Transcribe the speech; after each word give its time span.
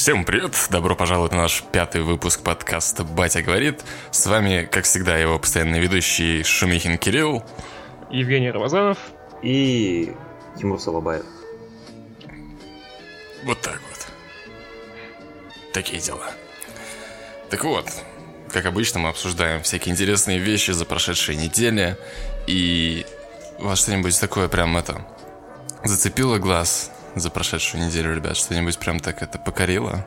Всем 0.00 0.24
привет! 0.24 0.56
Добро 0.70 0.96
пожаловать 0.96 1.32
на 1.32 1.42
наш 1.42 1.62
пятый 1.62 2.00
выпуск 2.00 2.42
подкаста 2.42 3.04
«Батя 3.04 3.42
говорит». 3.42 3.84
С 4.10 4.24
вами, 4.26 4.66
как 4.70 4.84
всегда, 4.84 5.18
его 5.18 5.38
постоянный 5.38 5.78
ведущий 5.78 6.42
Шумихин 6.42 6.96
Кирилл. 6.96 7.44
Евгений 8.10 8.50
Рамазанов. 8.50 8.96
И 9.42 10.14
Тимур 10.58 10.80
Солобаев. 10.80 11.26
Вот 13.44 13.60
так 13.60 13.78
вот. 13.90 14.06
Такие 15.74 16.00
дела. 16.00 16.30
Так 17.50 17.64
вот, 17.64 17.86
как 18.50 18.64
обычно, 18.64 19.00
мы 19.00 19.10
обсуждаем 19.10 19.62
всякие 19.62 19.92
интересные 19.92 20.38
вещи 20.38 20.70
за 20.70 20.86
прошедшие 20.86 21.36
недели. 21.36 21.98
И 22.46 23.04
вас 23.66 23.80
что-нибудь 23.80 24.18
такое 24.20 24.48
прям 24.48 24.76
это 24.76 25.06
зацепило 25.84 26.38
глаз 26.38 26.90
за 27.14 27.30
прошедшую 27.30 27.86
неделю, 27.86 28.14
ребят? 28.14 28.36
Что-нибудь 28.36 28.78
прям 28.78 29.00
так 29.00 29.22
это 29.22 29.38
покорило? 29.38 30.06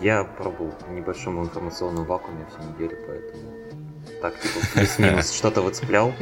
Я 0.00 0.24
пробовал 0.24 0.74
в 0.88 0.92
небольшом 0.92 1.42
информационном 1.42 2.04
вакууме 2.06 2.46
всю 2.46 2.68
неделю, 2.70 2.96
поэтому 3.06 3.54
так, 4.20 4.40
типа, 4.40 4.66
плюс-минус 4.74 5.32
что-то 5.36 5.60
выцеплял. 5.60 6.14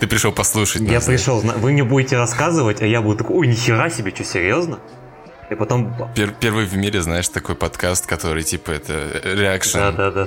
Ты 0.00 0.06
пришел 0.06 0.32
послушать 0.32 0.82
Я 0.82 1.00
пришел, 1.00 1.40
вы 1.40 1.72
мне 1.72 1.84
будете 1.84 2.16
рассказывать, 2.16 2.80
а 2.80 2.86
я 2.86 3.02
буду 3.02 3.18
такой, 3.18 3.36
ой, 3.36 3.46
нихера 3.48 3.90
себе, 3.90 4.10
что, 4.14 4.24
серьезно? 4.24 4.78
И 5.50 5.54
потом... 5.54 5.94
первый 6.40 6.64
в 6.64 6.76
мире, 6.76 7.02
знаешь, 7.02 7.28
такой 7.28 7.56
подкаст, 7.56 8.06
который, 8.06 8.42
типа, 8.42 8.70
это 8.70 9.20
реакшн. 9.22 9.78
Да-да-да. 9.78 10.26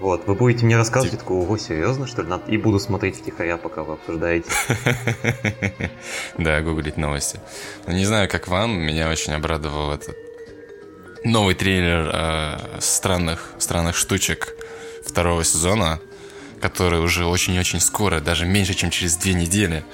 Вот, 0.00 0.26
вы 0.28 0.34
будете 0.34 0.64
мне 0.64 0.76
рассказывать, 0.76 1.14
я 1.14 1.18
такой, 1.18 1.38
ого, 1.38 1.58
серьезно, 1.58 2.06
что 2.06 2.22
ли? 2.22 2.28
И 2.46 2.56
буду 2.56 2.78
смотреть 2.78 3.18
втихаря, 3.18 3.56
пока 3.56 3.82
вы 3.82 3.94
обсуждаете. 3.94 4.50
Да, 6.38 6.60
гуглить 6.60 6.96
новости. 6.96 7.40
Ну, 7.86 7.94
не 7.94 8.04
знаю, 8.04 8.28
как 8.28 8.46
вам, 8.46 8.78
меня 8.78 9.10
очень 9.10 9.32
обрадовал 9.32 9.92
этот 9.92 10.16
новый 11.24 11.54
трейлер 11.56 12.10
э, 12.12 12.80
странных, 12.80 13.50
странных 13.58 13.96
штучек 13.96 14.54
второго 15.04 15.42
сезона, 15.42 16.00
который 16.60 17.00
уже 17.00 17.26
очень-очень 17.26 17.80
скоро, 17.80 18.20
даже 18.20 18.46
меньше, 18.46 18.74
чем 18.74 18.90
через 18.90 19.16
две 19.16 19.34
недели. 19.34 19.84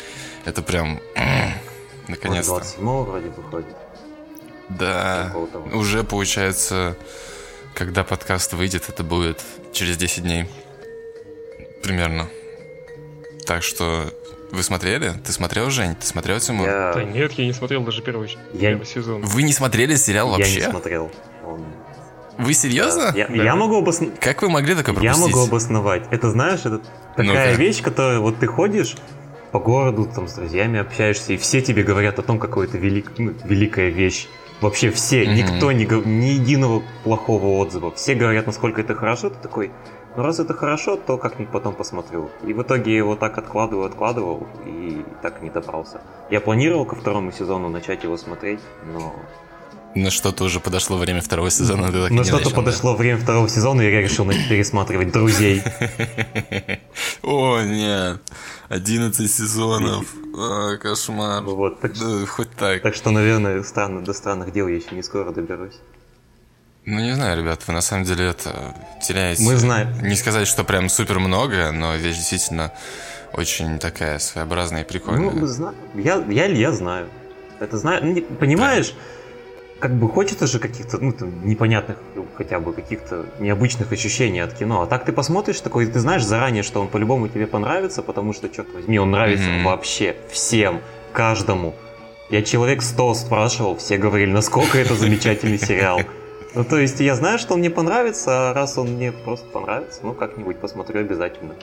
Это 0.45 0.63
прям... 0.63 1.01
Наконец-то. 2.09 2.57
27 2.57 2.87
вроде 2.87 3.29
выходит. 3.31 3.75
Да, 4.69 5.35
уже 5.73 6.05
получается 6.05 6.97
когда 7.75 8.05
подкаст 8.05 8.53
выйдет, 8.53 8.89
это 8.89 9.03
будет 9.03 9.43
через 9.73 9.97
10 9.97 10.23
дней. 10.23 10.47
Примерно. 11.83 12.29
Так 13.47 13.63
что 13.63 14.13
вы 14.51 14.63
смотрели? 14.63 15.13
Ты 15.25 15.33
смотрел, 15.33 15.71
Жень? 15.71 15.97
Ты 15.97 16.07
смотрел 16.07 16.41
Тимур? 16.41 16.67
Я... 16.67 16.93
Да 16.95 17.03
нет, 17.03 17.33
я 17.33 17.45
не 17.45 17.53
смотрел 17.53 17.83
даже 17.83 18.03
первый, 18.03 18.37
я... 18.53 18.71
первый 18.71 18.87
сезон. 18.87 19.23
Вы 19.23 19.43
не 19.43 19.53
смотрели 19.53 19.97
сериал 19.97 20.31
вообще? 20.31 20.61
Я 20.61 20.67
не 20.67 20.71
смотрел. 20.71 21.11
Он... 21.45 21.65
Вы 22.39 22.55
серьезно? 22.55 23.13
Я, 23.15 23.29
да. 23.29 23.35
я 23.35 23.57
могу 23.57 23.79
обосновать. 23.79 24.19
Как 24.21 24.43
вы 24.43 24.49
могли 24.49 24.75
такое 24.75 24.95
пропустить? 24.95 25.21
Я 25.21 25.27
могу 25.27 25.41
обосновать. 25.41 26.05
Это 26.11 26.31
знаешь, 26.31 26.61
это 26.61 26.81
такая 27.17 27.53
ну 27.53 27.59
вещь, 27.59 27.83
которая 27.83 28.19
вот 28.21 28.39
ты 28.39 28.47
ходишь 28.47 28.97
по 29.53 29.61
городу, 29.61 30.11
там 30.13 30.27
с 30.27 30.35
друзьями 30.35 30.81
общаешься, 30.81 31.33
и 31.33 31.37
все 31.37 31.61
тебе 31.61 31.85
говорят 31.85 32.19
о 32.19 32.23
том, 32.23 32.41
какой 32.41 32.67
это 32.67 32.77
велик, 32.77 33.13
ну, 33.19 33.35
великая 33.45 33.91
вещь. 33.91 34.27
Вообще 34.61 34.91
все, 34.91 35.25
mm-hmm. 35.25 35.35
никто 35.35 35.73
не 35.73 35.85
ни 35.85 36.27
единого 36.27 36.83
плохого 37.03 37.59
отзыва. 37.59 37.91
Все 37.93 38.15
говорят, 38.15 38.47
насколько 38.47 38.81
это 38.81 38.95
хорошо. 38.95 39.31
Ты 39.31 39.37
такой, 39.37 39.71
ну 40.17 40.23
раз 40.23 40.39
это 40.39 40.55
хорошо, 40.55 40.97
то 40.97 41.19
как-нибудь 41.19 41.53
потом 41.53 41.75
посмотрю. 41.75 42.31
И 42.47 42.53
в 42.53 42.63
итоге 42.63 42.93
я 42.93 42.99
его 42.99 43.17
так 43.17 43.37
откладывал, 43.37 43.85
откладывал 43.85 44.47
и 44.65 45.05
так 45.23 45.43
не 45.43 45.51
добрался. 45.51 46.01
Я 46.31 46.41
планировал 46.41 46.85
ко 46.87 46.95
второму 46.95 47.33
сезону 47.33 47.69
начать 47.69 48.05
его 48.05 48.17
смотреть, 48.17 48.61
но 48.93 49.15
на 49.95 50.11
что-то 50.11 50.45
уже 50.45 50.61
подошло 50.61 50.97
время 50.97 51.21
второго 51.21 51.51
сезона. 51.51 51.91
Ты 51.93 52.03
так 52.03 52.11
На 52.11 52.25
что-то 52.25 52.45
начал, 52.45 52.57
подошло 52.57 52.93
да? 52.93 52.99
время 52.99 53.19
второго 53.19 53.49
сезона, 53.49 53.83
и 53.83 53.93
я 53.93 54.01
решил 54.01 54.27
пересматривать 54.27 55.13
друзей. 55.13 55.63
О, 57.23 57.61
нет. 57.63 58.21
11 58.69 59.31
сезонов. 59.31 60.07
А, 60.37 60.77
кошмар. 60.79 61.43
Вот, 61.43 61.81
так, 61.81 61.93
да, 61.99 62.27
хоть 62.27 62.51
так. 62.51 62.83
Так 62.83 62.95
что, 62.95 63.11
наверное, 63.11 63.63
странно, 63.63 64.03
до 64.03 64.13
странных 64.13 64.53
дел 64.53 64.69
я 64.69 64.77
еще 64.77 64.95
не 64.95 65.03
скоро 65.03 65.31
доберусь. 65.31 65.77
Ну, 66.87 67.01
не 67.01 67.15
знаю, 67.15 67.39
ребят, 67.39 67.63
вы 67.67 67.73
на 67.73 67.81
самом 67.81 68.05
деле 68.05 68.27
это 68.27 68.75
теряете... 69.03 69.43
Мы 69.43 69.57
знаем. 69.57 69.89
Не 70.03 70.17
сказать, 70.17 70.47
что 70.47 70.65
прям 70.65 70.89
супер 70.89 71.19
много, 71.19 71.73
но 71.73 71.95
вещь 71.97 72.17
действительно 72.17 72.73
очень 73.33 73.79
такая 73.79 74.19
своеобразная 74.19 74.83
и 74.83 74.87
прикольная. 74.87 75.31
Ну, 75.31 75.47
знаем. 75.47 75.77
Я, 75.95 76.23
я, 76.29 76.47
я 76.47 76.73
знаю. 76.73 77.09
Это 77.59 77.79
знаю. 77.79 78.05
Ну, 78.05 78.21
понимаешь, 78.37 78.91
да 78.91 78.99
как 79.79 79.95
бы 79.95 80.09
хочется 80.09 80.47
же 80.47 80.59
каких-то, 80.59 80.99
ну, 80.99 81.13
там, 81.13 81.47
непонятных, 81.47 81.99
ну, 82.15 82.27
хотя 82.35 82.61
бы 82.61 82.73
каких-то 82.73 83.27
необычных 83.39 83.93
ощущений 83.93 84.41
от 84.41 84.55
кино. 84.55 84.83
А 84.83 84.87
так 84.87 85.05
ты 85.05 85.13
посмотришь 85.13 85.61
такой, 85.61 85.87
ты 85.87 85.99
знаешь 86.01 86.25
заранее, 86.25 86.63
что 86.63 86.81
он 86.81 86.89
по-любому 86.89 87.29
тебе 87.29 87.47
понравится, 87.47 88.03
потому 88.03 88.33
что, 88.33 88.49
черт 88.49 88.73
возьми, 88.73 88.99
он 88.99 89.11
нравится 89.11 89.49
mm-hmm. 89.49 89.65
вообще 89.65 90.17
всем, 90.31 90.81
каждому. 91.13 91.75
Я 92.31 92.43
человек 92.43 92.83
сто 92.83 93.13
спрашивал, 93.15 93.77
все 93.77 93.99
говорили, 93.99 94.31
насколько 94.31 94.79
это 94.79 94.95
замечательный 94.95 95.59
сериал. 95.59 96.01
Ну, 96.55 96.65
то 96.65 96.79
есть 96.79 97.01
я 97.01 97.17
знаю, 97.17 97.39
что 97.39 97.55
он 97.55 97.61
мне 97.61 97.71
понравится, 97.71 98.51
а 98.51 98.55
раз 98.55 98.79
он 98.79 98.95
мне 98.95 99.11
просто 99.11 99.47
понравится, 99.47 100.01
ну, 100.03 100.15
как-нибудь 100.15 100.59
посмотрю 100.59 101.01
обязательно. 101.01 101.55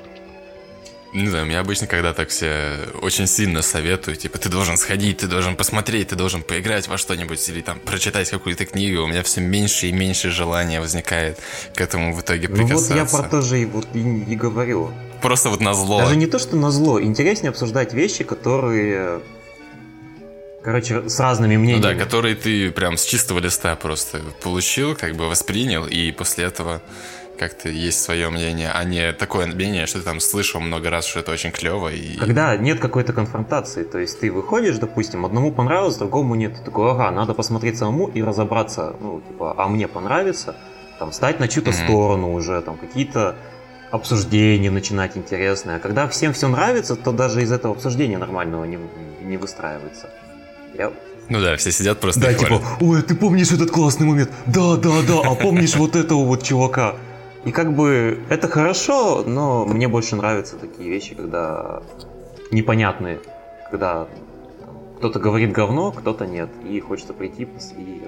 Не 1.14 1.28
знаю, 1.28 1.46
мне 1.46 1.60
обычно, 1.60 1.88
когда 1.88 2.14
так 2.14 2.30
все 2.30 2.88
очень 3.02 3.28
сильно 3.28 3.62
советуют, 3.62 4.20
типа, 4.20 4.38
ты 4.38 4.48
должен 4.48 4.78
сходить, 4.78 5.18
ты 5.18 5.28
должен 5.28 5.58
посмотреть, 5.58 6.10
ты 6.10 6.16
должен 6.16 6.42
поиграть 6.42 6.88
во 6.88 6.98
что-нибудь 6.98 7.50
или 7.50 7.62
там 7.62 7.80
прочитать 7.80 8.30
какую-то 8.30 8.66
книгу, 8.66 9.04
у 9.04 9.08
меня 9.08 9.22
все 9.24 9.42
меньше 9.42 9.88
и 9.88 9.92
меньше 9.92 10.30
желания 10.30 10.80
возникает 10.80 11.38
к 11.76 11.82
этому 11.82 12.14
в 12.14 12.22
итоге 12.22 12.48
прикасаться. 12.48 12.94
Ну 12.94 13.02
вот 13.02 13.12
я 13.12 13.18
про 13.18 13.30
то 13.30 13.42
же 13.42 13.62
и, 13.62 13.66
вот, 13.66 13.88
и, 13.94 14.00
и 14.00 14.36
говорю. 14.36 14.92
Просто 15.22 15.50
вот 15.50 15.60
на 15.60 15.74
зло. 15.74 16.00
Даже 16.00 16.16
не 16.16 16.28
то, 16.28 16.40
что 16.40 16.56
на 16.56 16.72
зло, 16.72 17.02
интереснее 17.02 17.50
обсуждать 17.50 17.94
вещи, 17.94 18.24
которые 18.24 19.22
Короче, 20.64 21.10
с 21.10 21.20
разными 21.20 21.58
мнениями. 21.58 21.82
Ну 21.82 21.82
да, 21.82 21.96
которые 21.96 22.36
ты 22.36 22.72
прям 22.72 22.96
с 22.96 23.04
чистого 23.04 23.40
листа 23.40 23.76
просто 23.76 24.22
получил, 24.44 24.96
как 24.96 25.16
бы 25.16 25.28
воспринял, 25.28 25.88
и 25.88 26.12
после 26.12 26.46
этого 26.46 26.84
как-то 27.42 27.70
есть 27.70 28.00
свое 28.04 28.30
мнение, 28.30 28.70
а 28.72 28.84
не 28.84 29.14
такое 29.14 29.48
мнение, 29.48 29.88
что 29.88 29.98
ты 29.98 30.06
там 30.06 30.20
слышал 30.20 30.62
много 30.62 30.92
раз, 30.92 31.08
что 31.08 31.22
это 31.22 31.32
очень 31.32 31.50
клево. 31.50 31.92
И... 31.92 32.16
Когда 32.18 32.56
нет 32.56 32.80
какой-то 32.80 33.14
конфронтации, 33.14 33.84
то 33.84 33.98
есть 33.98 34.20
ты 34.20 34.32
выходишь, 34.32 34.78
допустим, 34.78 35.26
одному 35.26 35.52
понравилось, 35.52 35.96
другому 35.96 36.36
нет. 36.36 36.58
Ты 36.58 36.64
такой, 36.64 36.92
ага, 36.92 37.10
надо 37.10 37.34
посмотреть 37.34 37.80
самому 37.80 38.10
и 38.10 38.22
разобраться, 38.22 38.96
ну, 39.00 39.22
типа, 39.28 39.56
а 39.58 39.68
мне 39.68 39.88
понравится, 39.88 40.56
там, 41.00 41.12
стать 41.12 41.40
на 41.40 41.48
чью-то 41.48 41.72
mm-hmm. 41.72 41.86
сторону 41.86 42.32
уже, 42.32 42.62
там, 42.62 42.78
какие-то 42.78 43.36
обсуждения 43.90 44.70
начинать 44.70 45.18
интересные. 45.18 45.78
А 45.78 45.80
когда 45.80 46.08
всем 46.08 46.34
все 46.34 46.48
нравится, 46.48 46.96
то 46.96 47.12
даже 47.12 47.42
из 47.42 47.52
этого 47.52 47.74
обсуждения 47.74 48.20
нормального 48.20 48.66
не, 48.66 48.78
не 49.24 49.38
выстраивается. 49.38 50.12
Я 50.78 50.92
ну 51.30 51.42
да, 51.42 51.56
все 51.56 51.72
сидят 51.72 52.00
просто 52.00 52.20
Да, 52.20 52.34
типа, 52.34 52.62
ой, 52.82 53.02
ты 53.02 53.16
помнишь 53.16 53.52
этот 53.52 53.72
классный 53.72 54.06
момент? 54.06 54.30
Да, 54.46 54.76
да, 54.76 55.02
да, 55.08 55.22
а 55.24 55.34
помнишь 55.34 55.76
вот 55.76 55.96
этого 55.96 56.26
вот 56.26 56.44
чувака? 56.44 56.96
И 57.46 57.52
как 57.52 57.76
бы 57.76 58.20
это 58.30 58.48
хорошо, 58.48 59.24
но 59.26 59.66
мне 59.66 59.88
больше 59.88 60.16
нравятся 60.16 60.58
такие 60.58 60.90
вещи, 60.90 61.16
когда 61.16 61.82
непонятные, 62.52 63.20
когда 63.70 64.08
кто-то 64.98 65.20
говорит 65.20 65.52
говно, 65.52 65.92
кто-то 65.92 66.28
нет, 66.28 66.50
и 66.64 66.80
хочется 66.80 67.14
прийти 67.14 67.48
и 67.78 68.04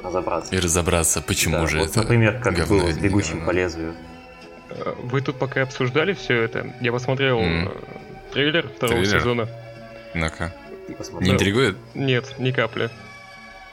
разобраться. 0.00 0.54
И 0.54 0.60
разобраться, 0.60 1.20
почему 1.20 1.56
да, 1.56 1.66
же 1.66 1.80
вот, 1.80 1.90
это 1.90 2.02
Например, 2.02 2.40
как 2.40 2.54
говно, 2.54 2.82
было 2.82 2.92
с 2.92 2.98
«Бегущим 2.98 3.44
по 3.44 3.50
лезвию». 3.50 3.94
Э, 4.70 4.94
вы 5.02 5.20
тут 5.20 5.36
пока 5.36 5.62
обсуждали 5.62 6.12
все 6.12 6.40
это, 6.40 6.72
я 6.80 6.92
посмотрел 6.92 7.40
mm. 7.40 8.30
трейлер 8.32 8.68
второго 8.68 9.02
трейлер? 9.02 9.20
сезона. 9.20 9.48
Ну-ка. 10.14 10.52
Не 11.20 11.30
интригует? 11.30 11.76
Нет, 11.94 12.36
ни 12.38 12.52
капли. 12.52 12.90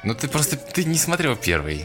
Ну 0.06 0.14
ты 0.14 0.28
просто 0.28 0.56
ты 0.56 0.86
не 0.86 0.98
смотрел 0.98 1.36
первый. 1.36 1.84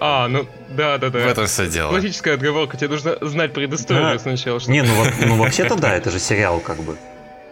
А, 0.00 0.26
ну 0.26 0.46
да, 0.70 0.98
да, 0.98 1.08
да. 1.08 1.20
В 1.20 1.28
этом 1.28 1.46
все 1.46 1.68
дело. 1.68 1.90
Классическая 1.90 2.34
отговорка, 2.34 2.76
тебе 2.76 2.88
нужно 2.88 3.16
знать 3.20 3.52
предысторию 3.52 4.14
да. 4.14 4.18
сначала. 4.18 4.58
Чтобы... 4.58 4.72
Не, 4.72 4.82
ну, 4.82 4.92
ну 5.26 5.36
вообще-то 5.36 5.76
да, 5.76 5.94
это 5.94 6.10
же 6.10 6.18
сериал 6.18 6.58
как 6.58 6.78
бы. 6.78 6.96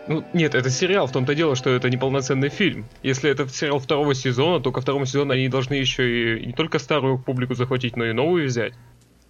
Ну, 0.09 0.25
нет, 0.33 0.55
это 0.55 0.71
сериал, 0.71 1.07
в 1.07 1.13
том-то 1.13 1.35
дело, 1.35 1.55
что 1.55 1.71
это 1.71 1.91
не 1.91 1.99
полноценный 1.99 2.49
фильм. 2.49 2.87
Если 3.03 3.31
это 3.31 3.49
сериал 3.49 3.79
второго 3.79 4.15
сезона, 4.15 4.61
то 4.61 4.73
ко 4.73 4.81
второму 4.81 5.07
сезону 5.07 5.35
они 5.35 5.49
должны 5.49 5.75
еще 5.75 6.41
и 6.41 6.47
не 6.47 6.53
только 6.53 6.79
старую 6.79 7.19
публику 7.19 7.55
захватить, 7.55 7.97
но 7.97 8.07
и 8.07 8.13
новую 8.13 8.47
взять. 8.47 8.73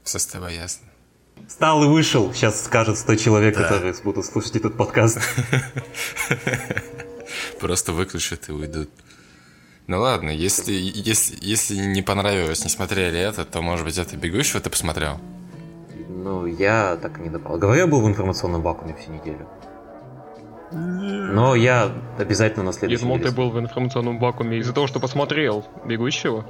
Все 0.04 0.18
с 0.18 0.26
тобой 0.26 0.54
ясно. 0.54 0.86
Стал 1.48 1.84
и 1.84 1.88
вышел, 1.88 2.32
сейчас 2.32 2.64
скажет 2.64 2.96
100 2.96 3.16
человек, 3.16 3.56
да. 3.56 3.64
которые 3.64 3.94
будут 4.04 4.24
слушать 4.24 4.56
этот 4.56 4.76
подкаст. 4.76 5.18
Просто 7.60 7.92
выключат 7.92 8.48
и 8.48 8.52
уйдут. 8.52 8.88
Ну 9.88 10.00
ладно, 10.00 10.28
если, 10.28 10.74
если, 10.74 11.38
если 11.40 11.74
не 11.74 12.02
понравилось, 12.02 12.62
не 12.62 12.68
смотрели 12.68 13.18
это, 13.18 13.46
то, 13.46 13.62
может 13.62 13.86
быть, 13.86 13.96
это 13.96 14.18
«Бегущего» 14.18 14.60
ты 14.60 14.68
посмотрел? 14.68 15.18
Ну, 16.10 16.44
я 16.44 16.98
так 17.00 17.18
и 17.18 17.22
не 17.22 17.30
добрал. 17.30 17.56
Говорю, 17.56 17.80
я 17.80 17.86
был 17.86 18.02
в 18.02 18.06
информационном 18.06 18.60
вакууме 18.60 18.94
всю 19.00 19.12
неделю. 19.12 19.48
Но 20.72 21.54
я 21.54 21.90
обязательно 22.18 22.66
на 22.66 22.74
следующий 22.74 23.02
Я 23.02 23.08
думал, 23.08 23.24
ты 23.24 23.30
был 23.34 23.50
в 23.50 23.58
информационном 23.58 24.18
вакууме 24.18 24.58
из-за 24.58 24.74
того, 24.74 24.86
что 24.86 25.00
посмотрел 25.00 25.64
«Бегущего». 25.86 26.44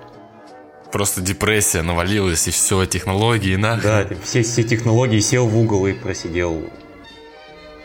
Просто 0.91 1.21
депрессия 1.21 1.83
навалилась, 1.83 2.49
и 2.49 2.51
все, 2.51 2.87
технологии, 2.87 3.55
на. 3.55 3.77
Да, 3.77 4.05
все, 4.25 4.43
все 4.43 4.65
технологии 4.65 5.21
сел 5.21 5.47
в 5.47 5.57
угол 5.57 5.87
и 5.87 5.93
просидел. 5.93 6.61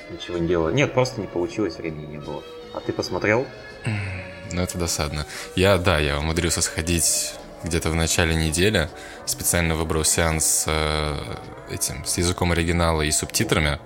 Ничего 0.09 0.39
не 0.39 0.47
делал. 0.47 0.71
Нет, 0.71 0.95
просто 0.95 1.21
не 1.21 1.27
получилось, 1.27 1.77
времени 1.77 2.07
не 2.07 2.17
было. 2.17 2.41
А 2.73 2.79
ты 2.79 2.91
посмотрел? 2.91 3.45
Ну, 4.53 4.61
это 4.61 4.77
досадно. 4.77 5.25
Я, 5.55 5.77
да, 5.77 5.97
я 5.97 6.19
умудрился 6.19 6.61
сходить 6.61 7.33
где-то 7.63 7.89
в 7.89 7.95
начале 7.95 8.35
недели. 8.35 8.87
Специально 9.25 9.75
выбрал 9.75 10.03
сеанс 10.03 10.65
э, 10.67 11.35
этим, 11.71 12.05
с 12.05 12.19
языком 12.19 12.51
оригинала 12.51 13.01
и 13.01 13.11
субтитрами. 13.11 13.79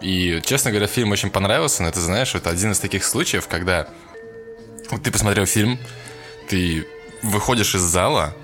И, 0.00 0.40
честно 0.44 0.72
говоря, 0.72 0.88
фильм 0.88 1.12
очень 1.12 1.30
понравился, 1.30 1.84
но 1.84 1.90
ты 1.92 2.00
знаешь, 2.00 2.34
это 2.34 2.50
один 2.50 2.72
из 2.72 2.80
таких 2.80 3.04
случаев, 3.04 3.46
когда 3.46 3.86
вот 4.90 5.04
ты 5.04 5.12
посмотрел 5.12 5.46
фильм, 5.46 5.78
ты 6.48 6.84
выходишь 7.22 7.76
из 7.76 7.82
зала, 7.82 8.34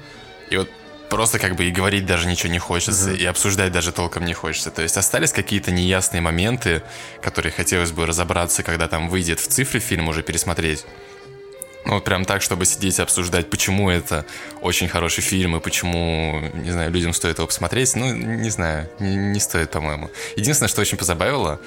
и 0.51 0.57
вот 0.57 0.71
просто 1.11 1.41
как 1.41 1.57
бы 1.57 1.65
и 1.65 1.73
говорить 1.73 2.07
даже 2.07 2.29
ничего 2.29 2.53
не 2.53 2.61
хочется, 2.61 3.11
mm-hmm. 3.11 3.17
и 3.17 3.25
обсуждать 3.25 3.73
даже 3.73 3.91
толком 3.91 4.25
не 4.25 4.35
хочется. 4.35 4.71
То 4.71 4.83
есть 4.83 4.97
остались 4.97 5.33
какие-то 5.33 5.73
неясные 5.73 6.21
моменты, 6.21 6.83
которые 7.21 7.51
хотелось 7.51 7.91
бы 7.91 8.07
разобраться, 8.07 8.63
когда 8.63 8.87
там 8.87 9.09
выйдет 9.09 9.41
в 9.41 9.49
цифре 9.49 9.81
фильм 9.81 10.07
уже 10.09 10.23
пересмотреть. 10.23 10.85
Ну, 11.89 11.95
вот 11.95 12.05
прям 12.05 12.27
так, 12.27 12.43
чтобы 12.43 12.67
сидеть 12.67 12.99
и 12.99 13.03
обсуждать, 13.03 13.49
почему 13.49 13.89
это 13.89 14.27
очень 14.61 14.89
хороший 14.89 15.23
фильм 15.23 15.57
и 15.57 15.61
почему, 15.61 16.39
не 16.53 16.71
знаю, 16.71 16.91
людям 16.91 17.15
стоит 17.15 17.39
его 17.39 17.47
посмотреть. 17.47 17.97
Ну, 17.97 18.15
не 18.15 18.51
знаю, 18.51 18.91
не, 18.99 19.17
не 19.17 19.41
стоит, 19.41 19.71
по-моему. 19.71 20.11
Единственное, 20.37 20.69
что 20.69 20.83
очень 20.83 20.99
позабавило, 20.99 21.59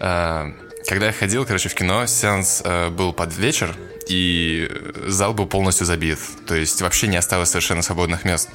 э, 0.00 0.52
когда 0.86 1.06
я 1.06 1.12
ходил, 1.12 1.44
короче, 1.44 1.68
в 1.68 1.74
кино, 1.74 2.06
сеанс 2.06 2.62
э, 2.64 2.90
был 2.90 3.12
под 3.12 3.36
вечер, 3.36 3.74
и 4.06 4.70
зал 5.08 5.34
был 5.34 5.48
полностью 5.48 5.86
забит. 5.86 6.20
То 6.46 6.54
есть 6.54 6.80
вообще 6.80 7.08
не 7.08 7.16
осталось 7.16 7.50
совершенно 7.50 7.82
свободных 7.82 8.24
мест. 8.24 8.48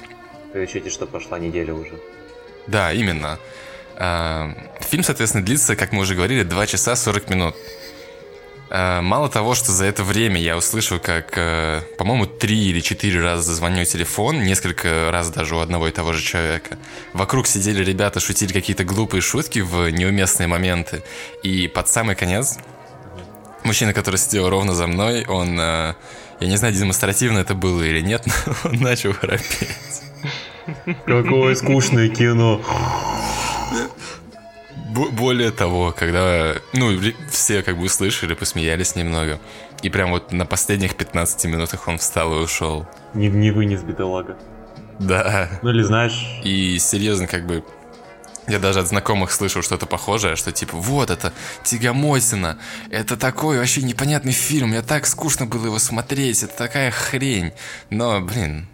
При 0.53 0.61
учете, 0.61 0.89
что 0.89 1.05
прошла 1.05 1.37
неделя 1.37 1.73
уже. 1.73 1.99
Да, 2.67 2.93
именно. 2.93 3.39
Э, 3.97 4.53
фильм, 4.79 5.03
соответственно, 5.03 5.43
длится, 5.43 5.75
как 5.75 5.91
мы 5.91 5.99
уже 6.03 6.15
говорили, 6.15 6.43
2 6.43 6.67
часа 6.67 6.95
40 6.95 7.29
минут. 7.29 7.55
Э, 8.73 9.01
мало 9.01 9.27
того, 9.27 9.53
что 9.53 9.73
за 9.73 9.83
это 9.83 10.03
время 10.03 10.39
я 10.39 10.55
услышал, 10.55 10.97
как, 10.97 11.33
э, 11.37 11.81
по-моему, 11.97 12.25
три 12.25 12.69
или 12.69 12.79
четыре 12.79 13.21
раза 13.21 13.43
зазвонил 13.43 13.83
телефон, 13.83 14.43
несколько 14.43 15.11
раз 15.11 15.29
даже 15.29 15.57
у 15.57 15.59
одного 15.59 15.89
и 15.89 15.91
того 15.91 16.13
же 16.13 16.23
человека. 16.23 16.77
Вокруг 17.11 17.47
сидели 17.47 17.83
ребята, 17.83 18.21
шутили 18.21 18.53
какие-то 18.53 18.85
глупые 18.85 19.21
шутки 19.21 19.59
в 19.59 19.89
неуместные 19.89 20.47
моменты. 20.47 21.03
И 21.43 21.67
под 21.67 21.89
самый 21.89 22.15
конец 22.15 22.57
мужчина, 23.65 23.93
который 23.93 24.15
сидел 24.15 24.49
ровно 24.49 24.73
за 24.73 24.87
мной, 24.87 25.25
он, 25.25 25.59
э, 25.59 25.93
я 26.39 26.47
не 26.47 26.55
знаю, 26.55 26.73
демонстративно 26.73 27.39
это 27.39 27.55
было 27.55 27.81
или 27.81 27.99
нет, 27.99 28.23
но 28.25 28.53
он 28.69 28.77
начал 28.77 29.11
храпеть. 29.11 30.01
Какое 31.05 31.55
скучное 31.55 32.07
кино. 32.07 32.61
Более 34.91 35.51
того, 35.51 35.93
когда, 35.97 36.55
ну, 36.73 36.91
все 37.29 37.61
как 37.63 37.77
бы 37.77 37.85
услышали, 37.85 38.33
посмеялись 38.33 38.95
немного. 38.95 39.39
И 39.81 39.89
прям 39.89 40.11
вот 40.11 40.31
на 40.31 40.45
последних 40.45 40.95
15 40.95 41.45
минутах 41.45 41.87
он 41.87 41.97
встал 41.97 42.33
и 42.33 42.43
ушел. 42.43 42.85
Не, 43.13 43.29
не 43.29 43.51
вынес 43.51 43.81
бедолага. 43.81 44.37
Да. 44.99 45.49
Ну 45.61 45.69
или 45.69 45.81
знаешь... 45.81 46.41
И 46.43 46.77
серьезно, 46.77 47.27
как 47.27 47.47
бы, 47.47 47.63
я 48.47 48.59
даже 48.59 48.79
от 48.79 48.87
знакомых 48.87 49.31
слышал 49.31 49.61
что-то 49.61 49.85
похожее, 49.85 50.35
что 50.35 50.51
типа, 50.51 50.75
вот 50.75 51.09
это 51.09 51.31
Тигамосина, 51.63 52.57
это 52.89 53.17
такой 53.17 53.57
вообще 53.57 53.81
непонятный 53.81 54.33
фильм, 54.33 54.69
мне 54.69 54.81
так 54.81 55.07
скучно 55.07 55.45
было 55.45 55.67
его 55.67 55.79
смотреть, 55.79 56.43
это 56.43 56.55
такая 56.55 56.91
хрень. 56.91 57.53
Но, 57.89 58.19
блин, 58.19 58.67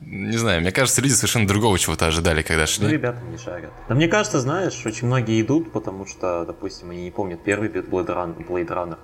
не 0.00 0.36
знаю, 0.36 0.60
мне 0.62 0.72
кажется, 0.72 1.02
люди 1.02 1.12
совершенно 1.12 1.46
другого 1.46 1.78
чего-то 1.78 2.06
ожидали, 2.06 2.42
когда 2.42 2.66
шли. 2.66 2.86
Ну, 2.86 2.92
ребята 2.92 3.20
не 3.30 3.36
шарят. 3.36 3.70
Да 3.88 3.94
мне 3.94 4.08
кажется, 4.08 4.40
знаешь, 4.40 4.84
очень 4.86 5.06
многие 5.06 5.40
идут, 5.42 5.72
потому 5.72 6.06
что, 6.06 6.44
допустим, 6.46 6.90
они 6.90 7.04
не 7.04 7.10
помнят 7.10 7.42
первый 7.44 7.68
Blade 7.68 8.06
Runner, 8.06 8.46
Blade 8.46 8.68
Runner 8.68 8.98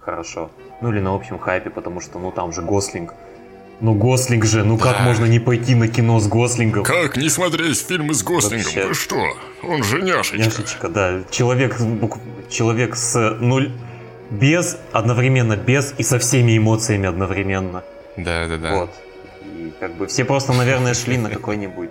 хорошо. 0.00 0.50
Ну 0.80 0.92
или 0.92 1.00
на 1.00 1.14
общем 1.14 1.38
хайпе, 1.38 1.70
потому 1.70 2.00
что, 2.00 2.18
ну 2.18 2.32
там 2.32 2.52
же 2.52 2.62
Гослинг. 2.62 3.14
Ну 3.80 3.94
Гослинг 3.94 4.44
же, 4.44 4.64
ну 4.64 4.78
да. 4.78 4.84
как 4.84 5.00
можно 5.00 5.26
не 5.26 5.38
пойти 5.38 5.74
на 5.74 5.88
кино 5.88 6.18
с 6.18 6.28
Гослингом? 6.28 6.84
Как 6.84 7.16
не 7.16 7.28
смотреть 7.28 7.78
фильмы 7.78 8.14
с 8.14 8.22
Гослингом? 8.22 8.64
Вообще. 8.64 8.86
Вы 8.86 8.94
что? 8.94 9.36
Он 9.62 9.82
же 9.82 10.00
няшечка. 10.00 10.38
Няшечка, 10.38 10.88
да. 10.88 11.22
Человек, 11.30 11.76
человек 12.48 12.96
с 12.96 13.36
нуль... 13.40 13.72
Без, 14.28 14.76
одновременно 14.90 15.56
без 15.56 15.94
и 15.98 16.02
со 16.02 16.18
всеми 16.18 16.58
эмоциями 16.58 17.06
одновременно. 17.08 17.84
Да, 18.16 18.48
да, 18.48 18.56
да. 18.56 18.74
Вот. 18.74 18.90
Как 19.80 19.92
бы 19.94 20.06
все 20.06 20.24
просто, 20.24 20.52
наверное, 20.52 20.94
шли 20.94 21.18
на 21.18 21.30
какой-нибудь 21.30 21.90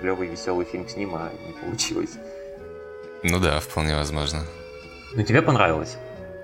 клевый 0.00 0.28
веселый 0.28 0.66
фильм 0.66 0.88
с 0.88 0.96
ним, 0.96 1.14
а 1.14 1.30
не 1.46 1.52
получилось. 1.52 2.12
Ну 3.22 3.38
да, 3.38 3.60
вполне 3.60 3.94
возможно. 3.96 4.44
Ну 5.14 5.22
тебе 5.22 5.42
понравилось? 5.42 5.96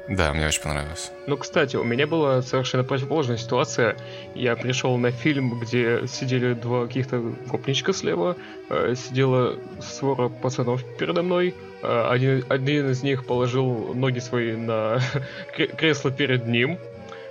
Да, 0.09 0.33
мне 0.33 0.47
очень 0.47 0.63
понравилось. 0.63 1.11
Ну, 1.27 1.37
кстати, 1.37 1.75
у 1.75 1.83
меня 1.83 2.07
была 2.07 2.41
совершенно 2.41 2.85
противоположная 2.85 3.39
ситуация. 3.39 3.97
Я 4.37 4.55
пришел 4.55 4.97
на 4.99 5.11
фильм, 5.11 5.59
где 5.59 6.07
сидели 6.07 6.55
два 6.55 6.87
каких-то 6.87 7.19
гопничка 7.47 7.93
слева, 7.93 8.37
э, 8.71 8.95
сидела 8.95 9.59
свора 9.81 10.29
пацанов 10.29 10.85
передо 10.97 11.23
мной. 11.23 11.55
Э, 11.83 12.09
один, 12.09 12.45
один 12.49 12.89
из 12.91 13.03
них 13.03 13.27
положил 13.27 13.95
ноги 13.95 14.21
свои 14.21 14.53
на 14.53 15.01
кресло 15.57 16.13
перед 16.13 16.47
ним. 16.47 16.79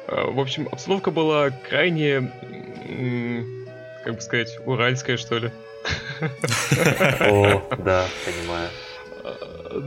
Э, 0.07 0.31
в 0.31 0.39
общем, 0.39 0.67
обстановка 0.71 1.11
была 1.11 1.49
крайне 1.49 2.31
как 4.03 4.15
бы 4.15 4.21
сказать, 4.21 4.59
уральская, 4.65 5.17
что 5.17 5.39
ли. 5.39 5.51
О, 7.21 7.61
да, 7.83 8.05
понимаю. 8.25 8.69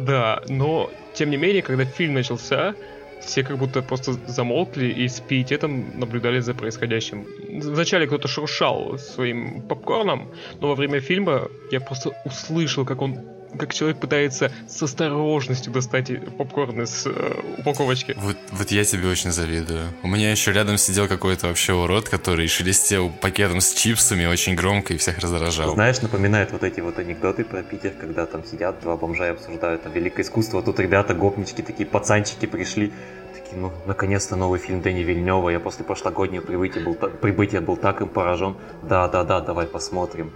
Да, 0.05 0.43
но, 0.49 0.91
тем 1.15 1.31
не 1.31 1.37
менее, 1.37 1.63
когда 1.63 1.85
фильм 1.85 2.15
начался, 2.15 2.75
все 3.21 3.45
как 3.45 3.59
будто 3.59 3.81
просто 3.81 4.15
замолкли 4.27 4.87
и 4.87 5.07
с 5.07 5.21
пиететом 5.21 5.99
наблюдали 5.99 6.41
за 6.41 6.55
происходящим. 6.55 7.27
Вначале 7.61 8.07
кто-то 8.07 8.27
шуршал 8.27 8.99
своим 8.99 9.63
попкорном, 9.63 10.33
но 10.61 10.69
во 10.69 10.75
время 10.75 11.01
фильма 11.01 11.49
я 11.71 11.81
просто 11.81 12.11
услышал, 12.25 12.85
как 12.85 13.01
он 13.01 13.21
как 13.57 13.75
человек 13.75 13.99
пытается 13.99 14.51
с 14.67 14.83
осторожностью 14.83 15.73
достать 15.73 16.11
попкорн 16.37 16.83
из 16.83 17.07
э, 17.07 17.41
упаковочки. 17.59 18.15
Вот, 18.19 18.37
вот 18.53 18.71
я 18.71 18.85
тебе 18.85 19.09
очень 19.09 19.33
завидую. 19.33 19.89
У 20.03 20.09
меня 20.09 20.31
еще 20.31 20.53
рядом 20.53 20.79
сидел 20.79 21.09
какой-то 21.09 21.49
вообще 21.49 21.73
урод, 21.73 22.09
который 22.09 22.47
шелестел 22.49 23.11
пакетом 23.11 23.61
с 23.61 23.73
чипсами 23.73 24.27
очень 24.27 24.55
громко 24.55 24.95
и 24.95 24.97
всех 24.97 25.19
раздражал. 25.19 25.75
Знаешь, 25.75 26.01
напоминает 26.01 26.53
вот 26.53 26.63
эти 26.63 26.81
вот 26.81 26.99
анекдоты 26.99 27.45
про 27.45 27.63
Питер, 27.63 27.93
когда 27.99 28.27
там 28.27 28.45
сидят 28.45 28.81
два 28.81 28.97
бомжа 28.97 29.29
и 29.29 29.31
обсуждают 29.31 29.83
там 29.83 29.93
великое 29.93 30.23
искусство, 30.23 30.61
а 30.61 30.63
тут 30.63 30.79
ребята, 30.81 31.15
гопнички, 31.15 31.63
такие 31.63 31.87
пацанчики 31.87 32.47
пришли, 32.47 32.93
такие, 33.35 33.61
ну, 33.61 33.73
наконец-то 33.87 34.37
новый 34.37 34.59
фильм 34.59 34.83
Дэни 34.83 35.01
Вильнева, 35.01 35.49
я 35.51 35.61
после 35.61 35.85
прошлогоднего 35.85 36.43
прибытия 36.43 36.81
был, 36.81 36.95
прибытия 36.95 37.61
был 37.61 37.77
так 37.77 38.01
им 38.01 38.09
поражен, 38.09 38.57
да-да-да, 38.83 39.41
давай 39.41 39.67
посмотрим. 39.67 40.33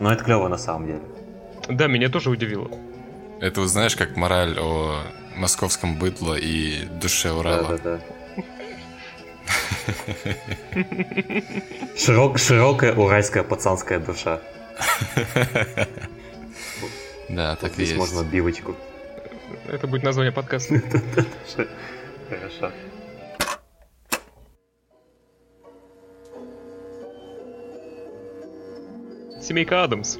Но 0.00 0.12
это 0.12 0.24
клево 0.24 0.48
на 0.48 0.58
самом 0.58 0.86
деле. 0.86 1.00
Да, 1.68 1.86
меня 1.86 2.08
тоже 2.08 2.30
удивило. 2.30 2.70
Это 3.40 3.60
вот 3.60 3.68
знаешь, 3.68 3.96
как 3.96 4.16
мораль 4.16 4.58
о 4.58 5.02
московском 5.36 5.96
бытло 5.96 6.34
и 6.34 6.84
душе 7.00 7.32
Урала. 7.32 7.76
Да, 7.76 7.78
да, 7.78 7.98
да. 7.98 8.42
Широк, 11.96 12.38
широкая 12.38 12.94
уральская 12.94 13.42
пацанская 13.42 13.98
душа. 14.00 14.40
Да, 17.28 17.56
так 17.56 17.76
и 17.78 17.80
есть. 17.80 17.92
Здесь 17.92 17.96
можно 17.96 18.20
отбивочку. 18.20 18.76
Это 19.68 19.86
будет 19.86 20.02
название 20.02 20.32
подкаста. 20.32 20.74
Хорошо. 22.28 22.72
Семейка 29.40 29.84
Адамс. 29.84 30.18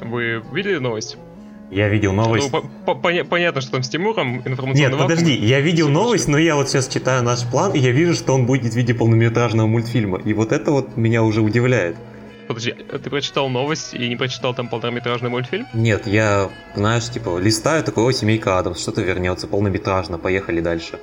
Вы 0.00 0.42
видели 0.52 0.78
новость? 0.78 1.16
Я 1.70 1.88
видел 1.88 2.12
новость. 2.12 2.50
Ну, 2.50 2.62
по 2.86 2.92
-по 2.92 3.24
понятно, 3.24 3.60
что 3.60 3.72
там 3.72 3.82
с 3.82 3.88
Тимуром 3.88 4.38
информационный 4.38 4.80
Нет, 4.80 4.92
вакуум. 4.92 5.08
подожди, 5.08 5.34
я 5.34 5.60
видел 5.60 5.88
новость, 5.88 6.28
но 6.28 6.38
я 6.38 6.56
вот 6.56 6.68
сейчас 6.70 6.88
читаю 6.88 7.22
наш 7.22 7.44
план, 7.44 7.72
и 7.72 7.78
я 7.78 7.90
вижу, 7.90 8.14
что 8.14 8.32
он 8.32 8.46
будет 8.46 8.72
в 8.72 8.76
виде 8.76 8.94
полнометражного 8.94 9.66
мультфильма. 9.66 10.18
И 10.18 10.32
вот 10.32 10.52
это 10.52 10.70
вот 10.70 10.96
меня 10.96 11.22
уже 11.22 11.42
удивляет. 11.42 11.96
Подожди, 12.46 12.74
а 12.90 12.98
ты 12.98 13.10
прочитал 13.10 13.50
новость 13.50 13.92
и 13.92 14.08
не 14.08 14.16
прочитал 14.16 14.54
там 14.54 14.68
полнометражный 14.68 15.28
мультфильм? 15.28 15.66
Нет, 15.74 16.06
я, 16.06 16.48
знаешь, 16.74 17.10
типа, 17.10 17.38
листаю 17.38 17.84
такого 17.84 18.10
семейка 18.14 18.58
Адамс, 18.58 18.80
что-то 18.80 19.02
вернется, 19.02 19.46
полнометражно, 19.46 20.16
поехали 20.16 20.60
дальше. 20.60 20.98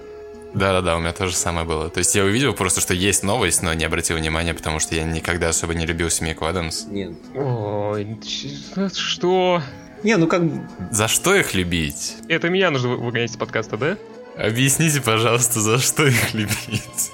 Да-да-да, 0.56 0.96
у 0.96 1.00
меня 1.00 1.12
тоже 1.12 1.36
самое 1.36 1.68
было. 1.68 1.90
То 1.90 2.00
есть 2.00 2.16
я 2.16 2.24
увидел 2.24 2.54
просто, 2.54 2.80
что 2.82 2.94
есть 2.94 3.24
новость, 3.24 3.62
но 3.62 3.74
не 3.74 3.84
обратил 3.84 4.18
внимания, 4.18 4.54
потому 4.54 4.80
что 4.80 4.96
я 4.96 5.04
никогда 5.04 5.50
особо 5.50 5.76
не 5.76 5.86
любил 5.86 6.10
семейку 6.10 6.46
Адамс. 6.46 6.86
Нет. 6.88 7.12
Ой, 7.36 8.18
что? 8.94 9.62
Не, 10.04 10.18
ну 10.18 10.28
как 10.28 10.44
бы... 10.46 10.62
За 10.92 11.08
что 11.08 11.36
их 11.36 11.54
любить? 11.56 12.16
Это 12.30 12.50
меня 12.50 12.72
нужно 12.72 12.90
вы- 12.90 12.98
выгонять 12.98 13.32
из 13.32 13.38
подкаста, 13.38 13.78
да? 13.78 13.98
Объясните, 14.38 15.02
пожалуйста, 15.02 15.60
за 15.60 15.78
что 15.78 16.06
их 16.06 16.34
любить? 16.34 17.12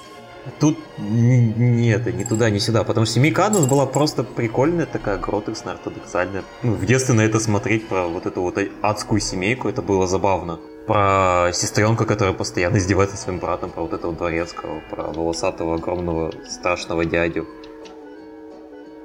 Тут 0.58 0.78
н- 0.98 1.76
не 1.76 2.24
туда, 2.24 2.50
ни 2.50 2.58
сюда, 2.58 2.82
потому 2.84 3.06
что 3.06 3.14
«Семейка 3.14 3.46
Адамс» 3.46 3.66
была 3.66 3.86
просто 3.86 4.24
прикольная 4.24 4.86
такая, 4.86 5.16
гротексная, 5.18 5.74
ортодоксальная. 5.74 6.42
Ну, 6.62 6.72
в 6.74 6.84
детстве 6.84 7.14
на 7.14 7.20
это 7.20 7.38
смотреть, 7.38 7.86
про 7.88 8.08
вот 8.08 8.26
эту 8.26 8.42
вот 8.42 8.58
адскую 8.82 9.20
семейку, 9.20 9.68
это 9.68 9.82
было 9.82 10.06
забавно. 10.06 10.58
Про 10.86 11.50
сестренка, 11.52 12.04
которая 12.04 12.34
постоянно 12.34 12.76
издевается 12.78 13.16
своим 13.16 13.38
братом, 13.38 13.70
про 13.70 13.82
вот 13.82 13.92
этого 13.92 14.12
дворецкого, 14.12 14.80
про 14.90 15.04
волосатого, 15.04 15.76
огромного, 15.76 16.32
страшного 16.48 17.04
дядю. 17.04 17.46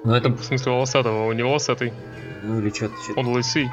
Ну, 0.03 0.13
это... 0.15 0.29
В 0.29 0.43
смысле 0.43 0.71
волосатого, 0.71 1.25
у 1.27 1.33
него 1.33 1.49
волосатый. 1.49 1.93
Ну, 2.43 2.59
или 2.59 2.69
что-то... 2.71 2.93
Он 3.15 3.27
лысый. 3.27 3.69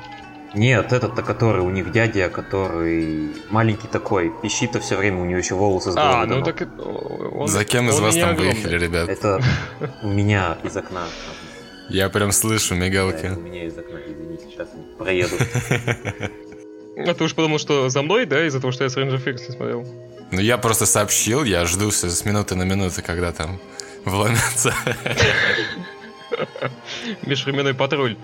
Нет, 0.54 0.92
этот-то, 0.92 1.22
который 1.22 1.62
у 1.62 1.70
них 1.70 1.90
дядя, 1.92 2.28
который 2.28 3.34
маленький 3.50 3.88
такой, 3.88 4.30
пищит-то 4.42 4.80
все 4.80 4.96
время, 4.96 5.20
у 5.20 5.24
него 5.24 5.38
еще 5.38 5.54
волосы 5.54 5.90
с 5.90 5.94
головы 5.94 6.14
А, 6.22 6.26
ну 6.26 6.42
так... 6.42 6.62
это- 6.62 6.82
он- 6.82 7.48
За 7.48 7.64
кем 7.64 7.88
из 7.88 7.96
он 7.96 8.02
вас 8.02 8.14
там 8.14 8.30
огромный. 8.30 8.52
выехали, 8.52 8.78
ребят? 8.78 9.08
Это 9.08 9.40
у 10.02 10.08
меня 10.08 10.56
из 10.62 10.76
окна. 10.76 11.04
Я 11.88 12.08
прям 12.08 12.30
слышу 12.32 12.74
мигалки. 12.76 13.26
у 13.36 13.40
меня 13.40 13.64
из 13.66 13.76
окна, 13.76 13.98
извините, 14.06 14.44
сейчас 14.50 14.68
проеду. 14.98 15.34
А 16.96 17.14
ты 17.14 17.24
уж 17.24 17.34
потому, 17.34 17.58
что 17.58 17.88
за 17.88 18.02
мной, 18.02 18.26
да, 18.26 18.46
из-за 18.46 18.60
того, 18.60 18.72
что 18.72 18.84
я 18.84 18.88
Stranger 18.90 19.22
Things 19.24 19.40
не 19.48 19.54
смотрел? 19.56 19.86
Ну, 20.30 20.40
я 20.40 20.58
просто 20.58 20.86
сообщил, 20.86 21.44
я 21.44 21.64
жду 21.66 21.90
с 21.90 22.24
минуты 22.24 22.54
на 22.54 22.62
минуту, 22.64 23.02
когда 23.04 23.32
там 23.32 23.58
вломятся. 24.04 24.74
Межвременной 27.26 27.74
патруль. 27.74 28.16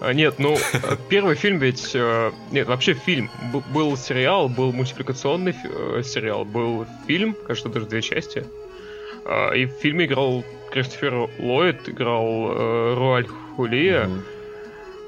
А, 0.00 0.12
Нет, 0.12 0.34
ну, 0.38 0.56
э, 0.72 0.96
первый 1.08 1.34
фильм 1.36 1.58
ведь... 1.58 1.92
э, 1.94 2.32
Нет, 2.50 2.66
вообще 2.66 2.94
фильм. 2.94 3.30
Б- 3.52 3.62
Был 3.72 3.96
сериал, 3.96 4.48
был 4.48 4.72
мультипликационный 4.72 5.52
фи- 5.52 5.68
э, 5.70 6.02
сериал, 6.04 6.44
был 6.44 6.86
фильм, 7.06 7.36
кажется, 7.46 7.68
даже 7.68 7.86
две 7.86 8.02
части. 8.02 8.44
А, 9.24 9.52
И 9.52 9.66
в 9.66 9.70
фильме 9.70 10.04
играл 10.06 10.44
Кристофер 10.72 11.30
Ллойд, 11.38 11.88
играл 11.88 12.50
э, 12.52 12.94
Руаль 12.96 13.26
Хулия, 13.56 14.10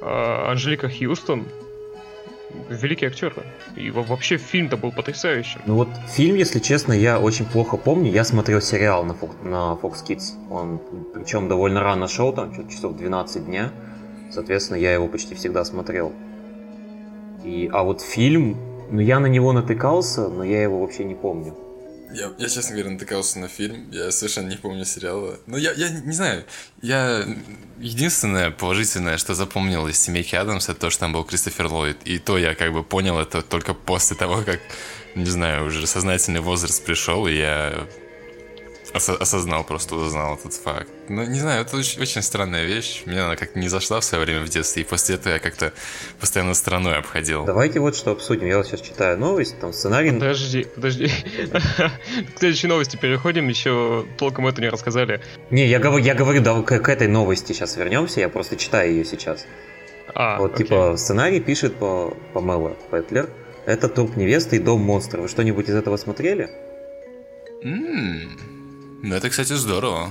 а, 0.01 0.51
Анжелика 0.53 0.89
Хьюстон. 0.89 1.47
Великие 2.69 3.09
актеры. 3.11 3.43
И 3.77 3.91
во- 3.91 4.03
вообще 4.03 4.37
фильм-то 4.37 4.77
был 4.77 4.93
потрясающим. 4.93 5.61
Ну 5.67 5.75
вот 5.75 5.89
фильм, 6.09 6.37
если 6.37 6.59
честно, 6.61 6.93
я 6.93 7.19
очень 7.21 7.45
плохо 7.47 7.77
помню. 7.77 8.11
Я 8.11 8.25
смотрел 8.25 8.61
сериал 8.61 9.05
на 9.05 9.13
Fox, 9.13 9.31
на 9.45 9.79
Fox 9.81 9.95
Kids. 10.07 10.35
Он 10.51 10.81
причем 11.15 11.49
довольно 11.49 11.81
рано 11.81 12.09
шел, 12.09 12.33
там 12.33 12.53
часов 12.69 12.97
12 12.97 13.45
дня. 13.47 13.71
Соответственно, 14.31 14.79
я 14.79 14.93
его 14.95 15.09
почти 15.09 15.35
всегда 15.35 15.65
смотрел. 15.65 16.13
И, 17.45 17.71
а 17.73 17.83
вот 17.83 18.01
фильм, 18.01 18.57
ну 18.91 19.01
я 19.01 19.21
на 19.21 19.27
него 19.27 19.53
натыкался, 19.53 20.29
но 20.29 20.45
я 20.45 20.63
его 20.63 20.81
вообще 20.81 21.05
не 21.05 21.15
помню. 21.15 21.55
Я, 22.13 22.33
я, 22.39 22.49
честно 22.49 22.75
говоря, 22.75 22.91
натыкался 22.91 23.39
на 23.39 23.49
фильм, 23.49 23.91
я 23.91 24.11
совершенно 24.13 24.49
не 24.49 24.57
помню 24.57 24.85
сериала. 24.85 25.39
Ну, 25.47 25.57
я, 25.57 25.73
я 25.73 25.89
не 25.89 26.13
знаю, 26.13 26.45
я... 26.83 27.27
Единственное 27.79 28.51
положительное, 28.51 29.19
что 29.19 29.35
запомнил 29.35 29.87
из 29.87 29.99
«Семейки 29.99 30.35
Адамс», 30.35 30.67
то, 30.67 30.91
что 30.91 31.01
там 31.01 31.13
был 31.13 31.25
Кристофер 31.25 31.67
Ллойд. 31.67 31.99
И 32.05 32.19
то 32.19 32.39
я 32.39 32.55
как 32.55 32.73
бы 32.73 32.83
понял 32.83 33.19
это 33.19 33.43
только 33.43 33.75
после 33.75 34.17
того, 34.17 34.43
как, 34.43 34.61
не 35.15 35.27
знаю, 35.27 35.67
уже 35.67 35.87
сознательный 35.87 36.41
возраст 36.41 36.83
пришел, 36.85 37.27
и 37.27 37.35
я 37.35 37.87
осо- 38.93 39.17
осознал, 39.17 39.65
просто 39.65 39.95
узнал 39.95 40.35
этот 40.37 40.55
факт. 40.55 40.89
Ну, 41.09 41.25
не 41.25 41.39
знаю, 41.39 41.63
это 41.63 41.77
очень, 41.77 42.01
очень 42.01 42.23
странная 42.23 42.65
вещь. 42.65 43.03
Мне 43.07 43.21
она 43.23 43.37
как-то 43.37 43.59
не 43.59 43.69
зашла 43.69 44.01
в 44.01 44.05
свое 44.05 44.25
время 44.25 44.45
в 44.45 44.49
детстве, 44.49 44.83
и 44.83 44.85
после 44.85 45.17
этого 45.17 45.35
я 45.35 45.39
как-то 45.39 45.73
постоянно 46.21 46.55
стороной 46.55 46.97
обходил. 46.97 47.45
Давайте 47.45 47.81
вот 47.81 47.97
что 47.97 48.13
обсудим. 48.13 48.47
Я 48.47 48.59
вот 48.59 48.67
сейчас 48.67 48.81
читаю 48.81 49.19
новость, 49.19 49.59
там 49.61 49.73
сценарий... 49.73 50.13
Подожди, 50.13 50.67
подожди. 50.75 51.09
К 52.35 52.39
следующей 52.39 52.67
новости 52.69 52.97
переходим, 52.97 53.49
еще 53.49 54.07
толком 54.19 54.47
это 54.47 54.61
не 54.61 54.69
рассказали. 54.69 55.21
Не, 55.51 55.67
я 55.67 55.79
говорю, 55.79 56.05
я 56.05 56.15
говорю, 56.15 56.43
да, 56.43 56.61
к, 56.63 56.79
к 56.79 56.89
этой 56.89 57.09
новости 57.09 57.53
сейчас 57.53 57.77
вернемся, 57.77 58.21
я 58.21 58.29
просто 58.29 58.57
читаю 58.57 58.93
ее 58.93 59.05
сейчас. 59.05 59.47
А, 60.15 60.39
вот, 60.39 60.55
окей. 60.55 60.67
типа, 60.67 60.97
сценарий 60.97 61.41
пишет 61.41 61.77
по 61.77 62.17
Памела 62.33 62.77
Петлер. 62.91 63.29
Это 63.67 63.89
труп 63.89 64.17
невесты 64.17 64.57
и 64.57 64.59
дом 64.61 64.81
монстра. 64.81 65.21
Вы 65.21 65.29
что-нибудь 65.29 65.69
из 65.69 65.75
этого 65.75 65.97
смотрели? 65.97 66.49
М, 67.63 68.31
Ну, 69.07 69.15
это, 69.15 69.31
кстати, 69.31 69.53
здорово. 69.53 70.11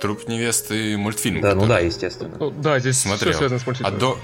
Труп 0.00 0.26
невесты 0.26 0.96
мультфильм. 0.96 1.40
Да, 1.40 1.54
ну 1.54 1.60
который- 1.62 1.68
да, 1.68 1.78
естественно. 1.78 2.36
Ну, 2.40 2.50
да, 2.50 2.80
здесь 2.80 2.98
Смотрел. 2.98 3.32
все 3.32 3.38
связано 3.48 3.60
с 3.60 3.62
А 3.62 3.66
мультфильмом. 3.66 3.98
до... 3.98 4.18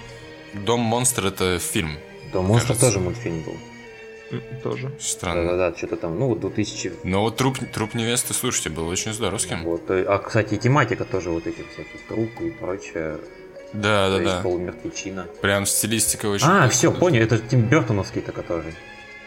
Дом 0.55 0.81
монстр 0.81 1.27
это 1.27 1.59
фильм. 1.61 1.97
Дом 2.33 2.47
монстра 2.47 2.75
кажется. 2.75 2.87
тоже 2.87 2.99
мультфильм 2.99 3.43
был. 3.43 3.57
Тоже. 4.63 4.91
Странно. 4.99 5.53
Да-да-да, 5.53 5.77
что-то 5.77 5.97
там, 5.97 6.19
ну, 6.19 6.35
2000... 6.35 6.93
Но 7.05 7.21
вот 7.23 7.37
труп, 7.37 7.59
труп 7.73 7.95
невесты, 7.95 8.35
слушайте, 8.35 8.71
был 8.71 8.89
очень 8.89 9.13
здоровским. 9.13 9.63
Вот, 9.63 9.89
э, 9.91 10.03
а, 10.03 10.19
кстати, 10.19 10.55
и 10.55 10.59
тематика 10.59 11.05
тоже 11.05 11.31
вот 11.31 11.47
этих 11.47 11.71
всяких 11.73 12.07
трупов 12.09 12.43
и 12.43 12.51
прочее. 12.51 13.19
Да, 13.73 14.11
да, 14.11 14.19
да. 14.19 14.41
полумертвечина. 14.43 15.29
Прям 15.41 15.65
стилистика 15.65 16.27
очень. 16.27 16.47
А, 16.49 16.69
все, 16.69 16.91
понял, 16.91 17.23
это 17.23 17.39
Тим 17.39 17.69
Бертоновский-то 17.69 18.33
который. 18.33 18.75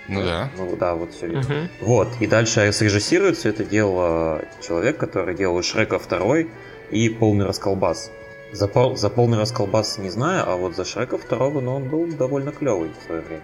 Ну 0.08 0.24
да. 0.24 0.50
Ну 0.58 0.76
да, 0.76 0.96
вот 0.96 1.14
все 1.14 1.28
верно. 1.28 1.42
Мгм. 1.50 1.70
Вот, 1.82 2.10
и 2.20 2.28
дальше 2.28 2.72
срежиссирует 2.72 3.38
все 3.38 3.50
это 3.50 3.64
дело 3.64 4.44
человек, 4.66 4.98
который 4.98 5.36
делал 5.36 5.62
Шрека 5.64 6.00
2 6.00 6.44
и 6.92 7.10
полный 7.10 7.46
расколбас. 7.46 8.12
За, 8.52 8.68
пол- 8.68 8.96
за 8.96 9.10
полный 9.10 9.38
расколбас 9.40 9.98
не 9.98 10.10
знаю, 10.10 10.44
а 10.48 10.56
вот 10.56 10.76
за 10.76 10.86
Шрека 10.86 11.18
2, 11.18 11.50
ну, 11.62 11.76
он 11.76 11.84
был 11.90 12.06
довольно 12.08 12.52
клевый 12.52 12.92
в 13.00 13.06
свое 13.06 13.22
время. 13.22 13.42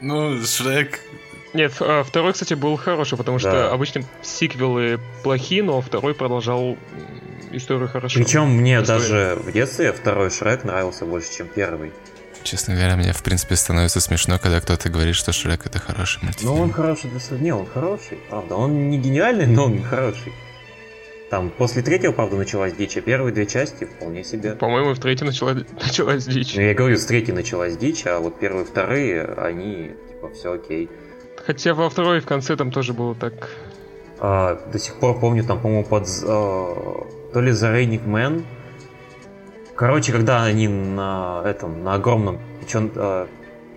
Ну, 0.00 0.42
Шрек... 0.42 0.98
Нет, 1.54 1.74
а, 1.80 2.02
второй, 2.02 2.32
кстати, 2.32 2.54
был 2.54 2.76
хороший, 2.76 3.16
потому 3.18 3.38
что 3.38 3.52
Да. 3.52 3.70
обычно 3.72 4.02
сиквелы 4.22 4.98
плохи, 5.22 5.60
но 5.60 5.80
второй 5.82 6.14
продолжал 6.14 6.76
историю 7.52 7.88
хорошо. 7.88 8.18
Причем 8.18 8.48
мне 8.48 8.80
История. 8.80 8.98
даже 8.98 9.38
в 9.42 9.52
детстве 9.52 9.92
второй 9.92 10.30
Шрек 10.30 10.64
нравился 10.64 11.04
больше, 11.04 11.30
чем 11.32 11.46
первый. 11.46 11.92
Честно 12.42 12.74
говоря, 12.74 12.96
мне, 12.96 13.12
в 13.12 13.22
принципе, 13.22 13.56
становится 13.56 14.00
смешно, 14.00 14.38
когда 14.38 14.60
кто-то 14.60 14.88
говорит, 14.88 15.14
что 15.14 15.32
Шрек 15.32 15.66
это 15.66 15.78
хороший 15.78 16.22
мультфильм. 16.22 16.50
Ну, 16.50 16.60
он 16.60 16.72
хороший 16.72 17.10
для 17.10 17.20
своего... 17.20 17.44
Не, 17.44 17.54
он 17.54 17.66
хороший, 17.66 18.18
правда. 18.28 18.56
Он 18.56 18.90
не 18.90 18.98
гениальный, 18.98 19.46
но 19.46 19.66
он 19.66 19.82
хороший. 19.82 20.32
Там 21.30 21.48
после 21.48 21.82
третьего, 21.82 22.12
правда, 22.12 22.36
началась 22.36 22.74
дичь, 22.74 22.96
а 22.98 23.00
первые 23.00 23.32
две 23.32 23.46
части 23.46 23.84
вполне 23.84 24.22
себе. 24.22 24.52
По-моему, 24.52 24.92
в 24.92 24.98
третьем 24.98 25.28
начала, 25.28 25.54
началась 25.82 26.26
дичь. 26.26 26.54
Ну, 26.54 26.60
я 26.60 26.74
говорю, 26.74 26.96
с 26.98 27.06
третьей 27.06 27.32
началась 27.32 27.76
дичь, 27.78 28.04
а 28.06 28.18
вот 28.18 28.38
первые, 28.38 28.66
вторые, 28.66 29.24
они, 29.24 29.92
типа, 30.08 30.28
все 30.34 30.52
окей. 30.52 30.90
Хотя 31.46 31.72
во 31.72 31.88
второй 31.88 32.20
в 32.20 32.26
конце 32.26 32.54
там 32.56 32.70
тоже 32.70 32.92
было 32.92 33.14
так... 33.14 33.48
А, 34.18 34.60
до 34.70 34.78
сих 34.78 34.96
пор 34.96 35.18
помню, 35.18 35.42
там, 35.42 35.60
по-моему, 35.60 35.84
под... 35.84 36.06
а, 36.24 37.06
то 37.32 37.40
ли 37.40 37.52
The 37.52 37.72
Raining 37.72 38.04
Man. 38.04 38.44
Короче, 39.82 40.12
когда 40.12 40.44
они 40.44 40.68
на 40.68 41.42
этом, 41.44 41.82
на 41.82 41.94
огромном 41.94 42.38
чё- 42.68 42.88
а, 42.94 43.28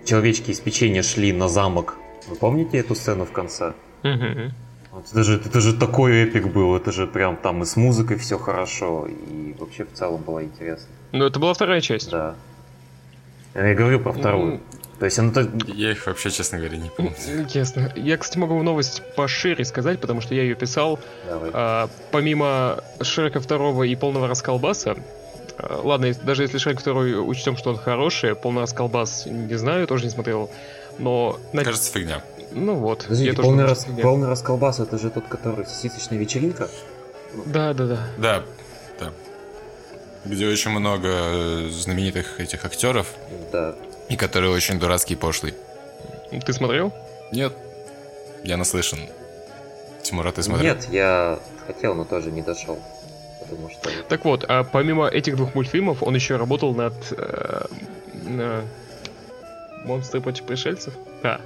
человечке 0.04 0.52
из 0.52 0.60
печенья 0.60 1.02
шли 1.02 1.32
на 1.32 1.48
замок. 1.48 1.96
Вы 2.28 2.36
помните 2.36 2.78
эту 2.78 2.94
сцену 2.94 3.24
в 3.24 3.32
конце? 3.32 3.72
Вот 4.04 5.04
Это 5.10 5.24
же, 5.24 5.42
это 5.44 5.60
же 5.60 5.74
такой 5.76 6.22
эпик 6.22 6.46
был, 6.46 6.76
это 6.76 6.92
же 6.92 7.08
прям 7.08 7.36
там 7.36 7.64
и 7.64 7.66
с 7.66 7.74
музыкой 7.74 8.18
все 8.18 8.38
хорошо, 8.38 9.08
и 9.08 9.56
вообще 9.58 9.84
в 9.84 9.94
целом 9.94 10.22
было 10.22 10.44
интересно. 10.44 10.86
Ну, 11.10 11.24
это 11.24 11.40
была 11.40 11.52
вторая 11.54 11.80
часть. 11.80 12.08
Да. 12.12 12.36
Я 13.56 13.74
говорю 13.74 13.98
про 13.98 14.12
вторую. 14.12 14.52
Ну, 14.52 14.60
То 15.00 15.06
есть 15.06 15.18
оно 15.18 15.32
так... 15.32 15.48
Я 15.66 15.90
их 15.90 16.06
вообще, 16.06 16.30
честно 16.30 16.58
говоря, 16.58 16.76
не 16.76 16.88
помню. 16.88 17.14
Ясно. 17.48 17.92
Я, 17.96 18.16
кстати, 18.16 18.38
могу 18.38 18.62
новость 18.62 19.02
пошире 19.16 19.64
сказать, 19.64 20.00
потому 20.00 20.20
что 20.20 20.36
я 20.36 20.42
ее 20.42 20.54
писал. 20.54 21.00
Давай. 21.28 21.50
А, 21.52 21.90
помимо 22.12 22.84
Шрека 23.02 23.40
второго 23.40 23.82
и 23.82 23.96
полного 23.96 24.28
расколбаса, 24.28 24.96
ладно, 25.58 26.06
если- 26.06 26.22
даже 26.22 26.42
если 26.42 26.58
Шрек 26.58 26.80
второй 26.80 27.14
учтем, 27.18 27.56
что 27.56 27.70
он 27.70 27.76
хороший, 27.78 28.34
полный 28.34 28.62
расколбас 28.62 29.26
не 29.26 29.54
знаю, 29.54 29.86
тоже 29.86 30.04
не 30.04 30.10
смотрел, 30.10 30.50
но... 30.98 31.38
Кажется, 31.52 31.90
фигня. 31.92 32.22
Ну 32.52 32.74
вот. 32.74 33.02
Подождите, 33.02 33.32
тоже 33.32 33.48
полный, 33.48 33.74
фигня. 33.74 34.02
полный 34.02 34.28
расколбас 34.28 34.80
это 34.80 34.98
же 34.98 35.10
тот, 35.10 35.26
который 35.28 35.66
сисечная 35.66 36.18
вечеринка? 36.18 36.68
Да, 37.46 37.74
да, 37.74 37.86
да. 37.86 37.98
Да, 38.18 38.42
да. 39.00 39.12
Где 40.24 40.46
очень 40.48 40.70
много 40.70 41.08
э, 41.08 41.68
знаменитых 41.70 42.40
этих 42.40 42.64
актеров, 42.64 43.08
Да. 43.52 43.74
и 44.08 44.16
которые 44.16 44.52
очень 44.52 44.78
дурацкий 44.78 45.14
и 45.14 45.16
пошлый. 45.16 45.54
Ты 46.44 46.52
смотрел? 46.52 46.92
Нет, 47.32 47.52
я 48.44 48.56
наслышан. 48.56 48.98
Тимура, 50.02 50.32
ты 50.32 50.42
смотрел? 50.42 50.74
Нет, 50.74 50.88
я 50.90 51.38
хотел, 51.66 51.94
но 51.94 52.04
тоже 52.04 52.30
не 52.30 52.42
дошел. 52.42 52.78
Потому 53.48 53.70
что... 53.70 53.90
Так 54.08 54.24
вот, 54.24 54.44
а 54.48 54.64
помимо 54.64 55.06
этих 55.08 55.36
двух 55.36 55.54
мультфильмов, 55.54 56.02
он 56.02 56.14
еще 56.14 56.36
работал 56.36 56.74
над... 56.74 56.94
э, 57.10 57.66
на 58.24 58.62
Монстры 59.84 60.20
против 60.20 60.44
пришельцев? 60.44 60.94
Да. 61.22 61.40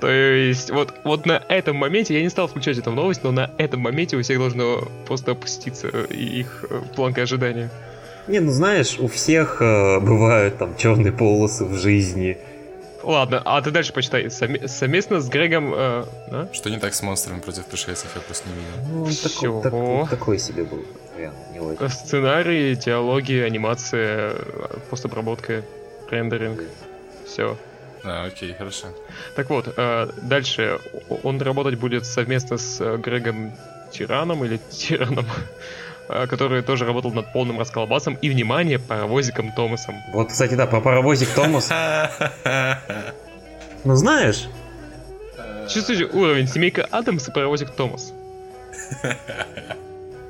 То 0.00 0.10
есть, 0.10 0.70
вот, 0.70 0.94
вот 1.04 1.26
на 1.26 1.40
этом 1.48 1.76
моменте, 1.76 2.14
я 2.14 2.22
не 2.22 2.28
стал 2.28 2.48
включать 2.48 2.76
эту 2.76 2.90
новость, 2.90 3.22
но 3.22 3.30
на 3.30 3.50
этом 3.56 3.80
моменте 3.80 4.16
у 4.16 4.22
всех 4.22 4.38
должно 4.38 4.88
просто 5.06 5.32
опуститься 5.32 5.88
их 5.88 6.64
э, 6.68 6.80
планка 6.96 7.22
ожидания. 7.22 7.70
Не, 8.26 8.40
ну 8.40 8.50
знаешь, 8.50 8.98
у 8.98 9.06
всех 9.06 9.60
э, 9.60 10.00
бывают 10.00 10.58
там 10.58 10.76
черные 10.76 11.12
полосы 11.12 11.64
в 11.64 11.74
жизни. 11.74 12.38
Ладно, 13.02 13.42
а 13.44 13.60
ты 13.62 13.70
дальше 13.70 13.92
почитай. 13.92 14.26
Совме- 14.26 14.68
совместно 14.68 15.20
с 15.20 15.28
Грегом... 15.28 15.72
э, 15.74 16.04
да? 16.30 16.48
Что 16.52 16.70
не 16.70 16.78
так 16.78 16.94
с 16.94 17.02
монстрами 17.02 17.40
против 17.40 17.66
пришельцев, 17.66 18.10
я 18.14 18.20
просто 18.20 18.48
не 18.48 18.54
видел. 18.54 18.88
Ну, 18.88 19.04
он 19.56 19.62
такой, 19.62 20.00
так- 20.02 20.10
такой 20.10 20.38
себе 20.38 20.64
был. 20.64 20.84
Реально, 21.18 21.36
не 21.52 21.60
очень. 21.60 21.88
Сценарий, 21.90 22.76
диалоги, 22.76 23.34
анимация, 23.34 24.32
э, 24.34 24.76
постобработка, 24.90 25.62
рендеринг. 26.10 26.62
Все. 27.26 27.56
А, 28.04 28.24
окей, 28.26 28.52
хорошо. 28.54 28.88
Так 29.36 29.50
вот, 29.50 29.72
э, 29.76 30.08
дальше 30.22 30.78
он 31.22 31.40
работать 31.40 31.78
будет 31.78 32.04
совместно 32.06 32.56
с 32.58 32.80
э, 32.80 32.96
Грегом 32.98 33.52
Тираном 33.92 34.44
или 34.44 34.58
Тираном, 34.70 35.26
э, 35.26 35.30
который 36.08 36.62
тоже 36.62 36.84
работал 36.84 37.12
над 37.12 37.32
полным 37.32 37.58
расколбасом 37.58 38.14
и, 38.14 38.28
внимание, 38.28 38.78
паровозиком 38.78 39.52
Томасом. 39.52 39.96
Вот, 40.12 40.30
кстати, 40.30 40.54
да, 40.54 40.66
про 40.66 40.80
паровозик 40.80 41.28
Томас. 41.30 41.70
Ну 43.84 43.96
знаешь, 43.96 44.46
Чувствуете 45.68 46.04
уровень 46.04 46.46
семейка 46.46 46.86
Адамс 46.90 47.28
и 47.28 47.32
паровозик 47.32 47.70
Томас? 47.70 48.12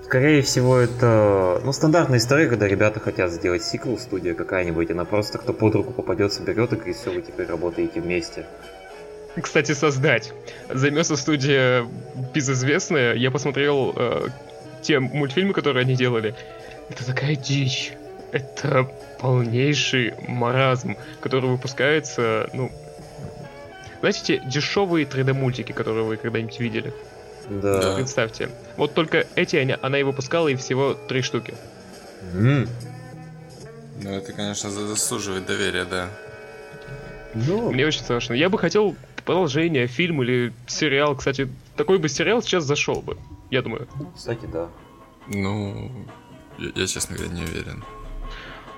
скорее 0.04 0.42
всего, 0.42 0.76
это 0.76 1.60
ну, 1.64 1.72
стандартная 1.72 2.18
история, 2.18 2.46
когда 2.46 2.68
ребята 2.68 3.00
хотят 3.00 3.32
сделать 3.32 3.64
сиквел, 3.64 3.98
студия 3.98 4.34
какая-нибудь, 4.34 4.90
она 4.90 5.06
просто 5.06 5.38
кто 5.38 5.54
под 5.54 5.74
руку 5.74 5.92
попадется, 5.92 6.42
берет 6.42 6.72
и 6.74 6.76
говорит, 6.76 6.96
все, 6.96 7.10
вы 7.10 7.22
теперь 7.22 7.46
работаете 7.46 8.02
вместе. 8.02 8.44
Кстати, 9.40 9.72
создать. 9.72 10.34
Займется 10.68 11.16
студия 11.16 11.86
безызвестная. 12.34 13.14
Я 13.14 13.30
посмотрел 13.30 13.94
э, 13.96 14.26
те 14.82 14.98
мультфильмы, 15.00 15.52
которые 15.54 15.82
они 15.82 15.94
делали. 15.94 16.34
Это 16.90 17.06
такая 17.06 17.36
дичь. 17.36 17.92
Это 18.32 18.90
полнейший 19.20 20.14
маразм, 20.26 20.96
который 21.20 21.48
выпускается, 21.50 22.48
ну... 22.52 22.70
Знаете, 24.00 24.20
те 24.24 24.42
дешевые 24.46 25.06
3D-мультики, 25.06 25.72
которые 25.72 26.04
вы 26.04 26.16
когда-нибудь 26.16 26.58
видели? 26.58 26.92
Да. 27.48 27.94
Представьте. 27.94 28.48
Вот 28.76 28.94
только 28.94 29.26
эти 29.36 29.56
они- 29.56 29.76
она 29.80 29.98
и 29.98 30.02
выпускала, 30.02 30.48
и 30.48 30.56
всего 30.56 30.94
три 30.94 31.22
штуки. 31.22 31.54
М, 32.34 32.68
Ну, 34.02 34.10
это, 34.10 34.32
конечно, 34.32 34.70
за- 34.70 34.86
заслуживает 34.88 35.46
доверия, 35.46 35.84
да. 35.84 36.08
Ну, 37.34 37.70
Мне 37.70 37.86
очень 37.86 38.00
страшно. 38.00 38.34
Я 38.34 38.48
бы 38.48 38.58
хотел 38.58 38.96
продолжение, 39.24 39.86
фильм 39.86 40.22
или 40.22 40.52
сериал. 40.66 41.14
Кстати, 41.14 41.48
такой 41.76 41.98
бы 41.98 42.08
сериал 42.08 42.42
сейчас 42.42 42.64
зашел 42.64 43.00
бы. 43.02 43.16
Я 43.52 43.62
думаю. 43.62 43.86
кстати, 44.16 44.46
да. 44.46 44.68
Ну, 45.28 45.90
я, 46.58 46.70
я, 46.74 46.86
честно 46.86 47.16
говоря, 47.16 47.34
не 47.34 47.42
уверен. 47.42 47.84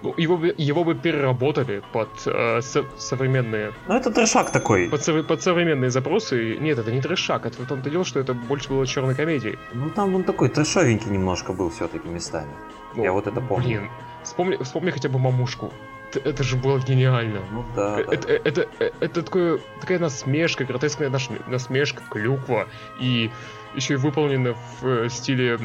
Ну, 0.02 0.12
Его, 0.19 0.37
бы- 0.37 0.54
его 0.59 0.85
бы 0.85 0.95
переработали 0.97 1.81
под 1.93 2.09
э, 2.26 2.61
со- 2.61 2.85
современные 2.99 3.73
Ну, 3.88 3.95
это 3.95 4.11
трешак 4.11 4.50
такой. 4.52 4.88
под, 4.90 5.00
сове- 5.00 5.23
под 5.23 5.43
современные 5.43 5.90
запросы. 5.90 6.57
Нет, 6.61 6.78
это 6.78 6.90
не 6.93 7.00
трешак, 7.00 7.47
это 7.47 7.62
в 7.62 7.66
том-то 7.69 7.88
дело, 7.90 8.04
что 8.04 8.21
это 8.21 8.35
больше 8.35 8.69
было 8.69 8.87
черной 8.87 9.14
комедией. 9.14 9.59
Ну, 9.73 9.90
там 9.90 10.14
он 10.14 10.25
такой 10.25 10.49
трешовенький 10.49 11.11
немножко 11.11 11.52
был 11.52 11.71
все-таки 11.71 12.09
местами. 12.09 12.52
Я 12.97 13.12
вот 13.12 13.26
это 13.28 13.40
помню. 13.40 13.64
Блин, 13.66 13.90
вспомни, 14.25 14.57
вспомни 14.62 14.90
хотя 14.90 15.09
бы 15.09 15.19
мамушку. 15.19 15.73
Т- 16.12 16.21
Это 16.21 16.43
же 16.43 16.57
было 16.57 16.78
гениально. 16.81 17.40
Ну 17.52 17.64
да, 17.76 18.00
Э, 18.00 18.04
да. 18.04 18.12
Это, 18.12 18.28
это, 18.33 18.69
э, 18.81 18.90
это 19.00 19.23
такое, 19.23 19.59
такая 19.81 19.99
насмешка, 20.00 20.64
гротескная 20.64 21.11
наш- 21.11 21.31
насмешка, 21.49 22.02
клюква, 22.11 22.66
и 23.00 23.31
еще 23.75 23.95
и 23.95 23.97
выполнена 23.97 24.54
в 24.54 24.87
э, 24.87 25.09
стиле 25.09 25.59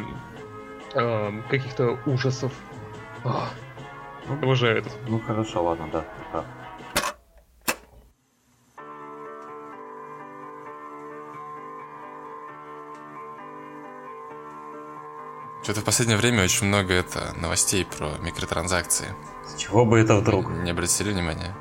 эм, 0.94 1.44
каких-то 1.50 2.00
ужасов. 2.06 2.52
Ах, 3.24 3.54
обожаю 4.28 4.80
это. 4.80 4.90
Ну 5.08 5.20
хорошо, 5.20 5.64
ладно, 5.64 5.90
да, 5.92 6.06
прав. 6.32 6.46
Что-то 15.64 15.82
в 15.82 15.86
последнее 15.86 16.18
время 16.18 16.44
очень 16.44 16.66
много 16.66 16.94
это 16.94 17.34
новостей 17.38 17.86
про 17.86 18.18
микротранзакции. 18.20 19.08
С 19.46 19.60
чего 19.60 19.86
бы 19.86 20.00
это 20.00 20.16
вдруг? 20.16 20.50
Не 20.50 20.72
обратили 20.72 21.12
внимания? 21.12 21.56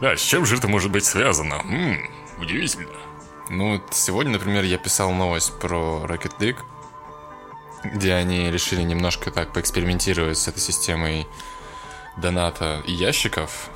Да, 0.00 0.16
с 0.16 0.20
чем 0.20 0.44
же 0.46 0.56
это 0.56 0.68
может 0.68 0.92
быть 0.92 1.04
связано? 1.04 1.54
М, 1.64 1.98
удивительно. 2.38 3.05
Ну, 3.48 3.72
вот 3.74 3.82
сегодня, 3.92 4.32
например, 4.32 4.64
я 4.64 4.76
писал 4.76 5.12
новость 5.12 5.52
про 5.58 6.04
Rocket 6.04 6.38
League, 6.40 6.58
где 7.84 8.14
они 8.14 8.50
решили 8.50 8.82
немножко 8.82 9.30
так 9.30 9.52
поэкспериментировать 9.52 10.38
с 10.38 10.48
этой 10.48 10.58
системой 10.60 11.26
доната 12.16 12.82
и 12.86 12.92
ящиков. 12.92 13.70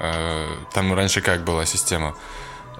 Э, 0.00 0.48
Там 0.72 0.92
раньше 0.92 1.20
как 1.20 1.44
была 1.44 1.66
система? 1.66 2.16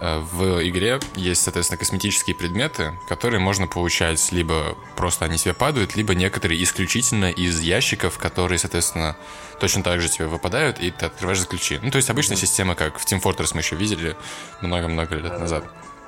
Э, 0.01 0.19
В 0.19 0.67
игре 0.69 0.99
есть, 1.15 1.43
соответственно, 1.43 1.79
косметические 1.79 2.35
предметы, 2.35 2.99
которые 3.09 3.39
можно 3.39 3.69
получать 3.69 4.33
либо 4.33 4.77
просто 4.97 5.27
они 5.27 5.39
себе 5.39 5.55
падают, 5.55 5.95
либо 5.95 6.15
некоторые 6.17 6.61
исключительно 6.65 7.31
из 7.31 7.61
ящиков, 7.61 8.19
которые, 8.19 8.59
соответственно, 8.59 9.17
точно 9.61 9.85
так 9.85 10.01
же 10.01 10.09
тебе 10.09 10.27
выпадают, 10.27 10.81
и 10.81 10.91
ты 10.91 11.07
открываешь 11.07 11.39
за 11.39 11.47
ключи. 11.47 11.79
Ну, 11.81 11.93
то 11.93 11.97
есть 11.99 12.11
обычная 12.11 12.37
система, 12.37 12.75
как 12.75 12.99
в 12.99 13.05
Team 13.05 13.23
Fortress 13.23 13.51
мы 13.55 13.61
еще 13.61 13.77
видели 13.77 14.17
много-много 14.61 15.15
лет 15.15 15.39
назад. 15.39 15.65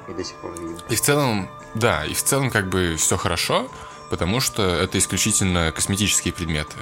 И 0.09 0.12
до 0.12 0.25
сих 0.25 0.37
пор 0.37 0.53
видим. 0.53 0.79
И 0.88 0.95
в 0.95 1.01
целом, 1.01 1.49
да, 1.75 2.05
и 2.05 2.14
в 2.14 2.23
целом 2.23 2.51
как 2.51 2.69
бы 2.69 2.97
все 2.97 3.16
хорошо, 3.16 3.69
потому 4.11 4.40
что 4.40 4.62
это 4.62 4.99
исключительно 4.99 5.73
косметические 5.73 6.33
предметы. 6.33 6.77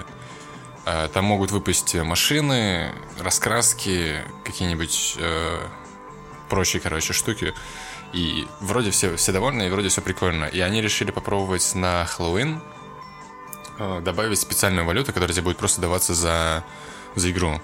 А, 0.85 1.09
Там 1.09 1.25
могут 1.25 1.51
выпасть 1.51 1.95
машины, 1.95 2.93
раскраски, 3.19 4.23
какие-нибудь 4.45 5.17
э, 5.19 5.67
прочие, 6.49 6.81
короче, 6.81 7.13
штуки. 7.13 7.55
И 8.13 8.47
вроде 8.61 8.91
все, 8.91 9.17
все 9.17 9.33
довольны, 9.33 9.67
и 9.67 9.71
вроде 9.71 9.89
все 9.89 10.01
прикольно. 10.01 10.45
И 10.45 10.61
они 10.61 10.81
решили 10.83 11.11
попробовать 11.11 11.75
на 11.75 12.05
Хэллоуин 12.05 12.61
э, 13.79 14.01
добавить 14.03 14.39
специальную 14.39 14.85
валюту, 14.85 15.13
которая 15.13 15.33
тебе 15.33 15.43
будет 15.45 15.57
просто 15.57 15.81
даваться 15.81 16.15
за, 16.15 16.65
за 17.15 17.31
игру. 17.31 17.61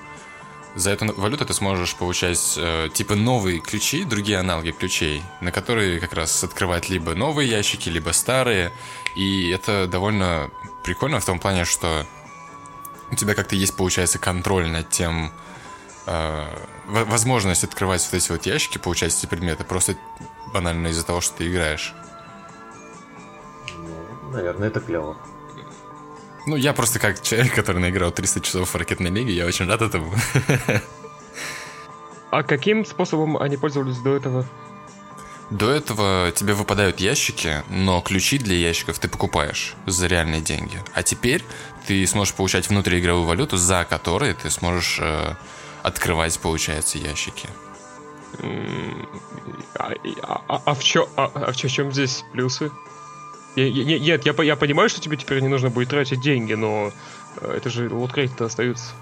За 0.77 0.91
эту 0.91 1.13
валюту 1.21 1.45
ты 1.45 1.53
сможешь 1.53 1.95
получать 1.97 2.55
э, 2.57 2.89
типа 2.93 3.17
новые 3.17 3.59
ключи, 3.59 4.05
другие 4.05 4.39
аналоги 4.39 4.71
ключей, 4.71 5.23
на 5.41 5.51
которые 5.51 5.99
как 5.99 6.13
раз 6.13 6.45
открывать 6.45 6.89
либо 6.89 7.15
новые 7.15 7.51
ящики, 7.51 7.89
либо 7.89 8.11
старые. 8.11 8.73
И 9.17 9.51
это 9.51 9.89
довольно 9.89 10.51
прикольно 10.85 11.19
в 11.19 11.25
том 11.25 11.41
плане, 11.41 11.65
что 11.65 12.07
у 13.11 13.17
тебя 13.17 13.35
как-то 13.35 13.57
есть, 13.57 13.77
получается, 13.77 14.19
контроль 14.21 14.69
над 14.69 14.89
тем, 14.91 15.33
э, 16.07 16.47
во- 16.87 17.05
возможность 17.05 17.65
открывать 17.65 18.05
вот 18.05 18.15
эти 18.15 18.31
вот 18.31 18.47
ящики, 18.47 18.79
получать 18.79 19.13
эти 19.13 19.27
предметы, 19.27 19.65
просто 19.65 19.97
банально 20.55 20.89
из-за 20.89 21.05
того, 21.05 21.21
что 21.21 21.39
ты 21.39 21.49
играешь. 21.49 21.93
Ну, 23.77 24.31
наверное, 24.31 24.69
это 24.69 24.79
клево. 24.81 25.17
Ну, 26.47 26.57
я 26.57 26.73
просто 26.73 26.99
как 26.99 27.23
человек, 27.23 27.55
который 27.55 27.81
наиграл 27.81 28.11
300 28.11 28.41
часов 28.41 28.71
в 28.71 28.77
ракетной 28.77 29.11
лиге, 29.11 29.33
я 29.33 29.47
очень 29.47 29.67
рад 29.67 29.83
этому. 29.83 30.13
А 32.31 32.43
каким 32.43 32.85
способом 32.85 33.37
они 33.37 33.57
пользовались 33.57 33.99
до 33.99 34.17
этого? 34.17 34.47
До 35.51 35.69
этого 35.69 36.31
тебе 36.33 36.55
выпадают 36.55 37.01
ящики, 37.01 37.65
но 37.69 38.01
ключи 38.01 38.39
для 38.39 38.55
ящиков 38.55 39.01
ты 39.01 39.09
покупаешь 39.09 39.75
за 39.87 40.07
реальные 40.07 40.41
деньги. 40.41 40.81
А 40.95 41.03
теперь 41.03 41.45
ты 41.87 42.07
сможешь 42.07 42.35
получать 42.35 42.69
внутриигровую 42.69 43.27
валюту, 43.27 43.57
за 43.57 43.85
которой 43.85 44.33
ты 44.35 44.49
сможешь 44.49 44.99
э, 45.01 45.35
открывать, 45.83 46.39
получается, 46.39 46.99
ящики. 46.99 47.49
А, 49.75 49.93
а- 50.23 50.43
а- 50.49 50.63
а 50.67 50.75
в 50.75 50.85
чё- 50.85 51.09
а- 51.17 51.31
а 51.35 51.51
в 51.53 51.57
чё- 51.57 51.69
чем 51.69 51.91
здесь 51.91 52.25
плюсы? 52.33 52.71
Я- 53.57 53.67
я- 53.67 53.85
не- 53.85 53.99
Нет, 53.99 54.25
я, 54.27 54.35
я 54.43 54.57
понимаю, 54.57 54.89
что 54.89 55.01
тебе 55.01 55.17
теперь 55.17 55.41
не 55.41 55.49
нужно 55.49 55.71
будет 55.71 55.89
тратить 55.89 56.21
деньги, 56.21 56.55
но 56.55 56.93
э, 57.41 57.55
это 57.57 57.69
же 57.71 57.89
лоткрейт-то 57.93 58.45
остаются. 58.47 58.93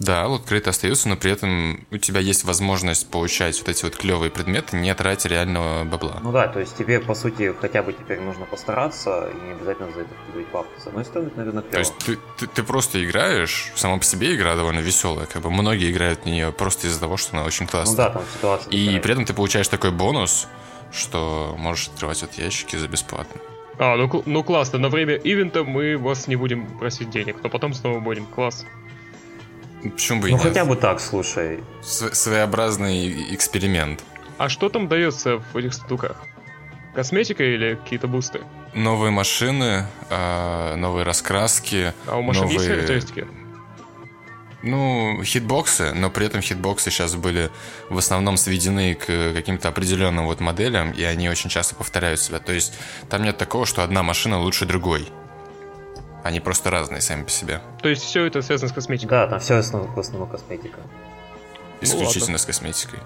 Да, 0.00 0.26
лоткрейты 0.26 0.70
остаются, 0.70 1.08
но 1.08 1.16
при 1.16 1.30
этом 1.30 1.86
у 1.92 1.98
тебя 1.98 2.18
есть 2.18 2.42
возможность 2.42 3.08
получать 3.10 3.56
вот 3.60 3.68
эти 3.68 3.84
вот 3.84 3.94
клевые 3.94 4.28
предметы, 4.28 4.76
не 4.76 4.92
тратя 4.92 5.28
реального 5.28 5.84
бабла. 5.84 6.18
Ну 6.20 6.32
да, 6.32 6.48
то 6.48 6.58
есть 6.58 6.76
тебе, 6.76 6.98
по 6.98 7.14
сути, 7.14 7.54
хотя 7.60 7.80
бы 7.84 7.92
теперь 7.92 8.20
нужно 8.20 8.44
постараться, 8.44 9.28
и 9.30 9.46
не 9.46 9.52
обязательно 9.52 9.92
за 9.92 10.00
это 10.00 10.10
вкидывать 10.24 10.48
бабки. 10.52 10.80
С 10.82 10.86
одной 10.88 11.04
стороны, 11.04 11.28
это, 11.28 11.36
наверное, 11.36 11.62
То 11.62 11.68
клево. 11.68 11.78
есть 11.80 11.94
ты, 11.98 12.18
ты, 12.38 12.46
ты 12.48 12.62
просто 12.64 13.04
играешь, 13.04 13.70
сама 13.76 13.98
по 13.98 14.04
себе 14.04 14.34
игра 14.34 14.56
довольно 14.56 14.80
веселая, 14.80 15.26
как 15.26 15.42
бы 15.42 15.50
многие 15.50 15.92
играют 15.92 16.22
в 16.22 16.26
нее 16.26 16.50
просто 16.50 16.88
из-за 16.88 16.98
того, 16.98 17.16
что 17.16 17.36
она 17.36 17.46
очень 17.46 17.66
Ну 17.66 17.70
классная. 17.70 17.96
да, 17.96 18.10
там 18.10 18.22
ситуация. 18.34 18.70
И 18.72 18.86
такая. 18.86 19.00
при 19.00 19.12
этом 19.12 19.24
ты 19.26 19.32
получаешь 19.32 19.68
такой 19.68 19.92
бонус, 19.92 20.48
что 20.92 21.54
можешь 21.56 21.86
открывать 21.86 22.20
вот 22.22 22.32
ящики 22.34 22.74
за 22.74 22.88
бесплатно. 22.88 23.40
А, 23.78 23.96
ну, 23.96 24.22
ну 24.26 24.42
классно, 24.44 24.78
на 24.78 24.88
время 24.88 25.14
ивента 25.14 25.64
мы 25.64 25.96
вас 25.98 26.28
не 26.28 26.36
будем 26.36 26.66
просить 26.78 27.10
денег, 27.10 27.36
но 27.42 27.48
потом 27.48 27.74
снова 27.74 28.00
будем. 28.00 28.26
Класс. 28.26 28.64
Почему 29.82 30.20
бы 30.22 30.28
и 30.28 30.30
Ну 30.30 30.38
нет? 30.38 30.46
хотя 30.46 30.64
бы 30.64 30.76
так, 30.76 31.00
слушай. 31.00 31.60
Св- 31.82 32.14
своеобразный 32.14 33.34
эксперимент. 33.34 34.02
А 34.38 34.48
что 34.48 34.68
там 34.68 34.88
дается 34.88 35.38
в 35.52 35.56
этих 35.56 35.74
сундуках? 35.74 36.22
Косметика 36.94 37.42
или 37.44 37.74
какие-то 37.82 38.06
бусты? 38.08 38.40
новые 38.74 39.10
машины, 39.12 39.86
э, 40.10 40.74
новые 40.76 41.04
раскраски. 41.04 41.92
А 42.06 42.16
у 42.16 42.22
машин 42.22 42.42
новые... 42.42 42.56
есть 42.58 42.68
характеристики? 42.68 43.26
Ну, 44.66 45.22
хитбоксы, 45.22 45.92
но 45.92 46.08
при 46.08 46.24
этом 46.24 46.40
хитбоксы 46.40 46.90
сейчас 46.90 47.14
были 47.16 47.50
в 47.90 47.98
основном 47.98 48.38
сведены 48.38 48.94
к 48.94 49.34
каким-то 49.34 49.68
определенным 49.68 50.24
вот 50.24 50.40
моделям, 50.40 50.90
и 50.92 51.02
они 51.02 51.28
очень 51.28 51.50
часто 51.50 51.74
повторяют 51.74 52.18
себя. 52.18 52.38
То 52.38 52.52
есть 52.52 52.72
там 53.10 53.22
нет 53.22 53.36
такого, 53.36 53.66
что 53.66 53.84
одна 53.84 54.02
машина 54.02 54.40
лучше 54.40 54.64
другой. 54.64 55.06
Они 56.22 56.40
просто 56.40 56.70
разные 56.70 57.02
сами 57.02 57.24
по 57.24 57.30
себе. 57.30 57.60
То 57.82 57.90
есть 57.90 58.02
все 58.04 58.24
это 58.24 58.40
связано 58.40 58.70
с 58.70 58.72
косметикой? 58.72 59.10
Да, 59.10 59.26
там 59.26 59.38
все 59.40 59.56
в 59.56 59.98
основном 59.98 60.28
косметика. 60.30 60.80
Исключительно 61.82 62.32
ну, 62.32 62.38
с 62.38 62.46
косметикой. 62.46 63.00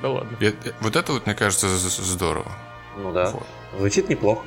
Да 0.00 0.08
ладно. 0.08 0.34
И, 0.40 0.54
вот 0.80 0.96
это 0.96 1.12
вот, 1.12 1.26
мне 1.26 1.34
кажется, 1.34 1.68
здорово. 1.68 2.50
Ну 2.96 3.12
да. 3.12 3.28
Вот. 3.32 3.46
Звучит 3.76 4.08
неплохо. 4.08 4.46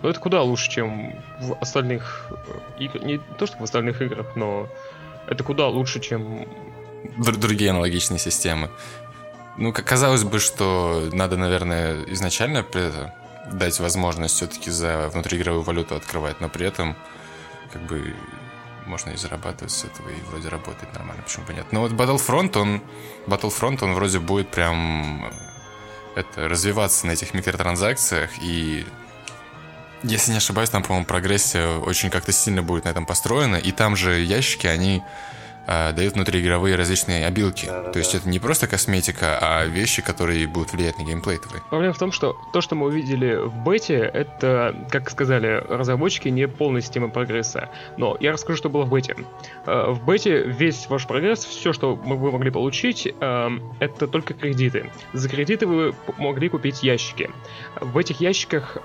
Но 0.00 0.08
это 0.08 0.18
куда 0.20 0.42
лучше, 0.42 0.70
чем 0.70 1.14
в 1.40 1.58
остальных 1.60 2.30
э, 2.30 2.82
играх. 2.84 3.02
Не 3.02 3.18
то, 3.38 3.46
что 3.46 3.58
в 3.58 3.62
остальных 3.62 4.00
играх, 4.00 4.36
но 4.36 4.68
это 5.28 5.44
куда 5.44 5.68
лучше, 5.68 6.00
чем... 6.00 6.46
Другие 7.18 7.70
аналогичные 7.70 8.18
системы. 8.18 8.70
Ну, 9.56 9.72
казалось 9.72 10.24
бы, 10.24 10.40
что 10.40 11.08
надо, 11.12 11.36
наверное, 11.36 12.02
изначально 12.08 12.64
дать 13.52 13.78
возможность 13.78 14.36
все-таки 14.36 14.70
за 14.70 15.08
внутриигровую 15.10 15.62
валюту 15.62 15.94
открывать, 15.94 16.40
но 16.40 16.48
при 16.48 16.66
этом 16.66 16.96
как 17.72 17.82
бы 17.82 18.14
можно 18.86 19.10
и 19.10 19.16
зарабатывать 19.16 19.72
с 19.72 19.84
этого, 19.84 20.08
и 20.08 20.20
вроде 20.28 20.48
работает 20.48 20.92
нормально, 20.94 21.22
почему 21.22 21.46
бы 21.46 21.54
нет. 21.54 21.66
Но 21.72 21.80
вот 21.80 21.92
Battlefront, 21.92 22.58
он, 22.58 22.82
Battlefront, 23.26 23.82
он 23.82 23.94
вроде 23.94 24.18
будет 24.18 24.48
прям 24.48 25.30
это, 26.14 26.48
развиваться 26.48 27.06
на 27.06 27.12
этих 27.12 27.34
микротранзакциях, 27.34 28.30
и 28.42 28.86
если 30.04 30.32
не 30.32 30.36
ошибаюсь, 30.38 30.70
там, 30.70 30.82
по-моему, 30.82 31.06
прогрессия 31.06 31.78
очень 31.78 32.10
как-то 32.10 32.32
сильно 32.32 32.62
будет 32.62 32.84
на 32.84 32.90
этом 32.90 33.06
построена, 33.06 33.56
и 33.56 33.72
там 33.72 33.96
же 33.96 34.20
ящики, 34.20 34.66
они 34.66 35.02
э, 35.66 35.92
дают 35.92 36.14
внутриигровые 36.14 36.76
различные 36.76 37.26
обилки. 37.26 37.66
Да, 37.66 37.90
То 37.90 37.98
есть 37.98 38.14
это 38.14 38.28
не 38.28 38.38
просто 38.38 38.66
косметика, 38.66 39.38
а 39.40 39.64
вещи, 39.66 40.02
которые 40.02 40.46
будут 40.46 40.72
влиять 40.72 40.98
на 40.98 41.04
геймплей 41.04 41.38
твой. 41.38 41.60
Проблема 41.70 41.94
в 41.94 41.98
том, 41.98 42.12
что 42.12 42.36
то, 42.52 42.60
что 42.60 42.74
мы 42.74 42.86
увидели 42.86 43.34
в 43.34 43.54
бете, 43.64 43.98
это, 43.98 44.74
как 44.90 45.10
сказали 45.10 45.62
разработчики, 45.68 46.28
не 46.28 46.48
полная 46.48 46.80
система 46.80 47.08
прогресса. 47.08 47.68
Но 47.96 48.16
я 48.20 48.32
расскажу, 48.32 48.56
что 48.56 48.68
было 48.68 48.84
в 48.84 48.90
бете. 48.90 49.16
Э, 49.66 49.90
в 49.90 50.04
бете 50.04 50.42
весь 50.42 50.88
ваш 50.88 51.06
прогресс, 51.06 51.44
все, 51.44 51.72
что 51.72 51.94
вы 51.94 52.30
могли 52.30 52.50
получить, 52.50 53.06
э, 53.06 53.48
это 53.80 54.06
только 54.06 54.34
кредиты. 54.34 54.90
За 55.12 55.28
кредиты 55.28 55.66
вы 55.66 55.94
могли 56.18 56.48
купить 56.48 56.82
ящики. 56.82 57.30
В 57.80 57.98
этих 57.98 58.20
ящиках 58.20 58.76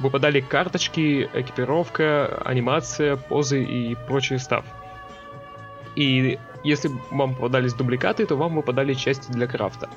выпадали 0.00 0.40
карточки, 0.40 1.28
экипировка, 1.32 2.42
анимация, 2.44 3.16
позы 3.16 3.62
и 3.62 3.94
прочий 4.06 4.38
став. 4.38 4.64
И 5.98 6.38
если 6.62 6.92
вам 7.10 7.34
попадались 7.34 7.74
дубликаты, 7.74 8.24
то 8.24 8.36
вам 8.36 8.54
выпадали 8.54 8.94
части 8.94 9.32
для 9.32 9.48
крафта. 9.48 9.90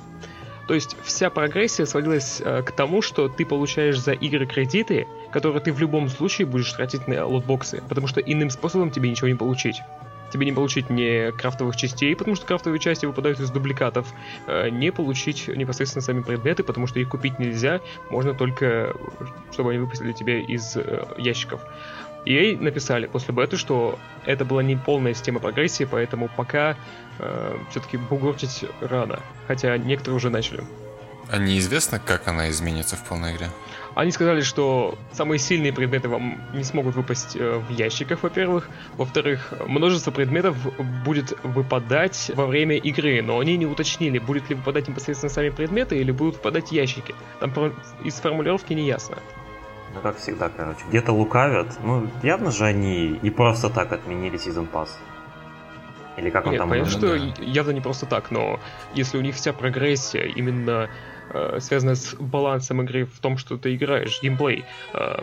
То 0.66 0.74
есть 0.74 0.96
вся 1.04 1.30
прогрессия 1.30 1.86
сводилась 1.86 2.42
э, 2.44 2.62
к 2.62 2.72
тому, 2.72 3.02
что 3.02 3.28
ты 3.28 3.46
получаешь 3.46 4.00
за 4.00 4.10
игры 4.12 4.46
кредиты, 4.46 5.06
которые 5.30 5.60
ты 5.60 5.72
в 5.72 5.78
любом 5.78 6.08
случае 6.08 6.46
будешь 6.46 6.72
тратить 6.72 7.06
на 7.06 7.24
лотбоксы, 7.24 7.82
потому 7.88 8.08
что 8.08 8.20
иным 8.20 8.50
способом 8.50 8.90
тебе 8.90 9.10
ничего 9.10 9.28
не 9.28 9.36
получить. 9.36 9.80
Тебе 10.32 10.46
не 10.46 10.52
получить 10.52 10.90
ни 10.90 11.30
крафтовых 11.30 11.76
частей, 11.76 12.16
потому 12.16 12.34
что 12.34 12.46
крафтовые 12.46 12.80
части 12.80 13.06
выпадают 13.06 13.38
из 13.38 13.50
дубликатов, 13.50 14.12
э, 14.48 14.70
не 14.70 14.90
получить 14.90 15.46
непосредственно 15.46 16.02
сами 16.02 16.22
предметы, 16.22 16.64
потому 16.64 16.88
что 16.88 16.98
их 16.98 17.08
купить 17.10 17.38
нельзя, 17.38 17.80
можно 18.10 18.34
только, 18.34 18.96
чтобы 19.52 19.70
они 19.70 19.78
выпустили 19.78 20.10
тебе 20.10 20.42
из 20.42 20.76
э, 20.76 21.06
ящиков. 21.18 21.60
EA 22.24 22.56
написали 22.60 23.06
после 23.06 23.34
беты, 23.34 23.56
что 23.56 23.98
это 24.26 24.44
была 24.44 24.62
не 24.62 24.76
полная 24.76 25.14
система 25.14 25.40
прогрессии, 25.40 25.84
поэтому 25.84 26.28
пока 26.36 26.76
э, 27.18 27.56
все-таки 27.70 27.96
бугортить 27.96 28.64
рано, 28.80 29.20
хотя 29.46 29.76
некоторые 29.76 30.16
уже 30.16 30.30
начали. 30.30 30.62
А 31.28 31.38
неизвестно, 31.38 31.98
как 31.98 32.28
она 32.28 32.50
изменится 32.50 32.96
в 32.96 33.04
полной 33.04 33.34
игре? 33.34 33.48
Они 33.94 34.10
сказали, 34.10 34.40
что 34.40 34.98
самые 35.12 35.38
сильные 35.38 35.72
предметы 35.72 36.08
вам 36.08 36.40
не 36.54 36.64
смогут 36.64 36.94
выпасть 36.94 37.36
э, 37.36 37.58
в 37.58 37.70
ящиках, 37.70 38.22
во-первых. 38.22 38.68
Во-вторых, 38.96 39.52
множество 39.66 40.10
предметов 40.10 40.56
будет 41.04 41.32
выпадать 41.42 42.30
во 42.34 42.46
время 42.46 42.76
игры, 42.76 43.22
но 43.22 43.38
они 43.38 43.56
не 43.56 43.66
уточнили, 43.66 44.18
будет 44.18 44.48
ли 44.48 44.56
выпадать 44.56 44.88
непосредственно 44.88 45.30
сами 45.30 45.50
предметы 45.50 45.96
или 45.98 46.10
будут 46.10 46.36
выпадать 46.36 46.72
ящики. 46.72 47.14
Там 47.40 47.52
из 48.02 48.14
формулировки 48.14 48.72
не 48.72 48.86
ясно. 48.86 49.18
Ну, 49.94 50.00
как 50.00 50.16
всегда, 50.16 50.48
короче. 50.48 50.80
Где-то 50.88 51.12
лукавят. 51.12 51.66
Ну, 51.82 52.08
явно 52.22 52.50
же 52.50 52.64
они 52.64 53.18
не 53.22 53.30
просто 53.30 53.68
так 53.68 53.92
отменили 53.92 54.38
Season 54.38 54.66
Pass. 54.70 54.88
Или 56.16 56.30
как 56.30 56.46
он 56.46 56.52
Нет, 56.52 56.60
там... 56.60 56.70
понятно, 56.70 56.90
что 56.90 57.18
да. 57.18 57.42
явно 57.42 57.70
не 57.70 57.80
просто 57.80 58.06
так, 58.06 58.30
но 58.30 58.60
если 58.94 59.18
у 59.18 59.22
них 59.22 59.34
вся 59.34 59.52
прогрессия 59.52 60.24
именно 60.24 60.90
э, 61.30 61.58
связана 61.60 61.94
с 61.94 62.14
балансом 62.14 62.82
игры 62.82 63.06
в 63.06 63.18
том, 63.20 63.38
что 63.38 63.56
ты 63.56 63.74
играешь, 63.74 64.20
геймплей, 64.22 64.64
э, 64.92 65.16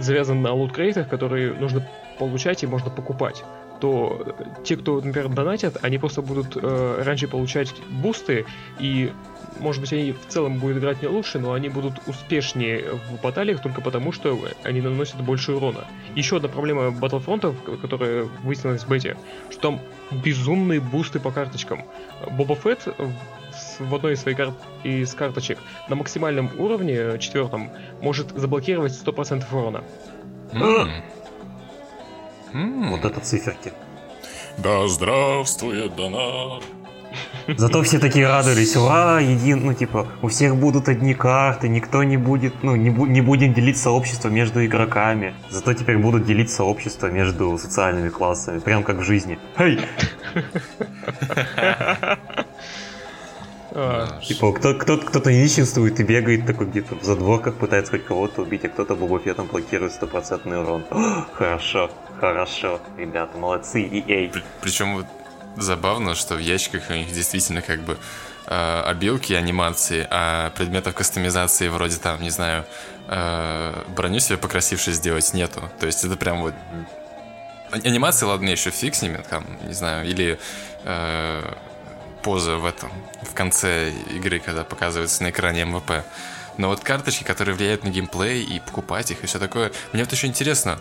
завязан 0.00 0.42
на 0.42 0.52
луткрейтах, 0.52 1.08
которые 1.08 1.54
нужно 1.54 1.88
получать 2.18 2.62
и 2.62 2.66
можно 2.66 2.90
покупать, 2.90 3.42
то 3.80 4.36
те, 4.64 4.76
кто, 4.76 5.00
например, 5.00 5.28
донатят, 5.28 5.78
они 5.82 5.98
просто 5.98 6.22
будут 6.22 6.56
э, 6.56 7.02
раньше 7.02 7.26
получать 7.26 7.74
бусты 7.90 8.44
и 8.78 9.12
может 9.60 9.80
быть, 9.80 9.92
они 9.92 10.12
в 10.12 10.26
целом 10.28 10.58
будут 10.58 10.78
играть 10.78 11.02
не 11.02 11.08
лучше, 11.08 11.38
но 11.38 11.52
они 11.52 11.68
будут 11.68 11.94
успешнее 12.06 12.84
в 13.08 13.20
баталиях 13.22 13.62
только 13.62 13.80
потому, 13.80 14.12
что 14.12 14.38
они 14.62 14.80
наносят 14.80 15.20
больше 15.20 15.52
урона. 15.52 15.84
Еще 16.14 16.36
одна 16.36 16.48
проблема 16.48 16.88
Battlefront, 16.88 17.80
которая 17.80 18.24
выяснилась 18.42 18.84
в 18.84 18.88
бете, 18.88 19.16
что 19.50 19.60
там 19.60 19.80
безумные 20.10 20.80
бусты 20.80 21.20
по 21.20 21.30
карточкам. 21.30 21.84
Боба 22.30 22.54
Фетт 22.56 22.88
в 23.78 23.94
одной 23.94 24.14
из 24.14 24.20
своих 24.20 24.36
кар... 24.36 24.52
из 24.82 25.14
карточек 25.14 25.58
на 25.88 25.96
максимальном 25.96 26.50
уровне, 26.58 27.18
четвертом, 27.18 27.70
может 28.00 28.30
заблокировать 28.30 28.92
100% 28.92 29.44
урона. 29.52 29.84
Mm. 30.52 30.88
Mm. 32.52 32.88
Вот 32.90 33.04
это 33.04 33.20
циферки. 33.20 33.72
Да 34.58 34.86
здравствует 34.88 35.96
донат. 35.96 36.62
Зато 37.56 37.82
все 37.82 37.98
такие 37.98 38.26
радовались, 38.26 38.76
ура, 38.76 39.20
един, 39.20 39.64
ну 39.64 39.74
типа, 39.74 40.06
у 40.22 40.28
всех 40.28 40.56
будут 40.56 40.88
одни 40.88 41.14
карты, 41.14 41.68
никто 41.68 42.02
не 42.02 42.16
будет, 42.16 42.62
ну 42.62 42.76
не, 42.76 42.90
бу- 42.90 43.08
не 43.08 43.20
будем 43.20 43.52
делить 43.52 43.76
сообщество 43.76 44.28
между 44.28 44.64
игроками. 44.64 45.34
Зато 45.50 45.74
теперь 45.74 45.98
будут 45.98 46.24
делить 46.24 46.50
сообщество 46.50 47.08
между 47.08 47.58
социальными 47.58 48.08
классами, 48.08 48.58
прям 48.58 48.82
как 48.82 48.96
в 48.96 49.02
жизни. 49.02 49.38
Хей! 49.58 49.80
Типа, 54.22 54.52
кто, 54.52 54.74
кто, 54.74 54.98
кто-то 54.98 55.32
нищенствует 55.32 55.98
и 55.98 56.04
бегает 56.04 56.46
такой 56.46 56.66
где-то 56.66 56.94
в 56.94 57.02
задворках, 57.02 57.56
пытается 57.56 57.90
хоть 57.92 58.04
кого-то 58.04 58.42
убить, 58.42 58.64
а 58.64 58.68
кто-то 58.68 58.94
бобофетом 58.94 59.48
блокирует 59.48 59.92
стопроцентный 59.92 60.60
урон. 60.60 60.84
хорошо, 61.34 61.90
хорошо, 62.20 62.80
ребята, 62.96 63.36
молодцы, 63.36 63.82
EA. 63.82 64.32
Причем 64.60 64.94
вот 64.94 65.06
забавно, 65.56 66.14
что 66.14 66.34
в 66.34 66.38
ящиках 66.38 66.84
у 66.90 66.92
них 66.94 67.12
действительно 67.12 67.62
как 67.62 67.80
бы 67.80 67.98
э, 68.46 68.82
обилки, 68.86 69.32
анимации, 69.32 70.06
а 70.10 70.50
предметов 70.50 70.94
кастомизации 70.94 71.68
вроде 71.68 71.96
там, 71.96 72.20
не 72.22 72.30
знаю, 72.30 72.64
э, 73.08 73.84
броню 73.88 74.20
себе 74.20 74.38
покрасивше 74.38 74.92
сделать 74.92 75.32
нету. 75.34 75.68
То 75.80 75.86
есть 75.86 76.04
это 76.04 76.16
прям 76.16 76.42
вот... 76.42 76.54
Анимации, 77.70 78.24
ладно, 78.24 78.48
еще 78.50 78.70
фиг 78.70 78.94
с 78.94 79.02
ними, 79.02 79.22
там, 79.28 79.46
не 79.66 79.74
знаю, 79.74 80.06
или 80.06 80.38
э, 80.84 81.54
поза 82.22 82.56
в 82.56 82.66
этом, 82.66 82.92
в 83.22 83.34
конце 83.34 83.90
игры, 84.10 84.38
когда 84.38 84.64
показывается 84.64 85.22
на 85.22 85.30
экране 85.30 85.64
МВП. 85.64 86.04
Но 86.56 86.68
вот 86.68 86.80
карточки, 86.80 87.24
которые 87.24 87.56
влияют 87.56 87.82
на 87.82 87.88
геймплей 87.88 88.44
и 88.44 88.60
покупать 88.60 89.10
их 89.10 89.24
и 89.24 89.26
все 89.26 89.40
такое. 89.40 89.72
Мне 89.92 90.04
вот 90.04 90.12
еще 90.12 90.28
интересно, 90.28 90.78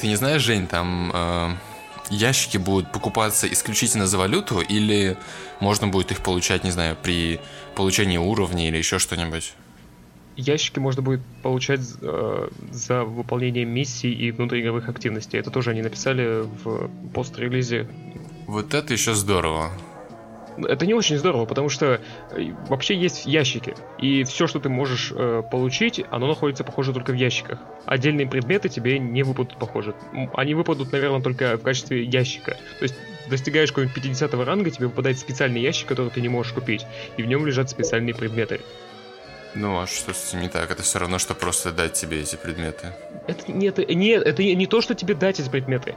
ты 0.00 0.06
не 0.06 0.16
знаешь, 0.16 0.42
Жень, 0.42 0.66
там... 0.66 1.10
Э, 1.14 1.50
ящики 2.10 2.56
будут 2.56 2.92
покупаться 2.92 3.50
исключительно 3.50 4.06
за 4.06 4.18
валюту 4.18 4.60
или 4.60 5.16
можно 5.60 5.88
будет 5.88 6.10
их 6.12 6.20
получать, 6.20 6.64
не 6.64 6.70
знаю, 6.70 6.96
при 7.00 7.40
получении 7.74 8.18
уровня 8.18 8.68
или 8.68 8.76
еще 8.76 8.98
что-нибудь? 8.98 9.54
Ящики 10.36 10.78
можно 10.78 11.00
будет 11.00 11.20
получать 11.42 11.80
э, 12.02 12.48
за 12.70 13.04
выполнение 13.04 13.64
миссий 13.64 14.12
и 14.12 14.30
внутриигровых 14.30 14.88
активностей. 14.88 15.38
Это 15.38 15.50
тоже 15.50 15.70
они 15.70 15.80
написали 15.80 16.42
в 16.62 16.90
пост-релизе. 17.14 17.88
Вот 18.46 18.74
это 18.74 18.92
еще 18.92 19.14
здорово 19.14 19.72
это 20.58 20.86
не 20.86 20.94
очень 20.94 21.18
здорово, 21.18 21.44
потому 21.44 21.68
что 21.68 22.00
э, 22.30 22.52
вообще 22.68 22.96
есть 22.96 23.26
ящики, 23.26 23.74
и 23.98 24.24
все, 24.24 24.46
что 24.46 24.60
ты 24.60 24.68
можешь 24.68 25.12
э, 25.14 25.42
получить, 25.50 26.04
оно 26.10 26.26
находится, 26.26 26.64
похоже, 26.64 26.92
только 26.92 27.12
в 27.12 27.16
ящиках. 27.16 27.58
Отдельные 27.84 28.26
предметы 28.26 28.68
тебе 28.68 28.98
не 28.98 29.22
выпадут, 29.22 29.58
похоже. 29.58 29.94
Они 30.34 30.54
выпадут, 30.54 30.92
наверное, 30.92 31.20
только 31.20 31.56
в 31.56 31.62
качестве 31.62 32.04
ящика. 32.04 32.56
То 32.78 32.82
есть 32.82 32.94
достигаешь 33.28 33.70
какого-нибудь 33.70 33.94
50 33.94 34.34
ранга, 34.34 34.70
тебе 34.70 34.86
выпадает 34.86 35.18
специальный 35.18 35.60
ящик, 35.60 35.88
который 35.88 36.10
ты 36.10 36.20
не 36.20 36.28
можешь 36.28 36.52
купить, 36.52 36.86
и 37.16 37.22
в 37.22 37.26
нем 37.26 37.46
лежат 37.46 37.70
специальные 37.70 38.14
предметы. 38.14 38.60
Ну, 39.56 39.80
а 39.80 39.86
что 39.86 40.12
с 40.12 40.28
этим 40.28 40.42
не 40.42 40.48
так? 40.48 40.70
Это 40.70 40.82
все 40.82 40.98
равно, 40.98 41.18
что 41.18 41.34
просто 41.34 41.72
дать 41.72 41.94
тебе 41.94 42.20
эти 42.20 42.36
предметы. 42.36 42.92
Это, 43.26 43.50
нет, 43.50 43.78
нет, 43.88 44.22
это 44.22 44.42
не 44.42 44.66
то, 44.66 44.82
что 44.82 44.94
тебе 44.94 45.14
дать 45.14 45.40
эти 45.40 45.48
предметы. 45.48 45.94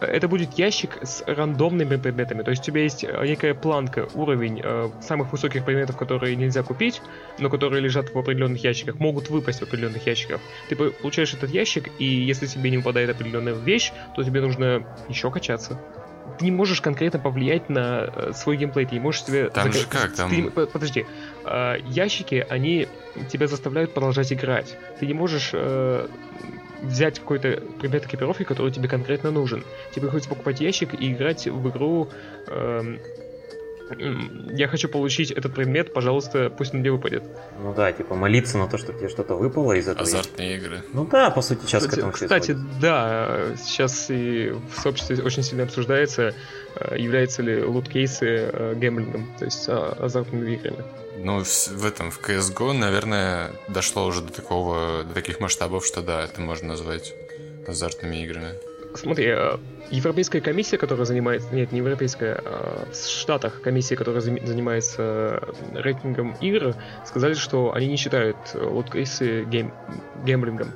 Это 0.00 0.28
будет 0.28 0.52
ящик 0.54 0.98
с 1.02 1.22
рандомными 1.26 1.96
предметами. 1.96 2.42
То 2.42 2.50
есть 2.50 2.62
у 2.62 2.66
тебя 2.66 2.82
есть 2.82 3.04
э, 3.04 3.26
некая 3.26 3.54
планка, 3.54 4.08
уровень 4.14 4.60
э, 4.62 4.90
самых 5.00 5.32
высоких 5.32 5.64
предметов, 5.64 5.96
которые 5.96 6.36
нельзя 6.36 6.62
купить, 6.62 7.02
но 7.38 7.50
которые 7.50 7.82
лежат 7.82 8.14
в 8.14 8.18
определенных 8.18 8.62
ящиках, 8.62 9.00
могут 9.00 9.28
выпасть 9.30 9.60
в 9.60 9.62
определенных 9.64 10.06
ящиках. 10.06 10.40
Ты 10.68 10.76
получаешь 10.76 11.34
этот 11.34 11.50
ящик, 11.50 11.90
и 11.98 12.04
если 12.04 12.46
тебе 12.46 12.70
не 12.70 12.78
выпадает 12.78 13.10
определенная 13.10 13.54
вещь, 13.54 13.92
то 14.14 14.22
тебе 14.22 14.40
нужно 14.40 14.86
еще 15.08 15.30
качаться 15.30 15.78
ты 16.38 16.44
не 16.46 16.50
можешь 16.50 16.80
конкретно 16.80 17.18
повлиять 17.18 17.68
на 17.68 18.04
э, 18.04 18.32
свой 18.34 18.56
геймплей, 18.56 18.86
ты 18.86 18.94
не 18.94 19.00
можешь 19.00 19.24
себе... 19.24 19.50
Там 19.50 19.72
зак... 19.72 19.82
же 19.82 19.86
как, 19.86 20.12
там... 20.14 20.30
Ты... 20.30 20.50
Подожди, 20.66 21.06
э, 21.44 21.76
ящики, 21.86 22.46
они 22.48 22.88
тебя 23.30 23.46
заставляют 23.46 23.92
продолжать 23.92 24.32
играть. 24.32 24.76
Ты 24.98 25.06
не 25.06 25.14
можешь 25.14 25.50
э, 25.52 26.08
взять 26.82 27.18
какой-то 27.18 27.62
предмет 27.80 28.06
экипировки, 28.06 28.44
который 28.44 28.72
тебе 28.72 28.88
конкретно 28.88 29.30
нужен. 29.30 29.64
Тебе 29.90 30.02
приходится 30.02 30.30
покупать 30.30 30.60
ящик 30.60 30.94
и 30.94 31.12
играть 31.12 31.46
в 31.46 31.68
игру... 31.70 32.08
Э, 32.48 32.98
я 34.50 34.68
хочу 34.68 34.88
получить 34.88 35.30
этот 35.30 35.54
предмет, 35.54 35.92
пожалуйста, 35.92 36.50
пусть 36.50 36.74
он 36.74 36.80
мне 36.80 36.90
выпадет. 36.90 37.24
Ну 37.60 37.74
да, 37.74 37.92
типа 37.92 38.14
молиться 38.14 38.58
на 38.58 38.68
то, 38.68 38.78
что 38.78 38.92
тебе 38.92 39.08
что-то 39.08 39.34
выпало 39.34 39.72
из 39.72 39.88
этого. 39.88 40.02
Азартные 40.02 40.56
игры. 40.56 40.82
Ну 40.92 41.06
да, 41.06 41.30
по 41.30 41.42
сути, 41.42 41.64
сейчас 41.66 41.82
кстати, 41.82 41.94
к 41.94 41.98
этому 41.98 42.12
Кстати, 42.12 42.56
да, 42.80 43.56
сейчас 43.62 44.06
и 44.08 44.50
в 44.74 44.80
сообществе 44.80 45.22
очень 45.22 45.42
сильно 45.42 45.64
обсуждается, 45.64 46.34
э, 46.76 46.98
являются 46.98 47.42
ли 47.42 47.62
лут-кейсы 47.62 48.26
э, 48.26 48.74
гэмблингом, 48.76 49.26
то 49.38 49.44
есть 49.44 49.68
а, 49.68 49.96
азартными 49.98 50.54
играми. 50.54 50.84
Ну, 51.22 51.42
в 51.44 51.86
этом, 51.86 52.10
в 52.10 52.20
CSGO, 52.20 52.72
наверное, 52.72 53.52
дошло 53.68 54.06
уже 54.06 54.22
до 54.22 54.32
такого, 54.32 55.04
до 55.04 55.14
таких 55.14 55.38
масштабов, 55.38 55.86
что 55.86 56.02
да, 56.02 56.24
это 56.24 56.40
можно 56.40 56.68
назвать 56.68 57.14
азартными 57.66 58.16
играми. 58.24 58.54
Смотри, 58.94 59.26
э, 59.26 59.56
Европейская 59.90 60.40
комиссия, 60.40 60.78
которая 60.78 61.06
занимается... 61.06 61.54
Нет, 61.54 61.72
не 61.72 61.78
Европейская, 61.78 62.40
а 62.44 62.88
в 62.90 62.96
Штатах 62.96 63.62
комиссия, 63.62 63.96
которая 63.96 64.20
занимается 64.20 65.40
рейтингом 65.72 66.36
игр, 66.40 66.74
сказали, 67.06 67.34
что 67.34 67.72
они 67.72 67.86
не 67.86 67.96
считают 67.96 68.36
лут-кейсы 68.54 69.44
гейм... 69.44 69.72
геймблингом. 70.24 70.72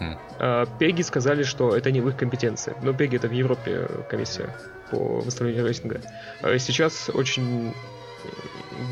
Хм. 0.00 0.16
А 0.38 0.66
PEGI 0.78 1.02
сказали, 1.02 1.42
что 1.44 1.76
это 1.76 1.92
не 1.92 2.00
в 2.00 2.08
их 2.08 2.16
компетенции. 2.16 2.74
Но 2.82 2.92
PEGI 2.92 3.16
это 3.16 3.28
в 3.28 3.32
Европе 3.32 3.88
комиссия 4.08 4.56
по 4.90 5.20
выставлению 5.20 5.64
рейтинга. 5.64 6.00
А 6.42 6.58
сейчас 6.58 7.10
очень 7.10 7.74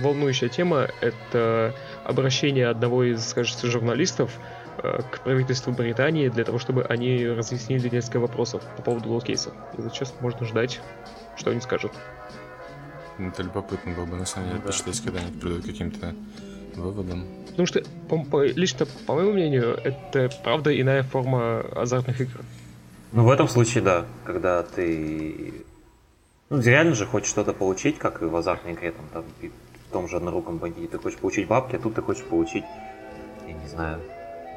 волнующая 0.00 0.48
тема— 0.48 0.88
это 1.00 1.74
обращение 2.04 2.68
одного 2.68 3.04
из, 3.04 3.32
кажется, 3.34 3.66
журналистов 3.66 4.30
Э, 4.78 5.00
к 5.10 5.20
правительству 5.20 5.72
Британии 5.72 6.28
для 6.28 6.44
того, 6.44 6.58
чтобы 6.58 6.84
они 6.84 7.26
разъяснили 7.26 7.88
несколько 7.88 8.20
вопросов 8.20 8.62
по 8.76 8.82
поводу 8.82 9.10
лут-кейсов. 9.10 9.52
И 9.76 9.80
вот 9.80 9.92
сейчас 9.92 10.14
можно 10.20 10.46
ждать, 10.46 10.80
что 11.36 11.50
они 11.50 11.60
скажут. 11.60 11.92
Ну, 13.18 13.28
это 13.28 13.42
любопытно 13.42 13.92
было 13.92 14.06
бы, 14.06 14.16
на 14.16 14.24
самом 14.24 14.48
деле, 14.48 14.60
да. 14.60 14.66
почитать, 14.66 15.00
когда 15.02 15.20
они 15.20 15.30
придут 15.30 15.62
к 15.62 15.66
каким-то 15.66 16.14
выводам. 16.74 17.26
Потому 17.50 17.66
что, 17.66 17.82
по, 18.08 18.24
по, 18.24 18.44
лично, 18.46 18.86
по 19.06 19.14
моему 19.14 19.32
мнению, 19.32 19.74
это 19.74 20.30
правда 20.42 20.78
иная 20.80 21.02
форма 21.02 21.60
азартных 21.60 22.20
игр. 22.22 22.40
Ну, 23.12 23.24
в 23.24 23.30
этом 23.30 23.48
случае, 23.48 23.84
да. 23.84 24.06
Когда 24.24 24.62
ты... 24.62 25.52
Ну, 26.48 26.60
реально 26.60 26.94
же 26.94 27.04
хочешь 27.04 27.28
что-то 27.28 27.52
получить, 27.52 27.98
как 27.98 28.22
и 28.22 28.24
в 28.24 28.34
азартной 28.34 28.72
игре, 28.72 28.92
там, 28.92 29.06
там 29.12 29.24
том 29.92 30.08
же 30.08 30.16
одноруком 30.16 30.58
бандите. 30.58 30.88
Ты 30.88 30.98
хочешь 30.98 31.18
получить 31.18 31.46
бабки, 31.46 31.76
а 31.76 31.78
тут 31.78 31.94
ты 31.94 32.02
хочешь 32.02 32.24
получить, 32.24 32.64
я 33.46 33.52
не 33.52 33.68
знаю, 33.68 34.00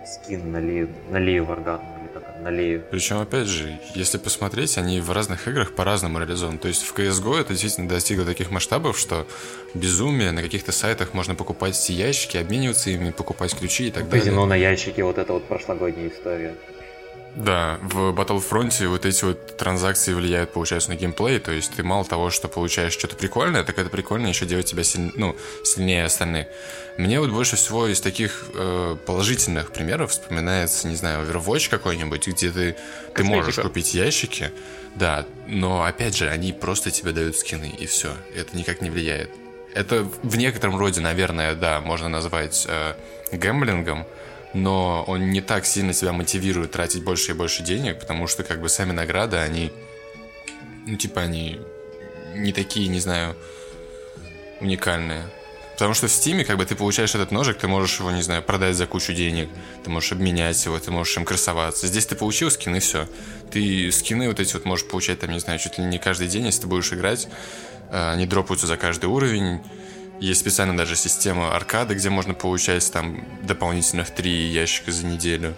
скин 0.05 0.51
на 0.51 0.59
Лею, 0.59 0.89
на 1.09 1.17
Лею 1.17 1.45
Варгану 1.45 1.83
или 2.01 2.13
как 2.13 2.41
на 2.41 2.49
Лею. 2.49 2.83
Причем, 2.91 3.19
опять 3.19 3.47
же, 3.47 3.79
если 3.95 4.17
посмотреть, 4.17 4.77
они 4.77 5.01
в 5.01 5.11
разных 5.11 5.47
играх 5.47 5.73
по-разному 5.73 6.19
реализованы. 6.19 6.57
То 6.57 6.67
есть 6.67 6.83
в 6.83 6.95
CSGO 6.95 7.41
это 7.41 7.53
действительно 7.53 7.89
достигло 7.89 8.25
таких 8.25 8.51
масштабов, 8.51 8.97
что 8.97 9.27
безумие, 9.73 10.31
на 10.31 10.41
каких-то 10.41 10.71
сайтах 10.71 11.13
можно 11.13 11.35
покупать 11.35 11.79
эти 11.79 11.91
ящики, 11.91 12.37
обмениваться 12.37 12.89
ими, 12.89 13.11
покупать 13.11 13.55
ключи 13.55 13.87
и 13.87 13.91
так 13.91 14.03
Казино 14.03 14.11
далее. 14.11 14.23
Казино 14.25 14.45
на 14.45 14.55
ящике, 14.55 15.03
вот 15.03 15.17
это 15.17 15.33
вот 15.33 15.45
прошлогодняя 15.45 16.09
история. 16.09 16.55
Да, 17.35 17.79
в 17.81 18.11
Battlefront 18.11 18.87
вот 18.87 19.05
эти 19.05 19.25
вот 19.25 19.57
транзакции 19.57 20.13
влияют, 20.13 20.53
получается, 20.53 20.89
на 20.89 20.95
геймплей, 20.95 21.39
то 21.39 21.51
есть 21.51 21.73
ты 21.75 21.83
мало 21.83 22.05
того, 22.05 22.29
что 22.29 22.47
получаешь 22.47 22.93
что-то 22.93 23.17
прикольное, 23.17 23.63
так 23.63 23.77
это 23.77 23.89
прикольно 23.89 24.27
еще 24.27 24.45
делать 24.45 24.67
тебя 24.67 24.83
силь... 24.83 25.11
ну, 25.15 25.35
сильнее 25.63 26.05
остальных. 26.05 26.47
Мне 26.97 27.19
вот 27.19 27.31
больше 27.31 27.57
всего 27.57 27.87
из 27.87 27.99
таких 27.99 28.45
э, 28.53 28.95
положительных 29.05 29.73
примеров 29.73 30.11
вспоминается, 30.11 30.87
не 30.87 30.95
знаю, 30.95 31.27
Overwatch 31.27 31.69
какой-нибудь, 31.69 32.25
где 32.25 32.51
ты, 32.51 32.77
ты 33.13 33.23
можешь 33.25 33.55
купить 33.55 33.93
ящики, 33.93 34.51
да, 34.95 35.25
но 35.47 35.83
опять 35.83 36.15
же, 36.15 36.29
они 36.29 36.53
просто 36.53 36.89
тебе 36.89 37.11
дают 37.11 37.35
скины, 37.35 37.69
и 37.77 37.85
все, 37.85 38.13
это 38.33 38.55
никак 38.55 38.81
не 38.81 38.89
влияет. 38.89 39.29
Это 39.73 40.07
в 40.23 40.37
некотором 40.37 40.77
роде, 40.77 41.01
наверное, 41.01 41.53
да, 41.53 41.81
можно 41.81 42.07
назвать 42.07 42.65
э, 42.69 42.93
гэмблингом, 43.33 44.05
но 44.55 45.03
он 45.05 45.31
не 45.31 45.41
так 45.41 45.65
сильно 45.65 45.93
тебя 45.93 46.13
мотивирует 46.13 46.71
тратить 46.71 47.03
больше 47.03 47.31
и 47.31 47.35
больше 47.35 47.61
денег, 47.61 47.99
потому 47.99 48.25
что 48.25 48.43
как 48.43 48.61
бы 48.61 48.69
сами 48.69 48.93
награды, 48.93 49.35
они, 49.35 49.73
ну 50.87 50.95
типа 50.95 51.21
они 51.21 51.59
не 52.33 52.53
такие, 52.53 52.87
не 52.87 53.01
знаю, 53.01 53.35
уникальные. 54.61 55.25
Потому 55.73 55.93
что 55.93 56.07
в 56.07 56.11
Стиме, 56.11 56.45
как 56.45 56.57
бы, 56.57 56.65
ты 56.65 56.73
получаешь 56.73 57.13
этот 57.15 57.31
ножик, 57.31 57.57
ты 57.57 57.67
можешь 57.67 57.99
его, 57.99 58.09
не 58.09 58.21
знаю, 58.21 58.41
продать 58.41 58.77
за 58.77 58.87
кучу 58.87 59.11
денег, 59.11 59.49
ты 59.83 59.89
можешь 59.89 60.13
обменять 60.13 60.63
его, 60.63 60.79
ты 60.79 60.89
можешь 60.89 61.17
им 61.17 61.25
красоваться. 61.25 61.87
Здесь 61.87 62.05
ты 62.05 62.15
получил 62.15 62.49
скины, 62.49 62.79
все. 62.79 63.09
Ты 63.51 63.91
скины 63.91 64.29
вот 64.29 64.39
эти 64.39 64.53
вот 64.53 64.63
можешь 64.63 64.87
получать, 64.87 65.19
там, 65.19 65.31
не 65.31 65.39
знаю, 65.39 65.59
чуть 65.59 65.77
ли 65.77 65.83
не 65.83 65.99
каждый 65.99 66.29
день, 66.29 66.45
если 66.45 66.61
ты 66.61 66.67
будешь 66.67 66.93
играть. 66.93 67.27
А, 67.89 68.13
они 68.13 68.25
дропаются 68.25 68.67
за 68.67 68.77
каждый 68.77 69.07
уровень. 69.07 69.59
Есть 70.19 70.41
специально 70.41 70.75
даже 70.75 70.95
система 70.95 71.55
аркады, 71.55 71.93
где 71.93 72.09
можно 72.09 72.33
получать 72.33 72.89
там 72.91 73.25
дополнительных 73.43 74.09
три 74.09 74.47
ящика 74.47 74.91
за 74.91 75.05
неделю. 75.05 75.55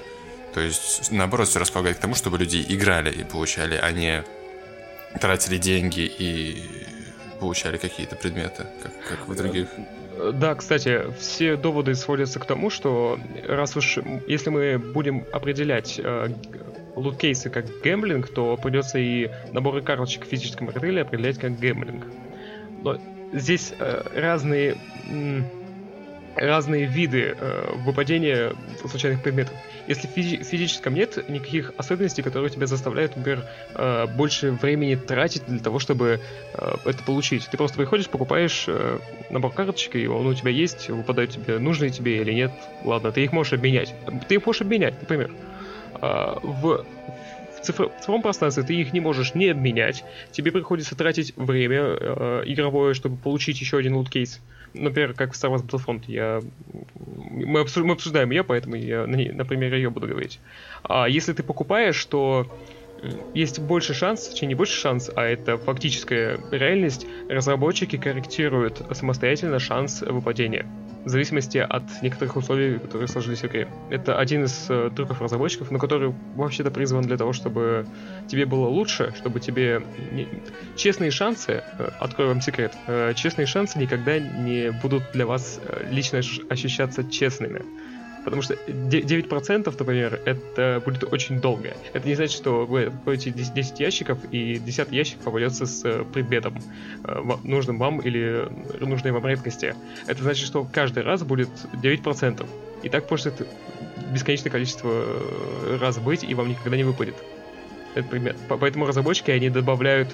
То 0.54 0.62
есть, 0.62 1.12
наоборот, 1.12 1.48
все 1.48 1.60
располагает 1.60 1.98
к 1.98 2.00
тому, 2.00 2.16
чтобы 2.16 2.40
люди 2.40 2.66
играли 2.68 3.12
и 3.12 3.24
получали, 3.24 3.76
а 3.76 3.92
не 3.92 4.24
тратили 5.20 5.58
деньги 5.58 6.02
и 6.02 6.64
получали 7.40 7.78
какие-то 7.78 8.16
предметы, 8.16 8.66
как, 8.82 8.92
как 9.08 9.28
в 9.28 9.36
других. 9.36 9.68
Да, 10.34 10.56
кстати, 10.56 11.14
все 11.20 11.56
доводы 11.56 11.94
сводятся 11.94 12.40
к 12.40 12.46
тому, 12.46 12.72
что 12.72 13.20
раз 13.48 13.76
уж 13.78 14.00
если 14.28 14.50
мы 14.50 14.80
будем 14.80 15.26
определять 15.32 16.00
э, 16.04 16.30
луткейсы 16.96 17.52
как 17.52 17.66
гэмблинг, 17.84 18.28
то 18.30 18.58
придется 18.58 18.98
и 18.98 19.30
наборы 19.52 19.84
карточек 19.84 20.26
в 20.26 20.30
физическом 20.30 20.72
ритейле 20.72 21.04
определять 21.04 21.38
как 21.38 21.60
гэмблинг. 21.60 22.06
Но 22.82 23.00
здесь 23.32 23.74
э, 23.78 24.02
разные 24.16 24.78
разные 26.38 26.86
виды 26.86 27.36
э, 27.38 27.74
выпадения 27.78 28.54
случайных 28.86 29.22
предметов. 29.22 29.56
Если 29.88 30.08
в 30.08 30.16
физи- 30.16 30.44
физическом 30.44 30.94
нет 30.94 31.28
никаких 31.30 31.74
особенностей, 31.78 32.22
которые 32.22 32.50
тебя 32.50 32.68
заставляют, 32.68 33.16
например, 33.16 33.44
э, 33.74 34.06
больше 34.08 34.52
времени 34.52 34.96
тратить 34.96 35.46
для 35.48 35.60
того, 35.60 35.80
чтобы 35.80 36.20
э, 36.54 36.76
это 36.86 37.04
получить. 37.04 37.48
Ты 37.50 37.58
просто 37.58 37.78
приходишь, 37.78 38.10
покупаешь 38.10 38.66
э, 38.68 39.00
набор 39.30 39.52
карточек, 39.52 39.96
и 39.96 40.08
он 40.08 40.28
у 40.28 40.34
тебя 40.34 40.52
есть, 40.52 40.90
выпадают 40.90 41.32
тебе, 41.32 41.58
нужные 41.60 41.90
тебе 41.90 42.22
или 42.22 42.34
нет. 42.34 42.52
Ладно, 42.84 43.12
ты 43.12 43.24
их 43.24 43.32
можешь 43.32 43.54
обменять. 43.54 43.94
Ты 44.28 44.36
их 44.36 44.46
можешь 44.46 44.62
обменять, 44.62 44.94
например. 45.02 45.32
Э, 46.02 46.36
в 46.44 46.58
в, 46.68 46.86
цифр... 47.68 47.92
цифровом 48.00 48.22
пространстве 48.22 48.64
ты 48.64 48.76
их 48.76 48.94
не 48.94 49.00
можешь 49.00 49.36
не 49.36 49.50
обменять. 49.50 50.04
Тебе 50.32 50.52
приходится 50.52 50.96
тратить 50.96 51.34
время 51.36 51.82
э, 51.82 52.44
игровое, 52.46 52.94
чтобы 52.94 53.18
получить 53.18 53.60
еще 53.62 53.78
один 53.78 53.96
луткейс. 53.96 54.42
Например, 54.74 55.14
как 55.14 55.34
в 55.34 55.36
Star 55.36 55.54
Wars 55.54 55.66
Battlefront. 55.66 56.04
Я... 56.08 56.42
Мы, 57.30 57.60
обсуж... 57.60 57.84
мы 57.84 57.94
обсуждаем 57.94 58.32
ее, 58.32 58.44
поэтому 58.44 58.76
я 58.76 59.06
на, 59.06 59.18
на 59.18 59.46
примере 59.46 59.78
ее 59.78 59.90
буду 59.90 60.08
говорить. 60.08 60.40
А 60.84 61.08
если 61.08 61.34
ты 61.34 61.44
покупаешь, 61.44 62.04
то 62.06 62.48
есть 63.34 63.60
больше 63.60 63.94
шанс, 63.94 64.28
точнее 64.28 64.50
не 64.50 64.56
больше 64.56 64.80
шанс, 64.80 65.12
а 65.16 65.24
это 65.24 65.58
фактическая 65.58 66.40
реальность, 66.52 67.06
разработчики 67.30 67.98
корректируют 67.98 68.82
самостоятельно 68.92 69.60
шанс 69.60 70.02
выпадения 70.02 70.66
в 71.08 71.10
зависимости 71.10 71.58
от 71.58 71.84
некоторых 72.02 72.36
условий, 72.36 72.80
которые 72.80 73.08
сложились 73.08 73.40
в 73.40 73.46
игре. 73.46 73.70
Это 73.90 74.20
один 74.20 74.44
из 74.44 74.66
э, 74.70 74.92
трюков 74.94 75.22
разработчиков, 75.22 75.72
но 75.72 75.80
который 75.80 76.14
вообще-то 76.36 76.70
призван 76.70 77.04
для 77.04 77.18
того, 77.18 77.32
чтобы 77.32 77.88
тебе 78.28 78.46
было 78.46 78.68
лучше, 78.68 79.14
чтобы 79.18 79.40
тебе... 79.40 79.82
Не... 80.12 80.28
Честные 80.76 81.12
шансы, 81.12 81.64
э, 81.80 81.90
открою 82.00 82.32
вам 82.32 82.42
секрет, 82.42 82.74
э, 82.88 83.14
честные 83.16 83.46
шансы 83.46 83.80
никогда 83.80 84.20
не 84.20 84.72
будут 84.72 85.04
для 85.14 85.26
вас 85.26 85.62
э, 85.64 85.88
лично 85.90 86.20
ощущаться 86.50 87.10
честными 87.10 87.62
Потому 88.28 88.42
что 88.42 88.56
9%, 88.56 89.76
например, 89.80 90.20
это 90.26 90.82
будет 90.84 91.06
очень 91.14 91.40
долго. 91.40 91.78
Это 91.94 92.06
не 92.06 92.14
значит, 92.14 92.36
что 92.36 92.66
вы 92.66 92.88
откроете 92.88 93.32
10 93.32 93.80
ящиков, 93.80 94.20
и 94.32 94.60
10 94.60 94.92
ящик 94.92 95.20
попадется 95.20 95.66
с 95.66 95.86
э, 95.86 96.04
предметом, 96.04 96.58
э, 97.06 97.22
нужным 97.46 97.78
вам 97.78 98.00
или 98.00 98.50
нужной 98.82 99.14
вам 99.14 99.26
редкости. 99.26 99.76
Это 100.08 100.24
значит, 100.24 100.46
что 100.46 100.68
каждый 100.70 101.04
раз 101.04 101.24
будет 101.24 101.48
9%. 101.82 102.46
И 102.84 102.90
так 102.90 103.10
может 103.10 103.48
бесконечное 104.12 104.52
количество 104.52 104.90
э, 104.92 105.78
раз 105.80 105.98
быть, 105.98 106.26
и 106.26 106.34
вам 106.34 106.50
никогда 106.50 106.76
не 106.76 106.84
выпадет 106.84 107.16
этот 107.96 108.10
предмет. 108.10 108.36
Поэтому 108.50 108.88
разработчики, 108.88 109.32
они 109.32 109.50
добавляют 109.50 110.14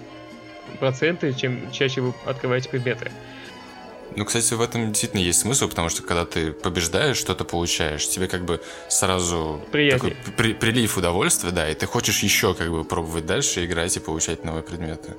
проценты, 0.80 1.34
чем 1.34 1.72
чаще 1.72 2.02
вы 2.02 2.14
открываете 2.28 2.70
предметы. 2.70 3.12
Ну, 4.16 4.26
кстати, 4.26 4.54
в 4.54 4.62
этом 4.62 4.90
действительно 4.90 5.22
есть 5.22 5.40
смысл, 5.40 5.68
потому 5.68 5.90
что 5.90 6.04
когда 6.04 6.26
ты 6.26 6.52
побеждаешь, 6.52 7.18
что-то 7.18 7.44
получаешь, 7.46 8.08
тебе 8.08 8.28
как 8.28 8.46
бы 8.46 8.62
сразу 8.90 9.62
Приятнее. 9.72 10.16
такой 10.16 10.34
при 10.34 10.54
прилив 10.54 10.98
удовольствия, 10.98 11.52
да, 11.52 11.70
и 11.70 11.74
ты 11.74 11.86
хочешь 11.86 12.24
еще 12.24 12.54
как 12.54 12.70
бы 12.70 12.84
пробовать 12.84 13.26
дальше 13.26 13.66
играть 13.66 13.96
и 13.98 14.00
получать 14.00 14.46
новые 14.46 14.64
предметы. 14.64 15.16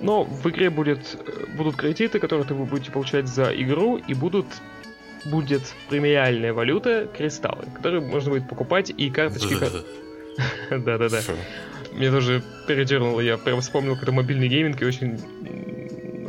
Но 0.00 0.24
в 0.24 0.48
игре 0.48 0.70
будет, 0.70 1.18
будут 1.56 1.76
кредиты, 1.76 2.18
которые 2.18 2.46
ты 2.46 2.54
будете 2.54 2.90
получать 2.90 3.26
за 3.26 3.50
игру, 3.50 3.96
и 3.96 4.14
будут 4.14 4.46
будет 5.24 5.62
премиальная 5.88 6.52
валюта 6.52 7.08
кристаллы, 7.16 7.64
которые 7.74 8.00
можно 8.00 8.30
будет 8.30 8.48
покупать 8.48 8.90
и 8.96 9.10
карточки. 9.10 9.56
Да-да-да. 10.70 11.20
Мне 11.92 12.10
тоже 12.10 12.42
передернуло, 12.66 13.20
я 13.20 13.38
прям 13.38 13.60
вспомнил, 13.60 13.96
когда 13.96 14.12
мобильный 14.12 14.48
гейминг 14.48 14.80
и 14.80 14.84
очень 14.84 15.18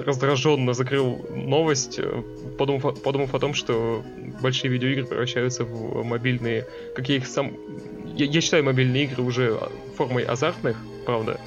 раздраженно 0.05 0.73
закрыл 0.73 1.25
новость, 1.29 1.99
э, 1.99 2.23
подумав, 2.57 3.01
подумав 3.01 3.33
о 3.33 3.39
том, 3.39 3.53
что 3.53 4.03
большие 4.41 4.71
видеоигры 4.71 5.05
превращаются 5.05 5.63
в 5.63 6.03
мобильные, 6.03 6.67
как 6.95 7.09
я 7.09 7.17
их 7.17 7.27
сам... 7.27 7.53
Я, 8.15 8.25
я 8.25 8.41
считаю 8.41 8.63
мобильные 8.63 9.05
игры 9.05 9.23
уже 9.23 9.59
формой 9.95 10.23
азартных, 10.23 10.77
правда, 11.05 11.39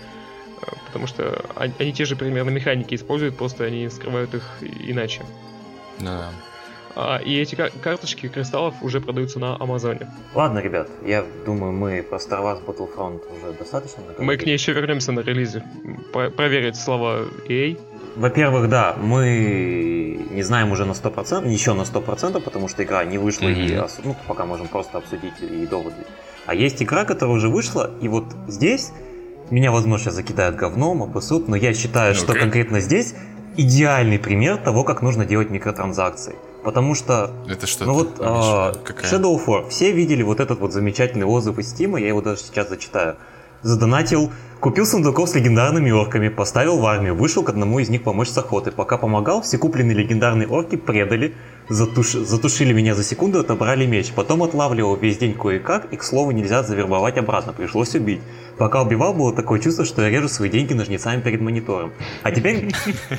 э, 0.60 0.66
потому 0.86 1.06
что 1.06 1.44
они, 1.54 1.72
они 1.78 1.92
те 1.92 2.04
же 2.04 2.16
примерно 2.16 2.50
механики 2.50 2.94
используют, 2.94 3.36
просто 3.36 3.64
они 3.64 3.88
скрывают 3.88 4.34
их 4.34 4.44
иначе. 4.60 5.22
Да. 5.98 6.30
А, 6.30 6.51
и 7.24 7.40
эти 7.40 7.54
карточки 7.54 8.28
кристаллов 8.28 8.74
уже 8.82 9.00
продаются 9.00 9.38
на 9.38 9.56
Амазоне. 9.56 10.10
Ладно, 10.34 10.58
ребят, 10.58 10.88
я 11.04 11.24
думаю, 11.46 11.72
мы 11.72 12.02
про 12.02 12.18
Star 12.18 12.42
Wars 12.42 12.64
Battlefront 12.64 13.20
уже 13.34 13.52
достаточно 13.58 14.02
наговорили. 14.02 14.26
Мы 14.26 14.36
к 14.36 14.46
ней 14.46 14.52
еще 14.52 14.72
вернемся 14.72 15.12
на 15.12 15.20
релизе. 15.20 15.64
Про 16.12 16.30
проверить 16.30 16.76
слова 16.76 17.20
EA. 17.48 17.78
Во-первых, 18.16 18.68
да, 18.68 18.94
мы 19.00 20.18
не 20.30 20.42
знаем 20.42 20.70
уже 20.70 20.84
на 20.84 20.92
100%, 20.92 21.48
еще 21.48 21.72
на 21.72 21.82
100%, 21.82 22.40
потому 22.40 22.68
что 22.68 22.82
игра 22.82 23.04
не 23.04 23.16
вышла, 23.16 23.46
mm-hmm. 23.46 24.00
и 24.02 24.02
ну, 24.04 24.16
пока 24.28 24.44
можем 24.44 24.68
просто 24.68 24.98
обсудить 24.98 25.40
и 25.40 25.66
доводы. 25.66 25.96
А 26.44 26.54
есть 26.54 26.82
игра, 26.82 27.04
которая 27.04 27.36
уже 27.36 27.48
вышла, 27.48 27.90
и 28.02 28.08
вот 28.08 28.24
здесь 28.48 28.92
меня, 29.50 29.70
возможно, 29.70 30.04
сейчас 30.04 30.14
закидают 30.14 30.56
говном, 30.56 31.02
обосут, 31.02 31.48
но 31.48 31.56
я 31.56 31.72
считаю, 31.72 32.14
okay. 32.14 32.18
что 32.18 32.34
конкретно 32.34 32.80
здесь 32.80 33.14
идеальный 33.56 34.18
пример 34.18 34.56
того, 34.58 34.84
как 34.84 35.02
нужно 35.02 35.24
делать 35.24 35.50
микротранзакции. 35.50 36.34
Потому 36.62 36.94
что... 36.94 37.32
Это 37.48 37.66
что 37.66 37.84
Ну 37.84 37.94
вот 37.94 38.16
а, 38.20 38.72
Shadow 39.02 39.36
of 39.36 39.46
War. 39.46 39.68
Все 39.68 39.92
видели 39.92 40.22
вот 40.22 40.40
этот 40.40 40.60
вот 40.60 40.72
замечательный 40.72 41.26
отзыв 41.26 41.58
из 41.58 41.72
Steam, 41.72 42.00
я 42.00 42.08
его 42.08 42.20
даже 42.20 42.40
сейчас 42.40 42.68
зачитаю. 42.68 43.16
Задонатил 43.62 44.30
Купил 44.62 44.86
сундуков 44.86 45.28
с 45.28 45.34
легендарными 45.34 45.90
орками, 45.90 46.28
поставил 46.28 46.78
в 46.78 46.86
армию, 46.86 47.16
вышел 47.16 47.42
к 47.42 47.48
одному 47.48 47.80
из 47.80 47.88
них 47.88 48.04
помочь 48.04 48.28
с 48.28 48.38
охотой. 48.38 48.72
Пока 48.72 48.96
помогал, 48.96 49.42
все 49.42 49.58
купленные 49.58 49.96
легендарные 49.96 50.46
орки 50.46 50.76
предали, 50.76 51.34
затуш... 51.68 52.12
затушили 52.12 52.72
меня 52.72 52.94
за 52.94 53.04
секунду, 53.04 53.40
отобрали 53.40 53.86
меч. 53.86 54.12
Потом 54.12 54.42
отлавливал 54.42 54.96
весь 54.96 55.18
день 55.18 55.34
кое-как, 55.34 55.92
и, 55.92 55.96
к 55.96 56.02
слову, 56.02 56.30
нельзя 56.30 56.62
завербовать 56.62 57.18
обратно, 57.18 57.52
пришлось 57.52 57.94
убить. 57.94 58.20
Пока 58.58 58.82
убивал, 58.82 59.14
было 59.14 59.34
такое 59.34 59.60
чувство, 59.60 59.84
что 59.84 60.02
я 60.02 60.10
режу 60.10 60.28
свои 60.28 60.50
деньги 60.50 60.72
ножницами 60.72 61.20
перед 61.20 61.40
монитором. 61.40 61.92
А 62.22 62.30
теперь, 62.30 62.72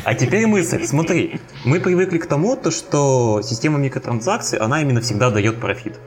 а 0.03 0.13
теперь 0.13 0.47
мысль, 0.47 0.85
смотри. 0.85 1.39
Мы 1.65 1.79
привыкли 1.79 2.17
к 2.17 2.27
тому, 2.27 2.55
то, 2.55 2.71
что 2.71 3.41
система 3.43 3.77
микротранзакций, 3.79 4.59
она 4.59 4.81
именно 4.81 5.01
всегда 5.01 5.29
дает 5.29 5.59
профит. 5.59 5.99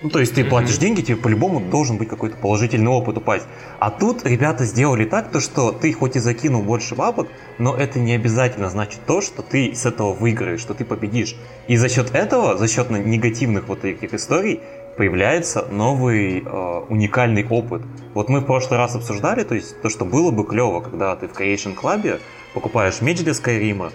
Ну, 0.00 0.10
то 0.10 0.20
есть 0.20 0.32
ты 0.34 0.44
платишь 0.44 0.78
деньги, 0.78 1.00
тебе 1.00 1.16
по-любому 1.16 1.60
должен 1.60 1.96
быть 1.96 2.08
какой-то 2.08 2.36
положительный 2.36 2.90
опыт 2.90 3.16
упасть. 3.16 3.46
А 3.80 3.90
тут 3.90 4.24
ребята 4.24 4.64
сделали 4.64 5.04
так, 5.04 5.32
то 5.32 5.40
что 5.40 5.72
ты 5.72 5.92
хоть 5.92 6.14
и 6.14 6.20
закинул 6.20 6.62
больше 6.62 6.94
бабок, 6.94 7.26
но 7.58 7.74
это 7.74 7.98
не 7.98 8.12
обязательно 8.12 8.70
значит 8.70 9.00
то, 9.06 9.20
что 9.20 9.42
ты 9.42 9.74
с 9.74 9.86
этого 9.86 10.12
выиграешь, 10.12 10.60
что 10.60 10.72
ты 10.72 10.84
победишь. 10.84 11.34
И 11.66 11.76
за 11.76 11.88
счет 11.88 12.14
этого, 12.14 12.56
за 12.56 12.68
счет 12.68 12.90
негативных 12.90 13.66
вот 13.66 13.84
этих 13.84 14.14
историй, 14.14 14.60
появляется 14.96 15.66
новый 15.68 16.44
э, 16.44 16.80
уникальный 16.88 17.44
опыт. 17.48 17.82
Вот 18.14 18.28
мы 18.28 18.40
в 18.40 18.44
прошлый 18.44 18.78
раз 18.78 18.94
обсуждали, 18.94 19.42
то 19.42 19.56
есть 19.56 19.80
то, 19.80 19.88
что 19.88 20.04
было 20.04 20.30
бы 20.30 20.44
клево, 20.44 20.80
когда 20.80 21.16
ты 21.16 21.26
в 21.26 21.32
Creation 21.32 21.76
Club 21.76 22.20
покупаешь 22.54 23.00
меч 23.00 23.18
для 23.18 23.34
Скайрима, 23.34 23.90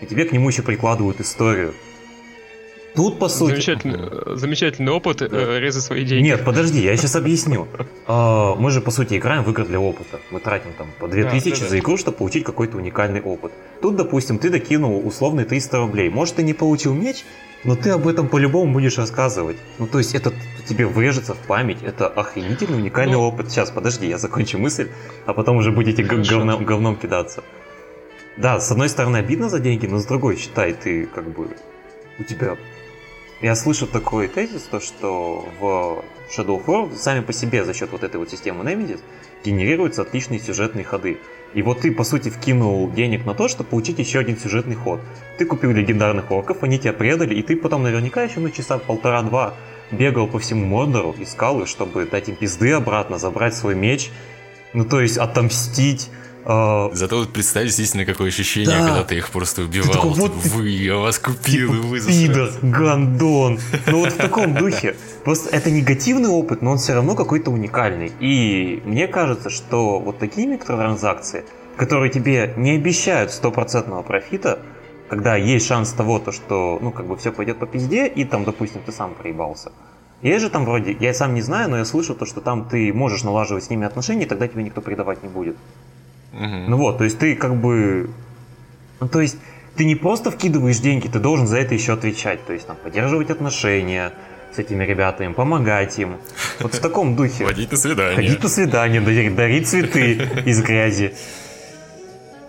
и 0.00 0.06
тебе 0.06 0.24
к 0.24 0.32
нему 0.32 0.48
еще 0.48 0.62
прикладывают 0.62 1.20
историю. 1.20 1.74
Тут, 2.94 3.18
по 3.18 3.28
сути... 3.28 3.52
Замечательный, 3.52 4.36
замечательный 4.36 4.92
опыт 4.92 5.18
да. 5.18 5.26
э, 5.30 5.58
резать 5.58 5.82
свои 5.82 6.04
деньги. 6.04 6.28
Нет, 6.28 6.44
подожди, 6.44 6.80
я 6.80 6.96
сейчас 6.96 7.16
объясню. 7.22 7.66
А, 8.06 8.54
мы 8.54 8.70
же, 8.70 8.80
по 8.80 8.92
сути, 8.92 9.14
играем 9.18 9.42
в 9.42 9.50
игры 9.50 9.64
для 9.64 9.80
опыта. 9.80 10.20
Мы 10.30 10.38
тратим 10.38 10.72
там 10.78 10.88
по 11.00 11.08
2000 11.08 11.50
да, 11.50 11.60
да, 11.60 11.68
за 11.68 11.78
игру, 11.80 11.96
чтобы 11.96 12.18
получить 12.18 12.44
какой-то 12.44 12.76
уникальный 12.76 13.20
опыт. 13.20 13.52
Тут, 13.82 13.96
допустим, 13.96 14.38
ты 14.38 14.48
докинул 14.48 15.04
условные 15.04 15.44
300 15.44 15.78
рублей. 15.78 16.08
Может, 16.08 16.36
ты 16.36 16.44
не 16.44 16.54
получил 16.54 16.94
меч, 16.94 17.24
но 17.64 17.74
ты 17.74 17.90
об 17.90 18.06
этом 18.06 18.28
по-любому 18.28 18.72
будешь 18.72 18.96
рассказывать. 18.96 19.56
Ну, 19.80 19.88
то 19.88 19.98
есть, 19.98 20.14
это 20.14 20.32
тебе 20.68 20.86
врежется 20.86 21.34
в 21.34 21.38
память. 21.38 21.78
Это 21.82 22.06
охренительный, 22.06 22.78
уникальный 22.78 23.14
ну... 23.14 23.22
опыт. 23.22 23.50
Сейчас, 23.50 23.70
подожди, 23.72 24.06
я 24.06 24.18
закончу 24.18 24.58
мысль, 24.58 24.88
а 25.26 25.32
потом 25.32 25.56
уже 25.56 25.72
будете 25.72 26.04
говном, 26.04 26.64
говном 26.64 26.96
кидаться. 26.96 27.42
Да, 28.36 28.60
с 28.60 28.70
одной 28.70 28.88
стороны, 28.88 29.16
обидно 29.16 29.48
за 29.48 29.58
деньги, 29.58 29.86
но 29.86 29.98
с 29.98 30.06
другой, 30.06 30.36
считай, 30.36 30.72
ты 30.72 31.06
как 31.06 31.28
бы... 31.32 31.48
У 32.16 32.22
тебя 32.22 32.56
я 33.40 33.54
слышу 33.56 33.86
такой 33.86 34.28
тезис, 34.28 34.62
то, 34.62 34.80
что 34.80 35.46
в 35.60 36.04
Shadow 36.30 36.64
of 36.64 36.66
War 36.66 36.96
сами 36.96 37.20
по 37.20 37.32
себе 37.32 37.64
за 37.64 37.74
счет 37.74 37.90
вот 37.92 38.02
этой 38.02 38.16
вот 38.16 38.30
системы 38.30 38.64
Nemesis 38.64 39.00
генерируются 39.44 40.02
отличные 40.02 40.40
сюжетные 40.40 40.84
ходы. 40.84 41.18
И 41.52 41.62
вот 41.62 41.80
ты, 41.80 41.92
по 41.92 42.04
сути, 42.04 42.30
вкинул 42.30 42.90
денег 42.90 43.24
на 43.24 43.34
то, 43.34 43.46
чтобы 43.48 43.70
получить 43.70 43.98
еще 43.98 44.18
один 44.18 44.36
сюжетный 44.36 44.74
ход. 44.74 45.00
Ты 45.38 45.44
купил 45.44 45.72
легендарных 45.72 46.30
орков, 46.30 46.62
они 46.62 46.78
тебя 46.78 46.92
предали, 46.92 47.34
и 47.34 47.42
ты 47.42 47.56
потом 47.56 47.82
наверняка 47.82 48.22
еще 48.22 48.40
на 48.40 48.50
часа 48.50 48.78
полтора-два 48.78 49.54
бегал 49.90 50.26
по 50.26 50.38
всему 50.38 50.66
Мордору, 50.66 51.14
искал 51.18 51.60
их, 51.60 51.68
чтобы 51.68 52.06
дать 52.06 52.28
им 52.28 52.36
пизды 52.36 52.72
обратно, 52.72 53.18
забрать 53.18 53.54
свой 53.54 53.74
меч, 53.74 54.10
ну 54.72 54.84
то 54.84 55.00
есть 55.00 55.18
отомстить. 55.18 56.10
Зато 56.44 57.16
вот 57.16 57.32
представь 57.32 57.64
действительно 57.64 58.04
какое 58.04 58.28
ощущение, 58.28 58.78
да. 58.78 58.86
когда 58.86 59.04
ты 59.04 59.16
их 59.16 59.30
просто 59.30 59.62
убивал. 59.62 59.88
Ты 59.88 59.92
такой, 59.94 60.10
вот 60.10 60.32
вы, 60.32 60.68
я 60.68 60.96
вас 60.96 61.18
купил, 61.18 61.72
типа, 61.72 61.86
вы 61.86 62.00
Пидор, 62.00 62.50
гандон. 62.62 63.58
Ну 63.86 64.00
вот 64.00 64.12
в 64.12 64.16
таком 64.16 64.54
духе. 64.58 64.96
Просто 65.24 65.48
это 65.56 65.70
негативный 65.70 66.28
опыт, 66.28 66.60
но 66.60 66.72
он 66.72 66.78
все 66.78 66.94
равно 66.94 67.14
какой-то 67.14 67.50
уникальный. 67.50 68.12
И 68.20 68.82
мне 68.84 69.08
кажется, 69.08 69.48
что 69.48 69.98
вот 69.98 70.18
такие 70.18 70.46
микротранзакции, 70.46 71.44
которые 71.76 72.10
тебе 72.10 72.52
не 72.56 72.72
обещают 72.72 73.30
стопроцентного 73.32 74.02
профита, 74.02 74.60
когда 75.08 75.36
есть 75.36 75.66
шанс 75.66 75.92
того, 75.92 76.18
то, 76.18 76.32
что 76.32 76.78
ну 76.82 76.90
как 76.90 77.06
бы 77.06 77.16
все 77.16 77.32
пойдет 77.32 77.58
по 77.58 77.66
пизде, 77.66 78.06
и 78.06 78.24
там, 78.24 78.44
допустим, 78.44 78.82
ты 78.84 78.92
сам 78.92 79.14
проебался. 79.14 79.72
Есть 80.22 80.42
же 80.42 80.50
там 80.50 80.64
вроде, 80.64 80.96
я 81.00 81.12
сам 81.12 81.34
не 81.34 81.42
знаю, 81.42 81.68
но 81.68 81.78
я 81.78 81.84
слышал 81.84 82.14
то, 82.14 82.24
что 82.24 82.40
там 82.40 82.66
ты 82.66 82.92
можешь 82.92 83.24
налаживать 83.24 83.64
с 83.64 83.70
ними 83.70 83.86
отношения, 83.86 84.24
и 84.24 84.28
тогда 84.28 84.48
тебя 84.48 84.62
никто 84.62 84.80
предавать 84.80 85.22
не 85.22 85.28
будет. 85.28 85.56
Угу. 86.34 86.68
Ну 86.68 86.76
вот, 86.76 86.98
то 86.98 87.04
есть 87.04 87.18
ты 87.18 87.34
как 87.36 87.56
бы... 87.56 88.10
Ну, 89.00 89.08
то 89.08 89.20
есть 89.20 89.36
ты 89.76 89.84
не 89.84 89.94
просто 89.94 90.30
вкидываешь 90.30 90.78
деньги, 90.78 91.08
ты 91.08 91.18
должен 91.18 91.46
за 91.46 91.58
это 91.58 91.74
еще 91.74 91.92
отвечать. 91.92 92.44
То 92.46 92.52
есть 92.52 92.66
там 92.66 92.76
поддерживать 92.76 93.30
отношения 93.30 94.12
с 94.54 94.58
этими 94.58 94.84
ребятами, 94.84 95.32
помогать 95.32 95.98
им. 95.98 96.16
Вот 96.60 96.74
в 96.74 96.80
таком 96.80 97.16
духе. 97.16 97.44
Ходить 97.46 97.72
на 97.72 97.76
свидание. 97.76 98.16
Ходить 98.16 98.42
на 98.42 98.48
свидание, 98.48 99.00
дарить, 99.00 99.34
дарить 99.34 99.68
цветы 99.68 100.28
из 100.44 100.62
грязи. 100.62 101.14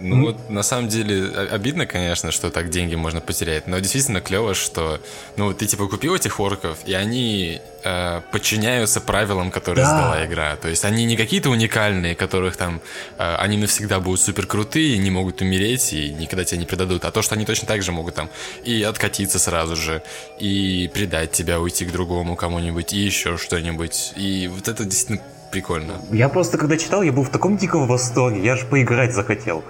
Ну, 0.09 0.25
вот 0.25 0.49
на 0.49 0.63
самом 0.63 0.87
деле 0.87 1.29
обидно, 1.51 1.85
конечно, 1.85 2.31
что 2.31 2.49
так 2.51 2.69
деньги 2.69 2.95
можно 2.95 3.21
потерять, 3.21 3.67
но 3.67 3.79
действительно 3.79 4.21
клево, 4.21 4.53
что, 4.53 4.99
ну, 5.37 5.53
ты 5.53 5.65
типа 5.65 5.87
купил 5.87 6.15
этих 6.15 6.39
орков, 6.39 6.77
и 6.85 6.93
они 6.93 7.61
э, 7.83 8.21
подчиняются 8.31 9.01
правилам, 9.01 9.51
которые 9.51 9.85
да. 9.85 9.91
сдала 9.91 10.25
игра. 10.25 10.55
То 10.57 10.67
есть 10.67 10.85
они 10.85 11.05
не 11.05 11.17
какие-то 11.17 11.49
уникальные, 11.49 12.15
которых 12.15 12.55
там 12.55 12.81
э, 13.17 13.35
они 13.35 13.57
навсегда 13.57 13.99
будут 13.99 14.21
супер 14.21 14.45
крутые, 14.45 14.97
не 14.97 15.11
могут 15.11 15.41
умереть 15.41 15.93
и 15.93 16.13
никогда 16.13 16.43
тебя 16.43 16.59
не 16.59 16.65
предадут, 16.65 17.05
а 17.05 17.11
то, 17.11 17.21
что 17.21 17.35
они 17.35 17.45
точно 17.45 17.67
так 17.67 17.81
же 17.81 17.91
могут 17.91 18.15
там 18.15 18.29
и 18.63 18.83
откатиться 18.83 19.39
сразу 19.39 19.75
же, 19.75 20.03
и 20.39 20.89
предать 20.93 21.31
тебя, 21.31 21.59
уйти 21.59 21.85
к 21.85 21.91
другому 21.91 22.35
кому-нибудь, 22.35 22.93
и 22.93 22.97
еще 22.97 23.37
что-нибудь. 23.37 24.13
И 24.15 24.47
вот 24.53 24.67
это 24.67 24.83
действительно 24.83 25.21
прикольно. 25.51 26.01
Я 26.11 26.29
просто, 26.29 26.57
когда 26.57 26.77
читал, 26.77 27.01
я 27.01 27.11
был 27.11 27.23
в 27.23 27.29
таком 27.29 27.57
диком 27.57 27.87
восторге, 27.87 28.43
я 28.43 28.55
же 28.55 28.65
поиграть 28.65 29.13
захотел. 29.13 29.63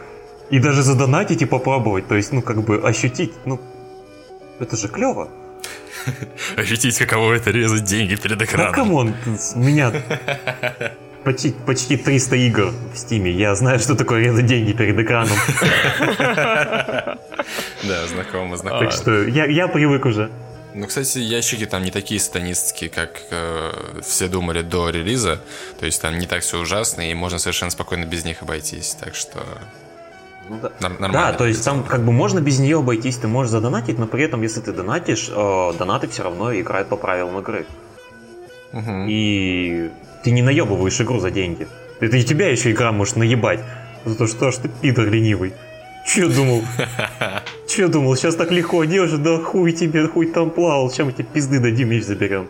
И 0.51 0.59
даже 0.59 0.83
задонатить 0.83 1.41
и 1.41 1.45
попробовать, 1.45 2.07
то 2.07 2.15
есть, 2.15 2.31
ну, 2.31 2.41
как 2.41 2.61
бы 2.63 2.77
ощутить, 2.87 3.33
ну, 3.45 3.59
это 4.59 4.77
же 4.77 4.87
клево. 4.87 5.29
Ощутить, 6.55 6.97
каково 6.99 7.33
это 7.33 7.49
резать 7.49 7.83
деньги 7.83 8.15
перед 8.15 8.37
Да 8.37 8.45
экраном. 8.45 8.73
come 8.73 8.97
on, 8.97 9.15
у 9.55 9.59
меня 9.59 9.91
почти, 11.23 11.51
почти 11.65 11.97
300 11.97 12.35
игр 12.35 12.73
в 12.93 12.97
Steam 12.97 13.22
е. 13.22 13.31
Я 13.31 13.55
знаю, 13.55 13.79
что 13.79 13.95
такое 13.95 14.19
резать 14.19 14.45
деньги 14.45 14.73
перед 14.73 14.97
экраном. 14.99 15.37
Да, 17.83 18.07
знакомо, 18.07 18.57
знакомо. 18.57 18.79
Так 18.85 18.91
что 18.91 19.23
я, 19.27 19.45
я 19.45 19.67
привык 19.67 20.05
уже. 20.05 20.31
Ну, 20.73 20.87
кстати, 20.87 21.19
ящики 21.19 21.65
там 21.65 21.83
не 21.83 21.91
такие 21.91 22.19
сатанистские, 22.19 22.89
как 22.89 23.21
э, 23.31 23.71
все 24.03 24.27
думали 24.27 24.61
до 24.61 24.89
релиза. 24.89 25.39
То 25.79 25.85
есть 25.85 26.01
там 26.01 26.17
не 26.17 26.25
так 26.27 26.41
все 26.41 26.59
ужасно, 26.59 27.09
и 27.09 27.13
можно 27.13 27.37
совершенно 27.39 27.71
спокойно 27.71 28.05
без 28.05 28.25
них 28.25 28.41
обойтись. 28.41 28.95
Так 28.99 29.15
что 29.15 29.39
Ну 30.49 30.59
да. 30.61 30.71
нормально. 30.79 31.13
Да, 31.13 31.33
то 31.33 31.45
есть 31.45 31.63
там 31.63 31.83
как 31.83 32.03
бы 32.03 32.11
можно 32.11 32.39
без 32.39 32.59
нее 32.59 32.79
обойтись, 32.79 33.17
ты 33.17 33.27
можешь 33.27 33.51
задонатить, 33.51 33.97
но 33.97 34.07
при 34.07 34.23
этом, 34.23 34.41
если 34.41 34.61
ты 34.61 34.71
донатишь, 34.71 35.29
э, 35.29 35.73
донаты 35.77 36.07
все 36.07 36.23
равно 36.23 36.53
играют 36.53 36.87
по 36.87 36.95
правилам 36.95 37.39
игры. 37.39 37.65
Мгм. 38.71 39.07
И 39.09 39.89
ты 40.23 40.31
не 40.31 40.41
наебываешь 40.41 40.99
игру 41.01 41.19
за 41.19 41.31
деньги. 41.31 41.67
Это 41.99 42.17
и 42.17 42.23
тебя 42.23 42.49
еще 42.49 42.71
игра 42.71 42.91
может 42.91 43.15
наебать. 43.15 43.61
За 44.05 44.15
то, 44.15 44.27
что 44.27 44.51
ж 44.51 44.55
ты 44.57 44.69
пидор 44.69 45.07
ленивый. 45.07 45.53
Че 46.05 46.27
думал? 46.27 46.61
Че 47.67 47.87
думал? 47.87 48.15
Сейчас 48.15 48.35
так 48.35 48.51
легко 48.51 48.81
одежда, 48.81 49.17
да 49.17 49.37
хуй 49.39 49.71
тебе, 49.71 50.07
хуй 50.07 50.27
там 50.27 50.51
плавал. 50.51 50.91
Мы 50.99 51.11
тебе 51.11 51.23
пизды 51.23 51.59
дадим, 51.59 51.89
меч 51.89 52.03
заберем. 52.03 52.47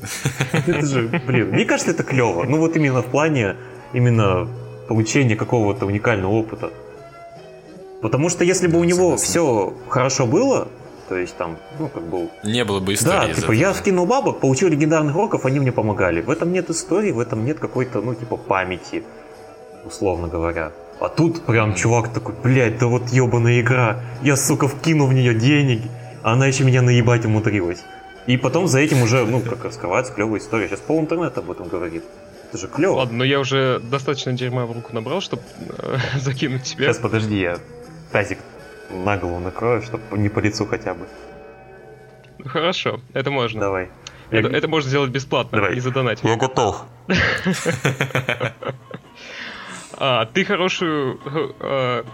Это 0.52 0.86
же, 0.86 1.08
блин, 1.26 1.50
мне 1.50 1.66
кажется, 1.66 1.92
это 1.92 2.02
клево. 2.02 2.44
Ну 2.44 2.56
вот 2.56 2.74
именно 2.74 3.02
в 3.02 3.06
плане 3.06 3.56
именно 3.92 4.48
получения 4.88 5.36
какого-то 5.36 5.84
уникального 5.84 6.32
опыта. 6.32 6.70
Потому 8.02 8.28
что 8.28 8.44
если 8.44 8.66
бы 8.66 8.78
у 8.78 8.84
него 8.84 9.16
Согласен. 9.16 9.24
все 9.26 9.74
хорошо 9.88 10.26
было, 10.26 10.68
то 11.08 11.16
есть 11.16 11.36
там, 11.36 11.58
ну 11.78 11.88
как 11.88 12.04
бы 12.04 12.28
Не 12.44 12.64
было 12.64 12.80
бы 12.80 12.86
да, 12.86 12.94
истории 12.94 13.30
из 13.32 13.36
типа 13.36 13.44
этого. 13.46 13.52
я 13.52 13.74
скинул 13.74 14.06
бабок, 14.06 14.40
получил 14.40 14.68
легендарных 14.68 15.14
роков, 15.14 15.44
они 15.44 15.60
мне 15.60 15.72
помогали. 15.72 16.20
В 16.20 16.30
этом 16.30 16.52
нет 16.52 16.70
истории, 16.70 17.10
в 17.10 17.18
этом 17.18 17.44
нет 17.44 17.58
какой-то, 17.58 18.00
ну, 18.00 18.14
типа, 18.14 18.36
памяти, 18.36 19.02
условно 19.84 20.28
говоря. 20.28 20.72
А 21.00 21.08
тут 21.08 21.42
прям 21.46 21.74
чувак 21.74 22.12
такой, 22.12 22.34
блядь, 22.42 22.78
да 22.78 22.86
вот 22.86 23.08
ебаная 23.08 23.60
игра. 23.60 24.00
Я, 24.22 24.36
сука, 24.36 24.68
вкинул 24.68 25.08
в 25.08 25.12
нее 25.12 25.34
денег, 25.34 25.82
а 26.22 26.34
она 26.34 26.46
еще 26.46 26.64
меня 26.64 26.82
наебать 26.82 27.24
умудрилась. 27.24 27.82
И 28.26 28.36
потом 28.36 28.68
за 28.68 28.80
этим 28.80 29.02
уже, 29.02 29.24
ну, 29.24 29.40
как 29.40 29.64
раскрывается 29.64 30.12
клевая 30.12 30.40
история. 30.40 30.68
Сейчас 30.68 30.80
пол 30.80 31.00
интернета 31.00 31.40
об 31.40 31.50
этом 31.50 31.68
говорит. 31.68 32.04
Это 32.48 32.58
же 32.58 32.68
клево. 32.68 32.96
Ладно, 32.96 33.18
но 33.18 33.24
я 33.24 33.40
уже 33.40 33.80
достаточно 33.80 34.32
дерьма 34.32 34.66
в 34.66 34.72
руку 34.72 34.92
набрал, 34.92 35.20
чтобы 35.20 35.42
закинуть 36.20 36.64
тебе. 36.64 36.86
Сейчас 36.86 36.98
подожди, 36.98 37.40
я 37.40 37.56
тазик 38.12 38.38
на 38.90 39.16
голову 39.16 39.38
накрою, 39.40 39.82
чтобы 39.82 40.02
не 40.18 40.28
по 40.28 40.40
лицу 40.40 40.66
хотя 40.66 40.94
бы. 40.94 41.06
Ну, 42.38 42.48
Хорошо, 42.48 43.00
это 43.14 43.30
можно. 43.30 43.60
Давай. 43.60 43.88
Это, 44.30 44.48
Я- 44.48 44.56
это 44.58 44.68
можно 44.68 44.88
сделать 44.88 45.10
бесплатно 45.10 45.58
Давай. 45.58 45.76
и 45.76 45.80
задонатить. 45.80 46.24
Я 46.24 46.36
готов. 46.36 46.84
А, 50.02 50.24
ты 50.24 50.44
хорошую... 50.46 51.20
э, 51.60 52.04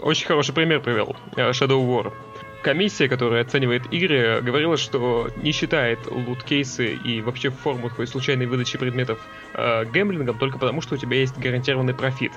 очень 0.00 0.26
хороший 0.26 0.52
пример 0.52 0.80
привел. 0.80 1.14
Shadow 1.36 1.80
War. 1.86 2.12
Комиссия, 2.62 3.08
которая 3.08 3.42
оценивает 3.42 3.82
игры, 3.92 4.40
говорила, 4.42 4.76
что 4.76 5.28
не 5.36 5.52
считает 5.52 6.00
лут-кейсы 6.10 6.94
и 6.94 7.20
вообще 7.20 7.50
форму 7.50 7.90
такой 7.90 8.06
случайной 8.08 8.46
выдачи 8.46 8.78
предметов 8.78 9.20
э, 9.52 9.84
гэмблингом 9.84 10.38
только 10.38 10.58
потому, 10.58 10.80
что 10.80 10.94
у 10.94 10.98
тебя 10.98 11.18
есть 11.18 11.38
гарантированный 11.38 11.94
профит. 11.94 12.32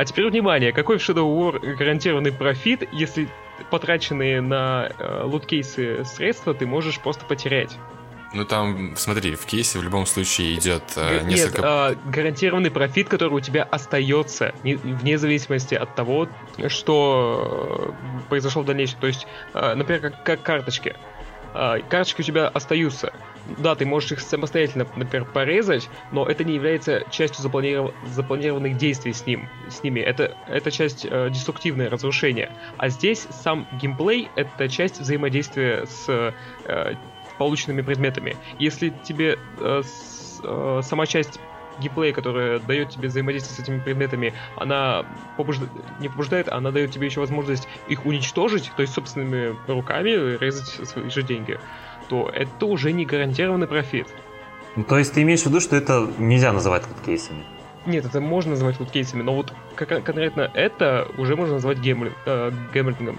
А 0.00 0.04
теперь 0.06 0.30
внимание, 0.30 0.72
какой 0.72 0.96
в 0.96 1.06
Shadow 1.06 1.28
War 1.28 1.76
гарантированный 1.76 2.32
профит, 2.32 2.88
если 2.90 3.28
потраченные 3.68 4.40
на 4.40 4.88
э, 4.98 5.24
лут-кейсы 5.24 6.06
средства 6.06 6.54
ты 6.54 6.66
можешь 6.66 6.98
просто 7.00 7.26
потерять? 7.26 7.76
Ну 8.32 8.46
там, 8.46 8.96
смотри, 8.96 9.34
в 9.34 9.44
кейсе 9.44 9.78
в 9.78 9.82
любом 9.82 10.06
случае 10.06 10.54
идет 10.54 10.84
э, 10.96 11.20
несколько... 11.24 11.58
Нет, 11.58 11.60
а, 11.62 11.96
гарантированный 12.06 12.70
профит, 12.70 13.10
который 13.10 13.34
у 13.34 13.40
тебя 13.40 13.62
остается, 13.62 14.54
не- 14.64 14.76
вне 14.76 15.18
зависимости 15.18 15.74
от 15.74 15.94
того, 15.94 16.28
что 16.68 17.92
э, 17.92 18.20
произошло 18.30 18.62
в 18.62 18.64
дальнейшем. 18.64 19.00
То 19.00 19.06
есть, 19.06 19.26
э, 19.52 19.74
например, 19.74 20.00
как, 20.00 20.22
как 20.22 20.42
карточки. 20.42 20.96
А, 21.52 21.78
Карточки 21.80 22.22
у 22.22 22.24
тебя 22.24 22.48
остаются. 22.48 23.12
Да, 23.44 23.74
ты 23.74 23.86
можешь 23.86 24.12
их 24.12 24.20
самостоятельно, 24.20 24.86
например, 24.94 25.24
порезать, 25.26 25.90
но 26.10 26.26
это 26.28 26.44
не 26.44 26.54
является 26.54 27.04
частью 27.10 27.42
запланиров- 27.44 27.96
запланированных 28.02 28.76
действий 28.76 29.12
с 29.14 29.24
ним, 29.24 29.50
с 29.66 29.82
ними. 29.82 30.00
Это, 30.00 30.36
это 30.46 30.70
часть 30.70 31.06
э, 31.06 31.28
деструктивное 31.30 31.88
разрушение. 31.88 32.52
А 32.76 32.90
здесь 32.90 33.26
сам 33.30 33.66
геймплей— 33.70 34.30
это 34.34 34.68
часть 34.68 35.00
взаимодействия 35.00 35.86
с 35.86 36.34
э, 36.64 36.96
полученными 37.38 37.80
предметами. 37.80 38.40
Если 38.58 38.90
тебе 38.90 39.38
э, 39.56 39.82
с- 39.84 40.40
э, 40.44 40.80
сама 40.82 41.06
часть 41.06 41.40
геймплея, 41.76 42.12
которая 42.12 42.58
дает 42.58 42.90
тебе 42.90 43.08
взаимодействие 43.08 43.54
с 43.56 43.58
этими 43.58 43.80
предметами, 43.80 44.34
она 44.54 45.06
побужда- 45.36 45.70
не 45.98 46.08
побуждает, 46.08 46.48
а 46.48 46.56
она 46.56 46.72
дает 46.72 46.92
тебе 46.92 47.06
еще 47.06 47.20
возможность 47.20 47.68
их 47.86 48.04
уничтожить, 48.04 48.72
то 48.74 48.82
есть 48.82 48.92
собственными 48.92 49.58
руками 49.66 50.10
резать 50.36 50.86
свои 50.86 51.08
же 51.08 51.22
деньги, 51.22 51.60
то 52.10 52.28
это 52.28 52.66
уже 52.66 52.92
не 52.92 53.06
гарантированный 53.06 53.66
профит. 53.66 54.06
Ну, 54.76 54.84
то 54.84 54.98
есть 54.98 55.14
ты 55.14 55.22
имеешь 55.22 55.42
в 55.42 55.46
виду, 55.46 55.60
что 55.60 55.76
это 55.76 56.06
нельзя 56.18 56.52
называть 56.52 56.82
кейсами? 57.06 57.44
Нет, 57.86 58.04
это 58.04 58.20
можно 58.20 58.50
назвать 58.50 58.76
кейсами, 58.92 59.22
но 59.22 59.34
вот 59.34 59.52
как- 59.76 59.88
конкретно 60.04 60.50
это 60.52 61.08
уже 61.16 61.36
можно 61.36 61.54
назвать 61.54 61.78
гембли- 61.78 62.12
э, 62.26 62.50
гэмблингом. 62.74 63.18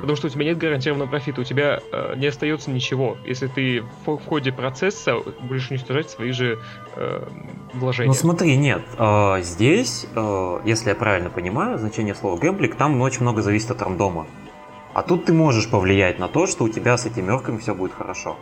Потому 0.00 0.14
что 0.16 0.28
у 0.28 0.30
тебя 0.30 0.44
нет 0.44 0.58
гарантированного 0.58 1.08
профита, 1.08 1.40
у 1.40 1.44
тебя 1.44 1.80
э, 1.92 2.14
не 2.16 2.26
остается 2.28 2.70
ничего, 2.70 3.16
если 3.24 3.48
ты 3.48 3.82
в, 4.06 4.16
в 4.16 4.24
ходе 4.26 4.52
процесса 4.52 5.16
будешь 5.40 5.68
уничтожать 5.70 6.08
свои 6.08 6.30
же 6.30 6.58
э, 6.94 7.26
вложения. 7.74 8.08
Ну 8.08 8.14
смотри, 8.14 8.56
нет, 8.56 8.82
э, 8.96 9.42
здесь, 9.42 10.06
э, 10.14 10.60
если 10.64 10.90
я 10.90 10.94
правильно 10.94 11.30
понимаю, 11.30 11.78
значение 11.78 12.14
слова 12.14 12.38
гэмблик, 12.38 12.76
там 12.76 13.00
очень 13.00 13.22
много 13.22 13.42
зависит 13.42 13.70
от 13.72 13.82
рандома. 13.82 14.26
А 14.94 15.02
тут 15.02 15.24
ты 15.24 15.32
можешь 15.32 15.68
повлиять 15.70 16.18
на 16.18 16.28
то, 16.28 16.46
что 16.46 16.64
у 16.64 16.68
тебя 16.68 16.96
с 16.96 17.06
этими 17.06 17.30
орками 17.30 17.58
все 17.58 17.74
будет 17.74 17.92
хорошо. 17.92 18.36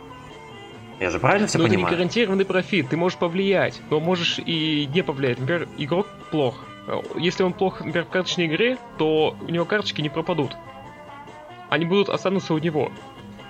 Я 0.99 1.09
же 1.09 1.19
правильно 1.19 1.47
все 1.47 1.57
но 1.57 1.63
это 1.63 1.71
не 1.71 1.77
понимаю? 1.77 1.95
гарантированный 1.95 2.45
профит, 2.45 2.89
ты 2.89 2.97
можешь 2.97 3.17
повлиять, 3.17 3.81
но 3.89 3.99
можешь 3.99 4.39
и 4.39 4.87
не 4.93 5.01
повлиять. 5.01 5.39
Например, 5.39 5.67
игрок 5.77 6.07
плох. 6.29 6.63
Э, 6.87 6.99
Если 7.17 7.43
он 7.43 7.53
плох, 7.53 7.79
например, 7.79 8.05
в 8.05 8.09
карточной 8.09 8.45
игре, 8.47 8.77
то 8.97 9.35
у 9.41 9.51
него 9.51 9.65
карточки 9.65 10.01
не 10.01 10.09
пропадут. 10.09 10.55
Они 11.69 11.85
будут 11.85 12.09
останутся 12.09 12.53
у 12.53 12.57
него. 12.59 12.91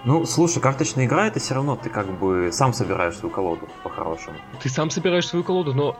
Ну, 0.06 0.26
слушай, 0.26 0.62
карточная 0.62 1.06
игра 1.06 1.28
это 1.28 1.40
все 1.40 1.56
равно 1.56 1.76
ты 1.76 1.90
как 1.90 2.08
бы 2.08 2.50
сам 2.52 2.74
собираешь 2.74 3.16
свою 3.18 3.34
колоду 3.34 3.68
по-хорошему. 3.84 4.36
Ты 4.62 4.70
сам 4.70 4.90
собираешь 4.90 5.28
свою 5.28 5.44
колоду, 5.44 5.74
но 5.74 5.98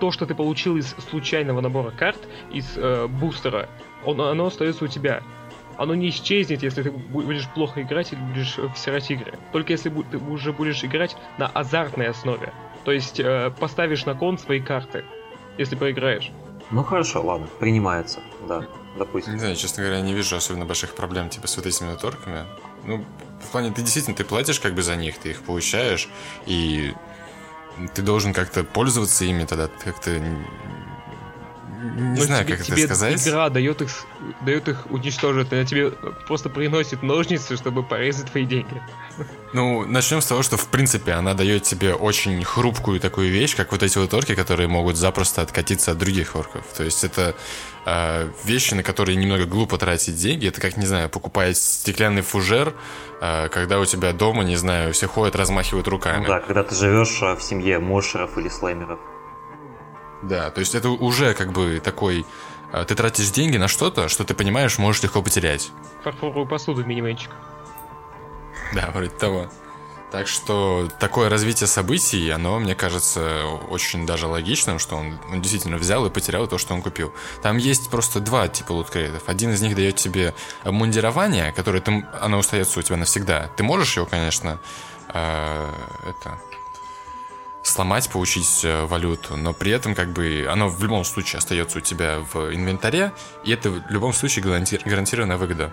то, 0.00 0.10
что 0.10 0.26
ты 0.26 0.34
получил 0.34 0.76
из 0.76 0.94
случайного 1.10 1.60
набора 1.60 1.90
карт, 1.90 2.18
из 2.52 2.76
э, 2.76 3.06
бустера, 3.08 3.68
он, 4.04 4.20
оно 4.20 4.46
остается 4.46 4.84
у 4.84 4.88
тебя. 4.88 5.22
Оно 5.78 5.94
не 5.94 6.08
исчезнет, 6.08 6.62
если 6.62 6.82
ты 6.82 6.90
бу- 6.90 7.24
будешь 7.24 7.48
плохо 7.50 7.82
играть 7.82 8.12
или 8.12 8.20
будешь 8.20 8.58
э, 8.58 8.68
всирать 8.74 9.10
игры. 9.10 9.34
Только 9.52 9.72
если 9.72 9.90
ты 9.90 10.18
уже 10.18 10.52
будешь 10.52 10.82
играть 10.84 11.16
на 11.38 11.46
азартной 11.46 12.08
основе. 12.08 12.52
То 12.84 12.92
есть 12.92 13.20
э, 13.20 13.52
поставишь 13.58 14.06
на 14.06 14.14
кон 14.14 14.38
свои 14.38 14.60
карты, 14.60 15.04
если 15.58 15.76
проиграешь. 15.76 16.30
Ну 16.70 16.82
хорошо, 16.82 17.22
ладно, 17.22 17.46
принимается, 17.60 18.20
да, 18.48 18.66
допустим. 18.98 19.34
Не 19.34 19.38
знаю, 19.38 19.56
честно 19.56 19.82
говоря, 19.84 20.00
не 20.00 20.14
вижу 20.14 20.36
особенно 20.36 20.64
больших 20.64 20.94
проблем 20.94 21.28
типа 21.28 21.46
с 21.46 21.56
вот 21.56 21.66
этими 21.66 21.90
вот 21.90 22.04
орками. 22.04 22.44
Ну, 22.84 23.04
в 23.46 23.50
плане, 23.52 23.70
ты 23.70 23.82
действительно, 23.82 24.16
ты 24.16 24.24
платишь 24.24 24.60
как 24.60 24.74
бы 24.74 24.82
за 24.82 24.96
них, 24.96 25.18
ты 25.18 25.30
их 25.30 25.42
получаешь, 25.42 26.08
и 26.46 26.94
ты 27.94 28.02
должен 28.02 28.32
как-то 28.32 28.64
пользоваться 28.64 29.24
ими 29.24 29.44
тогда, 29.44 29.68
ты 29.68 29.84
как-то... 29.84 30.20
Не 31.94 32.18
Но 32.18 32.24
знаю, 32.24 32.44
тебе, 32.44 32.56
как 32.56 32.66
это 32.66 32.74
тебе 32.74 32.86
сказать. 32.86 33.26
игра 33.26 33.48
дает 33.48 33.82
их, 33.82 33.90
дает 34.42 34.68
их 34.68 34.86
уничтожить, 34.90 35.52
она 35.52 35.64
тебе 35.64 35.90
просто 36.26 36.48
приносит 36.48 37.02
ножницы, 37.02 37.56
чтобы 37.56 37.82
порезать 37.82 38.30
твои 38.30 38.44
деньги. 38.44 38.82
Ну, 39.52 39.86
начнем 39.86 40.20
с 40.20 40.26
того, 40.26 40.42
что, 40.42 40.56
в 40.56 40.68
принципе, 40.68 41.12
она 41.12 41.34
дает 41.34 41.62
тебе 41.62 41.94
очень 41.94 42.42
хрупкую 42.44 43.00
такую 43.00 43.30
вещь, 43.30 43.56
как 43.56 43.72
вот 43.72 43.82
эти 43.82 43.96
вот 43.98 44.12
орки, 44.12 44.34
которые 44.34 44.68
могут 44.68 44.96
запросто 44.96 45.42
откатиться 45.42 45.92
от 45.92 45.98
других 45.98 46.36
орков. 46.36 46.64
То 46.76 46.84
есть 46.84 47.04
это 47.04 47.34
э, 47.86 48.28
вещи, 48.44 48.74
на 48.74 48.82
которые 48.82 49.16
немного 49.16 49.46
глупо 49.46 49.78
тратить 49.78 50.16
деньги. 50.16 50.48
Это 50.48 50.60
как, 50.60 50.76
не 50.76 50.86
знаю, 50.86 51.08
покупать 51.08 51.56
стеклянный 51.56 52.22
фужер, 52.22 52.74
э, 53.20 53.48
когда 53.48 53.80
у 53.80 53.84
тебя 53.84 54.12
дома, 54.12 54.44
не 54.44 54.56
знаю, 54.56 54.92
все 54.92 55.06
ходят, 55.06 55.36
размахивают 55.36 55.88
руками. 55.88 56.22
Ну 56.22 56.28
да, 56.28 56.40
когда 56.40 56.62
ты 56.62 56.74
живешь 56.74 57.18
а, 57.22 57.36
в 57.36 57.42
семье 57.42 57.78
мошеров 57.78 58.36
или 58.36 58.48
слэмеров. 58.48 58.98
Да, 60.22 60.50
то 60.50 60.60
есть 60.60 60.74
это 60.74 60.90
уже 60.90 61.34
как 61.34 61.52
бы 61.52 61.80
такой... 61.84 62.24
э, 62.72 62.84
ты 62.86 62.94
тратишь 62.94 63.30
деньги 63.30 63.56
на 63.56 63.68
что-то, 63.68 64.08
что 64.08 64.24
ты 64.24 64.34
понимаешь, 64.34 64.78
можешь 64.78 65.02
легко 65.02 65.22
потерять. 65.22 65.70
Фарфоровую 66.04 66.46
посуду, 66.46 66.84
минименчик. 66.84 67.30
Да, 68.74 68.90
вроде 68.92 69.10
того. 69.10 69.48
Так 70.12 70.28
что 70.28 70.88
такое 71.00 71.28
развитие 71.28 71.66
событий, 71.66 72.30
оно, 72.30 72.58
мне 72.60 72.74
кажется, 72.76 73.44
очень 73.68 74.06
даже 74.06 74.28
логичным, 74.28 74.78
что 74.78 74.96
он, 74.96 75.18
он 75.30 75.42
действительно 75.42 75.76
взял 75.78 76.06
и 76.06 76.10
потерял 76.10 76.46
то, 76.46 76.58
что 76.58 76.74
он 76.74 76.80
купил. 76.80 77.12
Там 77.42 77.56
есть 77.58 77.90
просто 77.90 78.20
два 78.20 78.46
типа 78.48 78.72
луткрейдов. 78.72 79.24
Один 79.26 79.50
из 79.50 79.60
них 79.62 79.74
дает 79.74 79.96
тебе 79.96 80.32
обмундирование, 80.62 81.52
которое 81.52 81.80
ты, 81.80 82.06
оно 82.20 82.38
остается 82.38 82.78
у 82.78 82.82
тебя 82.82 82.96
навсегда. 82.96 83.50
Ты 83.56 83.64
можешь 83.64 83.96
его, 83.96 84.06
конечно, 84.06 84.58
э, 85.12 85.70
это 86.08 86.38
сломать, 87.66 88.08
получить 88.10 88.64
э, 88.64 88.84
валюту, 88.84 89.36
но 89.36 89.52
при 89.52 89.72
этом 89.72 89.94
как 89.94 90.12
бы 90.12 90.46
оно 90.50 90.68
в 90.68 90.82
любом 90.82 91.04
случае 91.04 91.38
остается 91.38 91.78
у 91.78 91.80
тебя 91.80 92.20
в 92.32 92.54
инвентаре, 92.54 93.12
и 93.44 93.52
это 93.52 93.70
в 93.70 93.90
любом 93.90 94.12
случае 94.12 94.44
гарантированная 94.44 95.36
выгода. 95.36 95.72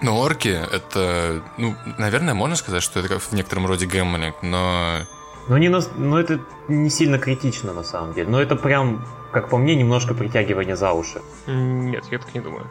Но 0.00 0.18
орки 0.18 0.48
это, 0.48 1.42
ну, 1.56 1.74
наверное, 1.98 2.34
можно 2.34 2.56
сказать, 2.56 2.82
что 2.82 3.00
это 3.00 3.08
как 3.08 3.20
в 3.20 3.32
некотором 3.32 3.66
роде 3.66 3.86
гэмблинг, 3.86 4.42
но... 4.42 5.00
Но, 5.48 5.58
не 5.58 5.68
на... 5.68 5.80
но 5.96 6.18
это 6.18 6.40
не 6.68 6.90
сильно 6.90 7.18
критично 7.18 7.72
на 7.72 7.84
самом 7.84 8.14
деле. 8.14 8.28
Но 8.28 8.40
это 8.40 8.56
прям, 8.56 9.06
как 9.30 9.50
по 9.50 9.58
мне, 9.58 9.74
немножко 9.74 10.14
притягивание 10.14 10.74
за 10.74 10.92
уши. 10.92 11.20
Нет, 11.46 12.04
я 12.10 12.18
так 12.18 12.34
не 12.34 12.40
думаю. 12.40 12.66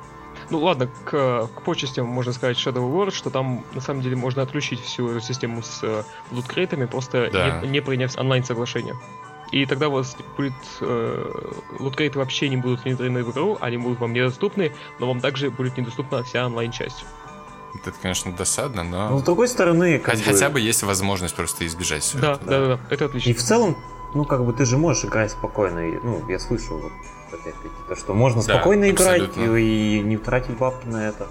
Ну 0.50 0.60
ладно, 0.60 0.90
к, 1.06 1.48
к 1.48 1.62
почестям 1.62 2.08
можно 2.08 2.34
сказать 2.34 2.58
Shadow 2.58 2.92
War, 2.92 3.12
что 3.12 3.30
там 3.30 3.64
на 3.74 3.82
самом 3.82 4.02
деле 4.02 4.16
можно 4.16 4.42
отключить 4.42 4.82
всю 4.82 5.10
эту 5.10 5.22
систему 5.22 5.62
с 5.62 5.80
э, 5.84 6.04
луткрейтами, 6.32 6.86
просто 6.86 7.30
да. 7.32 7.62
не, 7.62 7.70
не 7.70 7.82
приняв 7.82 8.18
онлайн-соглашение. 8.18 8.96
И 9.52 9.68
тогда 9.68 9.90
у 9.90 9.92
вас 9.92 10.18
будет 10.36 10.54
э, 10.82 11.32
луткрейты 11.80 12.18
вообще 12.18 12.50
не 12.50 12.58
будут 12.58 12.84
внедрены 12.84 13.24
в 13.24 13.32
игру, 13.32 13.58
они 13.62 13.78
будут 13.78 14.00
вам 14.00 14.14
недоступны, 14.14 14.74
но 15.00 15.08
вам 15.08 15.22
также 15.22 15.52
будет 15.52 15.78
недоступна 15.78 16.24
вся 16.24 16.46
онлайн-часть. 16.48 17.06
Это, 17.76 17.92
конечно, 18.02 18.32
досадно, 18.32 18.84
но... 18.84 19.10
Но 19.10 19.20
с 19.20 19.24
другой 19.24 19.48
стороны... 19.48 20.00
Как 20.00 20.16
хотя, 20.16 20.26
бы... 20.26 20.32
хотя 20.32 20.50
бы 20.50 20.60
есть 20.60 20.84
возможность 20.84 21.36
просто 21.36 21.66
избежать 21.68 22.04
все 22.04 22.18
да, 22.18 22.34
это. 22.34 22.46
Да, 22.46 22.60
да, 22.60 22.68
да, 22.68 22.80
это 22.90 23.06
отлично. 23.06 23.30
И 23.30 23.34
в 23.34 23.42
целом, 23.42 23.78
ну, 24.14 24.26
как 24.26 24.46
бы 24.46 24.54
ты 24.54 24.66
же 24.66 24.78
можешь 24.78 25.06
играть 25.06 25.32
спокойно. 25.32 25.90
И, 25.90 26.00
ну, 26.04 26.28
я 26.30 26.40
слышал 26.40 26.78
вот 26.78 26.92
то, 27.88 27.96
что 27.96 28.14
можно 28.14 28.44
да, 28.44 28.56
спокойно 28.56 28.90
играть 28.90 29.38
и, 29.38 29.98
и 29.98 30.00
не 30.02 30.18
тратить 30.18 30.58
бабки 30.58 30.88
на 30.88 31.08
это. 31.08 31.28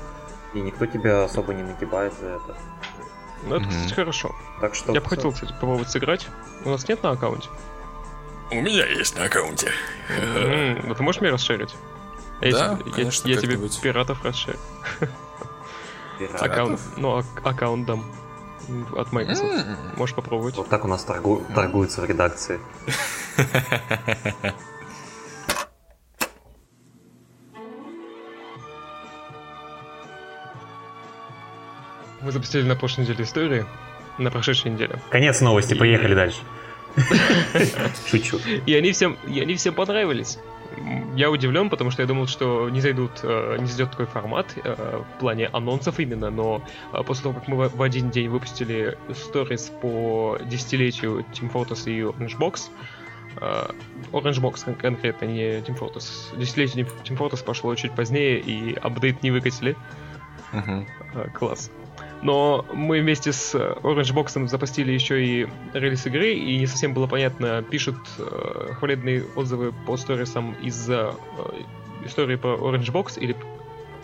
И 0.55 0.61
никто 0.61 0.87
тебя 0.87 1.25
особо 1.25 1.55
не 1.55 1.63
нагибает 1.63 2.13
за 2.21 2.27
это. 2.27 2.57
Ну, 3.45 3.57
это, 3.57 3.69
кстати, 3.69 3.95
хорошо. 3.95 4.35
Так 4.61 4.75
что... 4.75 4.93
Я 4.93 5.01
бы 5.01 5.09
хотел, 5.09 5.33
кстати, 5.33 5.53
попробовать 5.53 5.91
сыграть. 5.91 6.29
У 6.65 6.71
нас 6.71 6.87
нет 6.89 7.03
на 7.03 7.11
аккаунте? 7.11 7.49
У 8.51 8.57
меня 8.57 8.87
есть 8.87 9.17
на 9.17 9.25
аккаунте. 9.25 9.73
Ну 10.85 10.95
ты 10.95 11.03
можешь 11.03 11.21
мне 11.21 11.31
расширить? 11.31 11.75
Да, 12.41 12.49
я, 12.49 12.79
конечно, 12.93 13.29
я, 13.29 13.35
я 13.35 13.41
тебе 13.41 13.57
пиратов 13.83 14.25
расширю. 14.25 14.59
Аккаунт, 16.39 16.81
ну, 16.97 17.23
аккаунт 17.43 17.87
дам 17.87 18.05
от 18.97 19.13
Microsoft. 19.13 19.67
Можешь 19.97 20.15
попробовать. 20.15 20.57
Вот 20.57 20.69
так 20.69 20.85
у 20.85 20.89
нас 20.89 21.05
торгу, 21.05 21.43
торгуются 21.55 22.01
в 22.01 22.05
редакции. 22.05 22.61
Мы 32.21 32.31
запустили 32.31 32.63
на 32.63 32.77
прошлой 32.77 33.03
неделе 33.03 33.25
истории, 33.25 33.67
на 34.19 34.31
прошедшей 34.31 34.71
неделе. 34.71 35.01
Конец 35.11 35.41
новости, 35.41 35.75
поехали 35.75 36.15
дальше. 36.15 36.39
Шучу. 38.07 38.39
И 38.67 38.75
они 38.75 38.93
всем, 38.93 39.17
и 39.27 39.41
они 39.41 39.57
всем 39.57 39.75
понравились. 39.75 40.39
Я 41.15 41.31
удивлен, 41.31 41.69
потому 41.71 41.91
что 41.91 42.03
я 42.03 42.09
думал, 42.09 42.27
что 42.27 42.71
не 42.71 42.81
зайдут, 42.81 43.21
э, 43.23 43.57
не 43.59 43.67
зайдет 43.67 43.91
такой 43.91 44.07
формат 44.07 44.55
э, 44.57 45.03
в 45.03 45.21
плане 45.21 45.47
анонсов 45.49 46.01
именно, 46.01 46.31
но 46.31 46.63
э, 46.93 47.03
после 47.05 47.25
того, 47.25 47.35
как 47.39 47.49
мы 47.49 47.69
в 47.69 47.83
один 47.83 48.11
день 48.11 48.29
выпустили 48.29 48.97
сторис 49.15 49.71
по 49.83 50.39
десятилетию 50.47 51.25
Team 51.33 51.53
Fortress 51.53 51.91
и 51.91 52.01
Orange 52.01 52.39
Box, 52.39 52.71
Orange 54.13 54.41
Box 54.41 54.77
конкретно, 54.77 55.27
не 55.27 55.59
Team 55.61 55.79
Fortress. 55.79 56.37
Десятилетие 56.39 56.87
Team 57.05 57.17
Fortress 57.17 57.45
пошло 57.45 57.75
чуть 57.75 57.93
позднее, 57.93 58.39
и 58.41 58.75
апдейт 58.75 59.23
не 59.23 59.31
выкатили. 59.31 59.77
Uh-huh. 60.53 60.87
Класс. 61.33 61.71
Но 62.23 62.65
мы 62.73 63.01
вместе 63.01 63.33
с 63.33 63.55
Orange 63.55 64.15
Box 64.15 64.47
запустили 64.47 64.93
еще 64.93 65.25
и 65.25 65.49
релиз 65.75 66.07
игры, 66.07 66.33
и 66.33 66.57
не 66.57 66.67
совсем 66.67 66.95
было 66.95 67.09
понятно, 67.09 67.63
пишут 67.69 67.97
э, 68.19 68.75
хвалебные 68.75 69.25
отзывы 69.35 69.73
по 69.87 69.97
сторисам 69.97 70.55
из-за 70.63 71.15
э, 71.39 72.07
истории 72.07 72.37
про 72.37 72.55
Orange 72.55 72.93
Box 72.93 73.19
или 73.19 73.37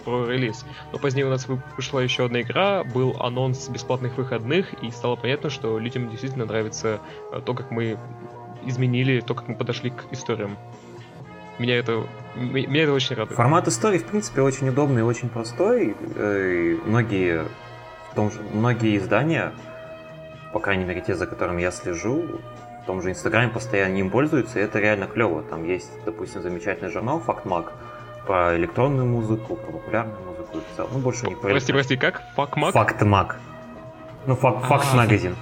про 0.05 0.27
релиз. 0.27 0.65
Но 0.93 0.99
позднее 0.99 1.27
у 1.27 1.31
нас 1.31 1.47
вышла 1.77 2.01
еще 2.01 2.25
одна 2.25 2.41
игра, 2.41 2.83
был 2.83 3.17
анонс 3.21 3.69
бесплатных 3.69 4.17
выходных, 4.17 4.73
и 4.83 4.91
стало 4.91 5.15
понятно, 5.15 5.49
что 5.49 5.79
людям 5.79 6.11
действительно 6.11 6.45
нравится 6.45 7.01
э, 7.31 7.41
то, 7.45 7.55
как 7.55 7.71
мы 7.71 7.99
изменили, 8.65 9.21
то, 9.21 9.37
как 9.37 9.47
мы 9.47 9.55
подошли 9.55 9.91
к 9.91 10.07
историям. 10.11 10.59
Меня 11.61 11.77
это, 11.77 12.05
меня 12.35 12.83
это 12.83 12.93
очень 12.93 13.15
радует. 13.15 13.37
Формат 13.37 13.69
истории, 13.69 13.99
в 13.99 14.07
принципе, 14.07 14.43
очень 14.43 14.69
удобный 14.69 15.01
и 15.01 15.05
очень 15.05 15.29
простой. 15.29 15.95
Э, 16.17 16.53
и 16.53 16.89
многие 16.89 17.45
том 18.19 18.33
же, 18.33 18.41
многие 18.53 18.97
издания, 18.97 19.53
по 20.53 20.59
крайней 20.59 20.85
мере 20.85 21.01
те, 21.01 21.15
за 21.15 21.29
которыми 21.29 21.63
я 21.63 21.71
слежу, 21.71 22.25
в 22.83 22.87
том 22.87 23.01
же 23.01 23.11
Инстаграме 23.11 23.49
постоянно 23.49 23.97
им 23.99 24.11
пользуются, 24.11 24.59
и 24.59 24.63
это 24.63 24.81
реально 24.81 25.07
клево. 25.07 25.45
Там 25.45 25.65
есть, 25.65 25.89
допустим, 26.05 26.43
замечательный 26.43 26.91
журнал 26.91 27.21
«Фактмаг», 27.21 27.73
про 28.27 28.57
электронную 28.57 29.07
музыку, 29.07 29.55
про 29.55 29.71
популярную 29.71 30.19
музыку 30.21 30.59
и 30.59 30.77
целом. 30.77 30.91
Ну, 30.95 30.99
больше 30.99 31.29
не 31.29 31.37
про 31.37 31.49
Прости, 31.49 31.73
прости, 31.73 31.97
как? 31.97 32.21
Фактмаг? 32.35 32.75
Фактмаг. 32.75 33.37
Ну, 34.27 34.35
факт, 34.35 34.67
факт 34.67 34.93
магазин. 34.95 35.37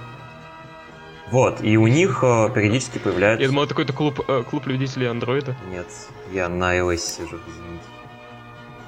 Вот, 1.31 1.63
и 1.63 1.77
у 1.77 1.87
них 1.87 2.19
э, 2.21 2.49
периодически 2.53 2.99
появляется... 2.99 3.41
Я 3.41 3.49
думал, 3.49 3.63
это 3.63 3.73
какой-то 3.73 3.93
клуб, 3.93 4.21
э, 4.27 4.43
клуб 4.47 4.67
любителей 4.67 5.09
андроида. 5.09 5.55
Нет, 5.71 5.87
я 6.31 6.47
на 6.47 6.77
iOS 6.77 6.97
сижу, 6.97 7.39
извините. 7.47 7.96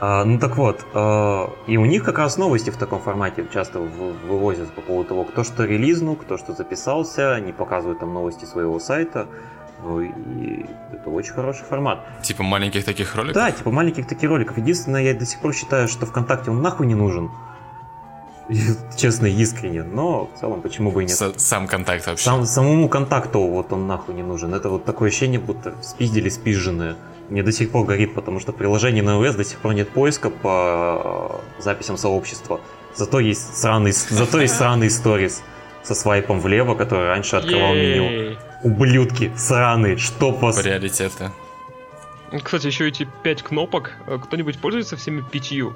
А, 0.02 0.24
ну 0.24 0.40
так 0.40 0.56
вот, 0.56 0.86
а, 0.94 1.52
и 1.68 1.76
у 1.78 1.86
них 1.86 2.04
как 2.06 2.20
раз 2.20 2.38
новости 2.38 2.70
в 2.70 2.78
таком 2.78 3.02
формате 3.02 3.46
часто 3.54 3.80
вывозят 3.80 4.72
по 4.72 4.82
поводу 4.82 5.10
того, 5.10 5.24
кто 5.26 5.44
что 5.44 5.66
релизнул, 5.66 6.16
кто 6.16 6.38
что 6.38 6.54
записался, 6.54 7.34
они 7.34 7.52
показывают 7.52 8.00
там 8.00 8.14
новости 8.14 8.46
своего 8.46 8.80
сайта. 8.80 9.28
Ну 9.84 10.02
и 10.02 10.66
это 10.94 11.10
очень 11.10 11.34
хороший 11.34 11.64
формат. 11.64 12.06
Типа 12.22 12.44
маленьких 12.44 12.84
таких 12.84 13.16
роликов? 13.16 13.36
Да, 13.36 13.52
типа 13.52 13.72
маленьких 13.72 14.08
таких 14.08 14.30
роликов. 14.30 14.58
Единственное, 14.58 15.04
я 15.04 15.14
до 15.14 15.26
сих 15.26 15.40
пор 15.40 15.54
считаю, 15.54 15.88
что 15.88 16.06
ВКонтакте 16.06 16.52
он 16.52 16.62
нахуй 16.62 16.86
не 16.86 16.96
нужен. 16.96 17.32
Честно 18.98 19.28
искренне, 19.28 19.84
но 19.84 20.30
в 20.34 20.40
целом 20.40 20.62
почему 20.62 20.92
бы 20.92 21.04
и 21.04 21.08
нет. 21.08 21.40
Сам 21.40 21.68
контакт 21.68 22.08
вообще. 22.08 22.26
Сам, 22.26 22.46
самому 22.46 22.90
контакту 22.90 23.42
вот 23.42 23.72
он 23.72 23.88
нахуй 23.88 24.16
не 24.16 24.24
нужен. 24.24 24.54
Это 24.54 24.70
вот 24.70 24.86
такое 24.86 25.10
ощущение, 25.10 25.40
будто 25.40 25.74
спиздили 25.82 26.30
спизженное 26.30 26.96
мне 27.30 27.44
до 27.44 27.52
сих 27.52 27.72
пор 27.72 27.86
горит, 27.86 28.14
потому 28.14 28.40
что 28.40 28.52
в 28.52 28.56
приложении 28.56 29.02
на 29.02 29.12
iOS 29.12 29.38
до 29.38 29.44
сих 29.44 29.60
пор 29.60 29.74
нет 29.74 29.90
поиска 29.90 30.30
по 30.30 31.42
э, 31.58 31.62
записям 31.62 31.98
сообщества. 31.98 32.60
Зато 32.96 33.20
есть 33.20 33.56
сраный, 33.56 33.92
зато 33.92 34.42
есть 34.42 34.56
сраный 34.56 34.90
сторис 34.90 35.44
со 35.84 35.96
свайпом 35.96 36.40
влево, 36.40 36.76
который 36.76 37.08
раньше 37.08 37.36
открывал 37.36 37.74
меню. 37.74 38.38
Ублюдки, 38.64 39.32
сраные, 39.38 39.98
что 39.98 40.32
вас... 40.32 40.62
Приоритеты. 40.62 41.32
Кстати, 42.44 42.68
еще 42.68 42.88
эти 42.88 43.08
пять 43.24 43.42
кнопок. 43.42 43.92
Э, 44.08 44.18
кто-нибудь 44.18 44.60
пользуется 44.60 44.98
всеми 44.98 45.22
пятью? 45.22 45.76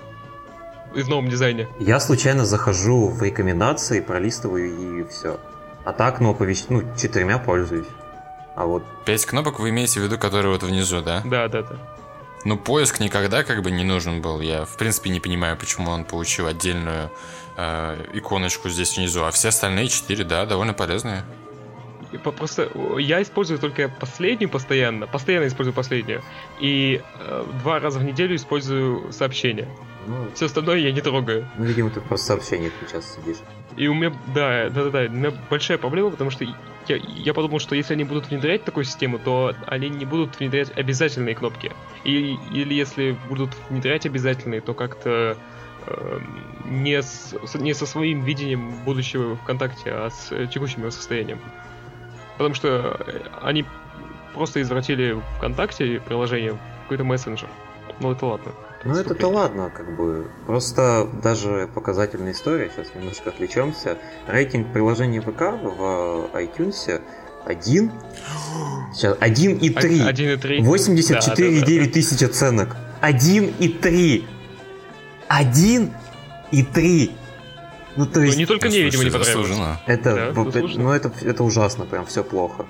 в 1.02 1.10
новом 1.10 1.30
дизайне. 1.30 1.68
Я 1.80 2.00
случайно 2.00 2.46
захожу 2.46 3.08
в 3.08 3.24
рекомендации, 3.24 4.00
пролистываю 4.00 5.00
и 5.00 5.04
все. 5.10 5.40
А 5.86 5.92
так, 5.92 6.20
ну, 6.20 6.32
оповещ... 6.32 6.66
ну, 6.70 6.84
четырьмя 6.96 7.40
пользуюсь. 7.40 7.88
А 8.56 8.66
вот... 8.66 8.84
Пять 9.06 9.26
кнопок 9.26 9.60
вы 9.60 9.70
имеете 9.70 10.00
в 10.00 10.04
виду, 10.04 10.18
которые 10.18 10.52
вот 10.52 10.64
внизу, 10.64 11.02
да? 11.02 11.22
Да, 11.26 11.48
да, 11.48 11.64
да. 11.64 11.76
Ну, 12.46 12.58
поиск 12.58 13.00
никогда 13.00 13.44
как 13.44 13.62
бы 13.62 13.72
не 13.72 13.84
нужен 13.84 14.22
был. 14.22 14.42
Я, 14.42 14.66
в 14.66 14.78
принципе, 14.78 15.10
не 15.10 15.20
понимаю, 15.20 15.58
почему 15.58 15.90
он 15.92 16.04
получил 16.04 16.48
отдельную 16.48 17.10
э, 17.56 18.06
иконочку 18.14 18.70
здесь 18.70 18.98
внизу. 18.98 19.24
А 19.24 19.32
все 19.32 19.50
остальные 19.50 19.88
четыре, 19.88 20.24
да, 20.24 20.46
довольно 20.46 20.74
полезные. 20.74 21.24
Просто 22.38 22.70
я 23.00 23.22
использую 23.24 23.60
только 23.60 23.90
последнюю 23.90 24.50
постоянно, 24.50 25.08
постоянно 25.08 25.48
использую 25.48 25.74
последнюю. 25.74 26.22
И 26.60 27.02
э, 27.20 27.46
два 27.62 27.80
раза 27.80 28.00
в 28.00 28.04
неделю 28.04 28.36
использую 28.36 29.12
сообщения. 29.14 29.68
Ну, 30.06 30.28
Все 30.36 30.46
остальное 30.46 30.80
я 30.80 30.92
не 30.92 31.02
трогаю. 31.02 31.50
Ну, 31.58 31.64
видимо, 31.64 31.90
ты 31.90 32.02
просто 32.02 32.28
сообщения 32.28 32.72
сейчас 32.86 33.16
сидишь. 33.16 33.38
И 33.78 33.88
у 33.88 33.94
меня, 33.94 34.14
да, 34.36 34.70
да, 34.70 34.84
да, 34.84 34.90
да, 34.90 35.00
у 35.00 35.10
меня 35.10 35.32
большая 35.50 35.78
проблема, 35.78 36.12
потому 36.12 36.30
что 36.30 36.46
я, 36.90 36.98
я 36.98 37.34
подумал, 37.34 37.60
что 37.60 37.76
если 37.76 37.94
они 37.94 38.04
будут 38.04 38.30
внедрять 38.30 38.64
такую 38.64 38.84
систему, 38.84 39.20
то 39.20 39.56
они 39.68 39.90
не 39.90 40.06
будут 40.06 40.40
внедрять 40.40 40.72
обязательные 40.78 41.36
кнопки. 41.36 41.72
И, 42.04 42.36
или 42.54 42.74
если 42.74 43.18
будут 43.28 43.52
внедрять 43.70 44.06
обязательные, 44.06 44.62
то 44.62 44.74
как-то 44.74 45.38
э, 45.88 46.20
не, 46.66 47.02
с, 47.02 47.36
не 47.56 47.74
со 47.74 47.86
своим 47.86 48.22
видением 48.22 48.84
будущего 48.84 49.36
ВКонтакте, 49.38 49.92
а 49.92 50.10
с 50.10 50.48
текущим 50.48 50.82
его 50.82 50.92
состоянием. 50.92 51.40
Потому 52.38 52.56
что 52.56 53.00
они 53.42 53.66
просто 54.34 54.62
извратили 54.62 55.22
ВКонтакте 55.38 56.02
приложение 56.06 56.54
в 56.54 56.60
какой-то 56.84 57.04
мессенджер. 57.04 57.50
Ну 58.00 58.12
это 58.12 58.26
ладно. 58.26 58.52
Ну 58.86 58.96
это-то 58.96 59.28
ладно, 59.28 59.72
как 59.74 59.96
бы. 59.96 60.28
Просто 60.46 61.08
даже 61.22 61.70
показательная 61.74 62.34
история, 62.34 62.70
сейчас 62.76 62.94
немножко 62.96 63.30
отвлечемся. 63.30 63.98
Рейтинг 64.28 64.74
приложения 64.74 65.22
ВК 65.22 65.42
в 65.62 66.30
iTunes 66.34 67.02
один. 67.46 67.92
Сейчас, 68.94 69.18
один 69.20 69.58
и 69.58 69.70
три. 69.70 70.02
Один 70.02 70.32
и 70.32 70.38
три. 70.38 70.60
84,9 70.60 71.00
да, 71.00 71.66
да, 71.66 71.86
да. 71.86 71.92
тысяч 71.92 72.24
оценок. 72.24 72.76
Один 73.02 73.54
и 73.60 73.70
три. 73.70 74.26
Один 75.28 75.94
и 76.52 76.64
три. 76.64 77.12
Ну, 77.96 78.06
то 78.06 78.22
есть... 78.22 78.36
Ну, 78.36 78.40
не 78.40 78.46
только 78.46 78.68
мне, 78.68 78.82
видимо, 78.82 79.04
не 79.04 79.12
понравилось. 79.12 79.78
Это, 79.86 80.34
да, 80.34 80.68
ну, 80.78 80.92
это, 80.92 81.12
это 81.22 81.44
ужасно, 81.44 81.86
прям 81.86 82.06
все 82.06 82.24
плохо. 82.24 82.66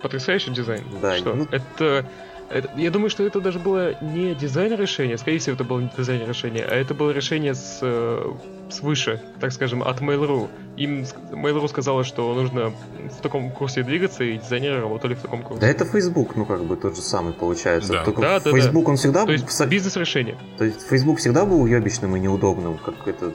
Потрясающий 0.00 0.50
дизайн. 0.50 0.84
Да. 1.00 1.16
Что? 1.16 1.34
Ну... 1.34 1.46
Это 1.50 2.06
это, 2.52 2.70
я 2.76 2.90
думаю, 2.90 3.10
что 3.10 3.24
это 3.24 3.40
даже 3.40 3.58
было 3.58 3.94
не 4.02 4.34
дизайн 4.34 4.74
решения, 4.74 5.16
скорее 5.18 5.38
всего, 5.38 5.54
это 5.54 5.64
было 5.64 5.80
не 5.80 5.90
дизайн 5.96 6.26
решения, 6.28 6.64
а 6.64 6.74
это 6.74 6.94
было 6.94 7.10
решение 7.10 7.54
с, 7.54 7.78
э, 7.82 8.32
свыше, 8.70 9.20
так 9.40 9.52
скажем, 9.52 9.82
от 9.82 10.00
Mail.ru. 10.00 10.48
Им 10.76 11.02
Mail.ru 11.30 11.68
сказала, 11.68 12.04
что 12.04 12.34
нужно 12.34 12.72
в 13.18 13.22
таком 13.22 13.50
курсе 13.50 13.82
двигаться, 13.82 14.24
и 14.24 14.38
дизайнеры 14.38 14.80
работали 14.80 15.14
в 15.14 15.20
таком 15.20 15.42
курсе. 15.42 15.60
Да 15.60 15.68
это 15.68 15.84
Facebook, 15.84 16.36
ну 16.36 16.44
как 16.44 16.64
бы 16.64 16.76
тот 16.76 16.96
же 16.96 17.02
самый 17.02 17.32
получается. 17.32 17.92
Да. 17.92 18.04
Только 18.04 18.20
да, 18.20 18.40
да, 18.40 18.50
Facebook 18.50 18.84
да. 18.84 18.90
он 18.90 18.96
всегда... 18.96 19.26
То 19.26 19.32
есть 19.32 19.66
бизнес-решение. 19.66 20.36
То 20.58 20.64
есть 20.64 20.82
Facebook 20.82 21.18
всегда 21.18 21.44
был 21.44 21.62
уебищным 21.62 22.16
и 22.16 22.20
неудобным, 22.20 22.78
как 22.78 23.06
это 23.06 23.32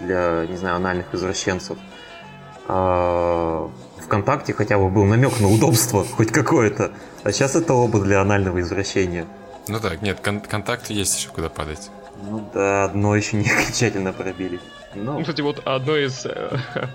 для, 0.00 0.46
не 0.48 0.56
знаю, 0.56 0.76
анальных 0.76 1.12
извращенцев. 1.14 1.78
А 2.68 3.70
ВКонтакте 4.06 4.52
хотя 4.52 4.78
бы 4.78 4.88
был 4.88 5.04
намек 5.04 5.40
на 5.40 5.48
удобство, 5.48 6.04
хоть 6.16 6.32
какое-то. 6.32 6.92
А 7.24 7.32
сейчас 7.32 7.56
это 7.56 7.74
оба 7.74 8.00
для 8.00 8.20
анального 8.20 8.60
извращения. 8.60 9.26
Ну 9.68 9.80
так, 9.80 10.00
нет, 10.02 10.20
кон- 10.20 10.40
контакт 10.40 10.90
есть 10.90 11.18
еще 11.18 11.28
куда 11.30 11.48
падать. 11.48 11.90
Ну 12.22 12.48
да, 12.54 12.84
одно 12.84 13.14
еще 13.14 13.36
не 13.36 13.50
окончательно 13.50 14.12
пробили. 14.12 14.60
Но... 14.94 15.14
Ну, 15.14 15.20
кстати, 15.20 15.42
вот 15.42 15.60
одно 15.66 15.96
из... 15.96 16.24
Э, 16.24 16.56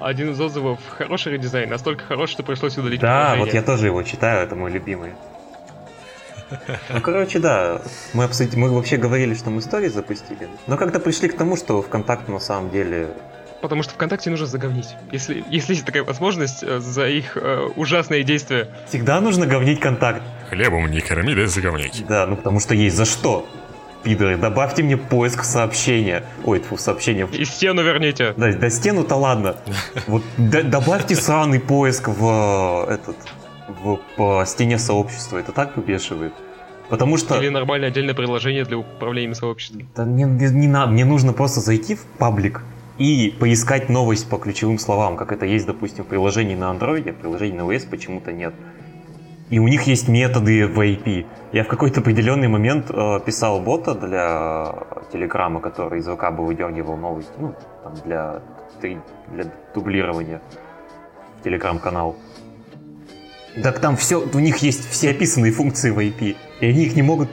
один 0.00 0.32
из 0.32 0.40
отзывов 0.40 0.80
хороший 0.96 1.34
редизайн, 1.34 1.70
настолько 1.70 2.04
хороший, 2.04 2.32
что 2.32 2.42
пришлось 2.42 2.76
удалить 2.76 3.00
Да, 3.00 3.36
вот 3.38 3.54
я 3.54 3.62
тоже 3.62 3.86
его 3.86 4.02
читаю, 4.02 4.44
это 4.44 4.54
мой 4.54 4.70
любимый. 4.70 5.12
Ну, 6.50 7.00
короче, 7.02 7.38
да, 7.38 7.82
мы, 8.14 8.24
обсудили, 8.24 8.58
мы 8.58 8.70
вообще 8.70 8.96
говорили, 8.96 9.34
что 9.34 9.50
мы 9.50 9.60
истории 9.60 9.88
запустили. 9.88 10.48
Но 10.66 10.76
когда 10.76 10.98
пришли 10.98 11.28
к 11.28 11.36
тому, 11.36 11.56
что 11.56 11.82
ВКонтакт 11.82 12.28
на 12.28 12.38
самом 12.38 12.70
деле 12.70 13.08
Потому 13.60 13.82
что 13.82 13.94
ВКонтакте 13.94 14.30
нужно 14.30 14.46
заговнить. 14.46 14.94
Если, 15.10 15.44
если 15.50 15.74
есть 15.74 15.84
такая 15.84 16.04
возможность 16.04 16.62
э, 16.62 16.78
за 16.78 17.08
их 17.08 17.36
э, 17.36 17.68
ужасные 17.74 18.22
действия. 18.22 18.68
Всегда 18.88 19.20
нужно 19.20 19.46
говнить 19.46 19.80
контакт. 19.80 20.22
Хлебом 20.48 20.90
не 20.90 21.00
корми, 21.00 21.34
дай 21.34 21.46
заговнить. 21.46 22.04
Да, 22.08 22.26
ну 22.26 22.36
потому 22.36 22.60
что 22.60 22.74
есть 22.74 22.96
за 22.96 23.04
что. 23.04 23.48
Пидоры, 24.04 24.36
добавьте 24.36 24.84
мне 24.84 24.96
поиск 24.96 25.42
сообщения. 25.42 26.22
Ой, 26.44 26.60
фу, 26.60 26.76
сообщения. 26.76 27.26
И 27.32 27.44
стену 27.44 27.82
верните. 27.82 28.32
Да, 28.36 28.52
да 28.52 28.70
стену-то 28.70 29.16
ладно. 29.16 29.56
Вот 30.06 30.22
добавьте 30.36 31.16
сраный 31.16 31.58
поиск 31.58 32.06
в 32.08 32.86
э, 32.88 32.94
этот 32.94 33.16
в, 33.68 33.98
по 34.16 34.44
стене 34.46 34.78
сообщества. 34.78 35.38
Это 35.38 35.52
так 35.52 35.76
выбешивает. 35.76 36.32
Потому 36.88 37.16
что... 37.18 37.38
Или 37.38 37.48
нормальное 37.48 37.88
отдельное 37.88 38.14
приложение 38.14 38.64
для 38.64 38.78
управления 38.78 39.34
сообществом. 39.34 39.88
Да 39.94 40.04
не, 40.04 40.24
не, 40.24 40.46
не 40.46 40.68
надо, 40.68 40.92
мне 40.92 41.04
нужно 41.04 41.32
просто 41.32 41.60
зайти 41.60 41.94
в 41.94 42.02
паблик, 42.18 42.62
и 42.98 43.30
поискать 43.38 43.88
новость 43.88 44.28
по 44.28 44.38
ключевым 44.38 44.78
словам, 44.78 45.16
как 45.16 45.32
это 45.32 45.46
есть, 45.46 45.66
допустим, 45.66 46.04
в 46.04 46.08
приложении 46.08 46.56
на 46.56 46.72
Android, 46.72 47.08
а 47.08 47.12
в 47.12 47.16
приложении 47.16 47.56
на 47.56 47.62
iOS 47.62 47.88
почему-то 47.88 48.32
нет. 48.32 48.54
И 49.50 49.58
у 49.58 49.68
них 49.68 49.84
есть 49.84 50.08
методы 50.08 50.66
в 50.66 50.78
IP. 50.78 51.26
Я 51.52 51.64
в 51.64 51.68
какой-то 51.68 52.00
определенный 52.00 52.48
момент 52.48 52.90
э, 52.90 53.20
писал 53.24 53.60
бота 53.60 53.94
для 53.94 54.74
Телеграма, 55.10 55.60
который 55.60 56.00
из 56.00 56.06
ВК 56.06 56.30
бы 56.32 56.44
выдергивал 56.44 56.96
новости, 56.96 57.32
ну, 57.38 57.54
там, 57.82 57.94
для, 58.04 58.42
для 59.28 59.50
дублирования 59.74 60.42
в 61.40 61.44
Телеграм-канал. 61.44 62.16
Так 63.62 63.78
там 63.78 63.96
все, 63.96 64.20
у 64.20 64.38
них 64.38 64.58
есть 64.58 64.88
все 64.90 65.10
описанные 65.10 65.52
функции 65.52 65.90
в 65.90 65.98
IP, 65.98 66.36
и 66.60 66.66
они 66.66 66.84
их 66.84 66.94
не 66.94 67.02
могут... 67.02 67.30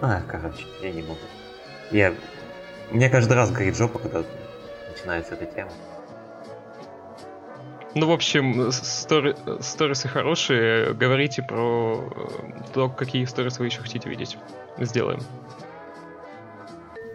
А, 0.00 0.20
короче, 0.26 0.66
я 0.82 0.92
не 0.92 1.02
могу. 1.02 1.14
Я... 1.90 2.12
Мне 2.90 3.08
каждый 3.08 3.34
раз 3.34 3.50
горит 3.50 3.76
жопа, 3.76 3.98
когда 3.98 4.24
начинается 4.90 5.34
эта 5.34 5.46
тема. 5.46 5.70
Ну, 7.94 8.06
в 8.06 8.12
общем, 8.12 8.70
стори, 8.70 9.34
сторисы 9.60 10.06
хорошие. 10.08 10.94
Говорите 10.94 11.42
про 11.42 12.08
э, 12.14 12.72
то, 12.72 12.88
какие 12.88 13.24
сторисы 13.24 13.58
вы 13.60 13.66
еще 13.66 13.80
хотите 13.80 14.08
видеть. 14.08 14.36
Сделаем. 14.78 15.20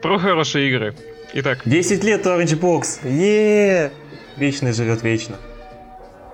Про 0.02 0.20
хорошие 0.20 0.70
игры. 0.70 0.94
Итак. 1.34 1.62
10 1.66 2.04
лет 2.04 2.26
Orange 2.26 2.60
Box. 2.60 3.08
Еее! 3.08 3.92
Вечный 4.36 4.74
живет 4.74 5.02
вечно. 5.02 5.38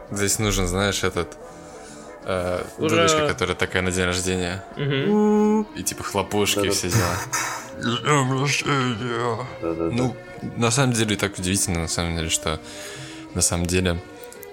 Здесь 0.10 0.39
нужен, 0.39 0.68
знаешь, 0.68 1.04
этот 1.04 1.38
э, 2.26 2.64
дудочка, 2.80 3.28
которая 3.28 3.56
такая 3.56 3.84
на 3.84 3.92
день 3.92 4.06
рождения. 4.06 4.64
Угу. 4.76 5.68
И 5.76 5.84
типа 5.84 6.04
хлопушки, 6.04 6.68
все 6.70 6.89
дела. 6.89 7.16
Ну, 9.62 10.16
на 10.58 10.72
самом 10.72 10.94
деле 10.94 11.16
так 11.16 11.38
удивительно, 11.38 11.82
на 11.82 11.88
самом 11.88 12.16
деле, 12.16 12.30
что 12.30 12.60
на 13.34 13.42
самом 13.42 13.66
деле 13.66 14.00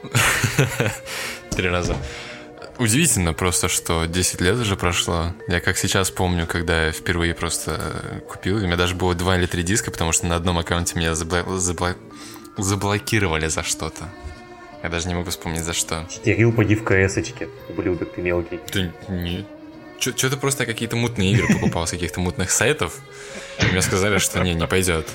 три 1.51 1.69
раза. 1.69 1.97
Удивительно 2.79 3.33
просто, 3.33 3.69
что 3.69 4.05
10 4.07 4.41
лет 4.41 4.55
уже 4.57 4.77
прошло. 4.77 5.33
Я 5.49 5.61
как 5.61 5.77
сейчас 5.77 6.13
помню, 6.13 6.47
когда 6.47 6.87
я 6.87 6.93
впервые 6.93 7.35
просто 7.35 8.23
купил. 8.29 8.57
У 8.57 8.61
меня 8.61 8.77
даже 8.77 8.95
было 8.95 9.15
два 9.17 9.37
или 9.37 9.47
три 9.47 9.65
диска, 9.65 9.91
потому 9.91 10.13
что 10.13 10.27
на 10.27 10.37
одном 10.37 10.59
аккаунте 10.59 10.97
меня 10.97 11.17
забл... 11.17 11.57
Забл... 11.59 11.87
заблокировали 12.57 13.49
за 13.49 13.65
что-то. 13.65 14.09
Я 14.81 14.91
даже 14.91 15.09
не 15.09 15.15
могу 15.15 15.31
вспомнить 15.31 15.65
за 15.65 15.73
что. 15.73 16.07
Читерил 16.09 16.53
поди 16.53 16.77
в 16.77 16.85
КСочке, 16.85 17.49
ублюдок 17.69 18.13
ты 18.15 18.23
мелкий. 18.23 18.61
Ты 18.71 18.93
нет. 19.09 19.45
Что-то 19.99 20.37
просто 20.37 20.67
какие-то 20.67 20.97
мутные 20.97 21.33
игры 21.33 21.49
покупал 21.49 21.87
с 21.87 21.91
каких-то 21.91 22.21
мутных 22.21 22.51
сайтов. 22.51 22.95
И 23.61 23.67
мне 23.67 23.83
сказали, 23.83 24.19
что 24.19 24.41
не, 24.41 24.55
не 24.55 24.67
пойдет. 24.67 25.09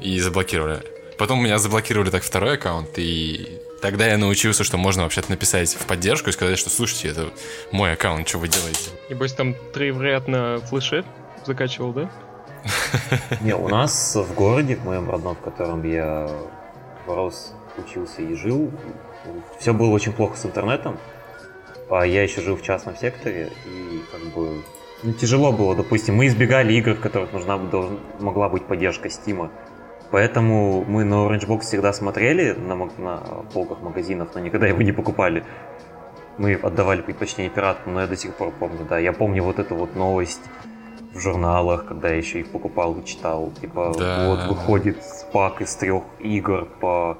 И 0.00 0.18
заблокировали. 0.20 0.82
Потом 1.18 1.44
меня 1.44 1.58
заблокировали 1.58 2.10
так 2.10 2.22
второй 2.22 2.54
аккаунт, 2.54 2.98
и 2.98 3.60
тогда 3.82 4.06
я 4.06 4.16
научился, 4.16 4.64
что 4.64 4.78
можно 4.78 5.02
вообще-то 5.02 5.30
написать 5.30 5.74
в 5.74 5.84
поддержку 5.86 6.30
и 6.30 6.32
сказать, 6.32 6.58
что 6.58 6.70
слушайте, 6.70 7.08
это 7.08 7.28
мой 7.72 7.92
аккаунт, 7.92 8.26
что 8.26 8.38
вы 8.38 8.48
делаете? 8.48 8.90
Небось 9.10 9.34
там 9.34 9.54
три 9.74 9.90
вряд 9.90 10.28
на 10.28 10.60
флеше 10.60 11.04
закачивал, 11.44 11.92
да? 11.92 12.10
Не, 13.42 13.54
у 13.54 13.68
нас 13.68 14.16
в 14.16 14.34
городе, 14.34 14.76
в 14.76 14.84
моем 14.84 15.10
родном, 15.10 15.36
в 15.36 15.40
котором 15.40 15.82
я 15.84 16.30
рос, 17.06 17.52
учился 17.76 18.22
и 18.22 18.34
жил, 18.34 18.72
все 19.58 19.74
было 19.74 19.90
очень 19.90 20.12
плохо 20.12 20.36
с 20.36 20.46
интернетом. 20.46 20.98
А 21.90 22.06
я 22.06 22.22
еще 22.22 22.40
жил 22.40 22.56
в 22.56 22.62
частном 22.62 22.96
секторе, 22.96 23.50
и 23.66 24.02
как 24.12 24.20
бы 24.32 24.62
ну, 25.02 25.12
тяжело 25.12 25.50
было, 25.50 25.74
допустим. 25.74 26.16
Мы 26.16 26.26
избегали 26.26 26.74
игр, 26.74 26.94
в 26.94 27.00
которых 27.00 27.32
нужна 27.32 27.56
должна, 27.56 27.96
могла 28.20 28.48
быть 28.48 28.64
поддержка 28.64 29.08
Стима. 29.08 29.50
Поэтому 30.10 30.84
мы 30.86 31.04
на 31.04 31.14
Orange 31.26 31.46
Box 31.46 31.60
всегда 31.60 31.92
смотрели 31.92 32.52
на, 32.52 32.74
на 32.98 33.18
полках 33.54 33.80
магазинов, 33.80 34.30
но 34.34 34.40
никогда 34.40 34.66
его 34.66 34.82
не 34.82 34.92
покупали. 34.92 35.44
Мы 36.36 36.54
отдавали 36.54 37.00
предпочтение 37.00 37.50
пиратам, 37.50 37.94
но 37.94 38.00
я 38.02 38.06
до 38.06 38.16
сих 38.16 38.34
пор 38.34 38.52
помню, 38.58 38.84
да. 38.88 38.98
Я 38.98 39.12
помню 39.12 39.42
вот 39.42 39.58
эту 39.58 39.74
вот 39.74 39.94
новость 39.96 40.42
в 41.14 41.18
журналах, 41.18 41.86
когда 41.86 42.08
я 42.08 42.16
еще 42.16 42.40
их 42.40 42.50
покупал 42.50 42.94
и 42.98 43.04
читал. 43.04 43.52
Типа, 43.60 43.94
да. 43.98 44.28
вот 44.28 44.48
выходит 44.48 45.02
спак 45.02 45.62
из 45.62 45.74
трех 45.76 46.02
игр 46.18 46.66
по 46.80 47.18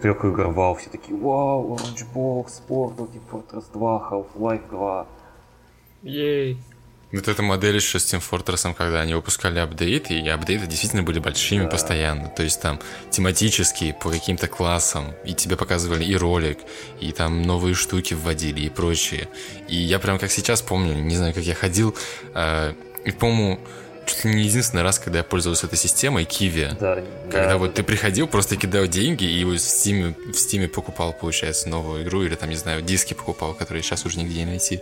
трех 0.00 0.24
игр 0.24 0.48
вау, 0.48 0.74
все 0.74 0.90
такие, 0.90 1.16
вау, 1.16 1.76
Orange 1.76 2.04
Box, 2.14 2.62
Portal, 2.68 3.08
Team 3.10 3.22
Fortress 3.30 3.64
2, 3.72 4.10
Half-Life 4.10 4.70
2. 4.70 5.06
Ей. 6.02 6.58
Вот 7.12 7.26
эта 7.26 7.42
модель 7.42 7.74
еще 7.74 7.98
с 7.98 8.04
Team 8.04 8.22
Fortress, 8.22 8.72
когда 8.74 9.00
они 9.00 9.14
выпускали 9.14 9.58
апдейты, 9.58 10.14
и 10.14 10.28
апдейты 10.28 10.66
действительно 10.66 11.02
были 11.02 11.18
большими 11.18 11.64
да. 11.64 11.70
постоянно. 11.70 12.28
То 12.28 12.44
есть 12.44 12.62
там 12.62 12.78
тематические 13.10 13.94
по 13.94 14.10
каким-то 14.10 14.46
классам, 14.46 15.12
и 15.24 15.34
тебе 15.34 15.56
показывали 15.56 16.04
и 16.04 16.14
ролик, 16.14 16.58
и 17.00 17.10
там 17.10 17.42
новые 17.42 17.74
штуки 17.74 18.14
вводили 18.14 18.60
и 18.60 18.68
прочее. 18.68 19.28
И 19.68 19.74
я 19.74 19.98
прям 19.98 20.20
как 20.20 20.30
сейчас 20.30 20.62
помню, 20.62 20.94
не 20.94 21.16
знаю, 21.16 21.34
как 21.34 21.42
я 21.42 21.54
ходил, 21.54 21.96
э, 22.34 22.74
и, 23.04 23.10
по-моему, 23.10 23.58
чуть 24.10 24.24
ли 24.24 24.34
не 24.34 24.44
единственный 24.44 24.82
раз, 24.82 24.98
когда 24.98 25.18
я 25.18 25.24
пользовался 25.24 25.66
этой 25.66 25.78
системой, 25.78 26.24
Kiwi. 26.24 26.76
Да, 26.78 27.02
когда 27.30 27.50
да, 27.50 27.58
вот 27.58 27.74
ты 27.74 27.82
приходил, 27.82 28.26
просто 28.26 28.56
кидал 28.56 28.86
деньги 28.86 29.24
и 29.24 29.44
в 29.44 29.54
Steam, 29.54 30.14
в 30.32 30.36
Steam 30.36 30.66
покупал, 30.68 31.12
получается, 31.12 31.68
новую 31.68 32.02
игру, 32.02 32.22
или 32.22 32.34
там, 32.34 32.50
не 32.50 32.56
знаю, 32.56 32.82
диски 32.82 33.14
покупал, 33.14 33.54
которые 33.54 33.82
сейчас 33.82 34.04
уже 34.04 34.18
нигде 34.18 34.40
не 34.40 34.46
найти. 34.46 34.80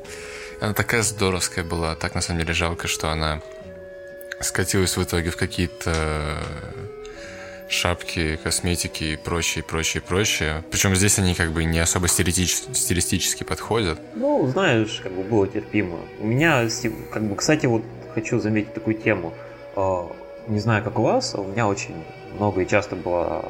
Она 0.61 0.75
такая 0.75 1.03
здоровская 1.03 1.65
была, 1.65 1.95
так 1.95 2.15
на 2.15 2.21
самом 2.21 2.41
деле 2.41 2.55
жалко, 2.55 2.89
что 2.89 3.11
она 3.11 3.41
скатилась 4.41 4.97
в 4.97 5.03
итоге 5.03 5.31
в 5.31 5.37
какие-то 5.37 6.39
шапки, 7.69 8.39
косметики 8.43 9.05
и 9.05 9.17
прочее, 9.17 9.63
прочее, 9.63 10.03
прочее. 10.03 10.65
Причем 10.71 10.95
здесь 10.97 11.19
они 11.19 11.35
как 11.35 11.53
бы 11.53 11.65
не 11.65 11.79
особо 11.79 12.09
стилистически, 12.09 12.73
стилистически 12.73 13.45
подходят. 13.45 14.01
Ну, 14.15 14.49
знаешь, 14.49 15.01
как 15.03 15.13
бы 15.13 15.23
было 15.23 15.47
терпимо. 15.47 15.99
У 16.19 16.27
меня, 16.27 16.67
как 17.13 17.29
бы, 17.29 17.37
кстати, 17.37 17.67
вот 17.67 17.83
хочу 18.19 18.39
заметить 18.41 18.75
такую 18.75 18.97
тему. 18.97 19.33
Э, 19.77 20.09
не 20.49 20.59
знаю, 20.59 20.83
как 20.83 20.99
у 20.99 21.03
вас, 21.03 21.35
а 21.35 21.41
у 21.41 21.45
меня 21.45 21.69
очень 21.69 21.95
много 22.35 22.63
и 22.63 22.67
часто 22.67 22.97
была 22.97 23.43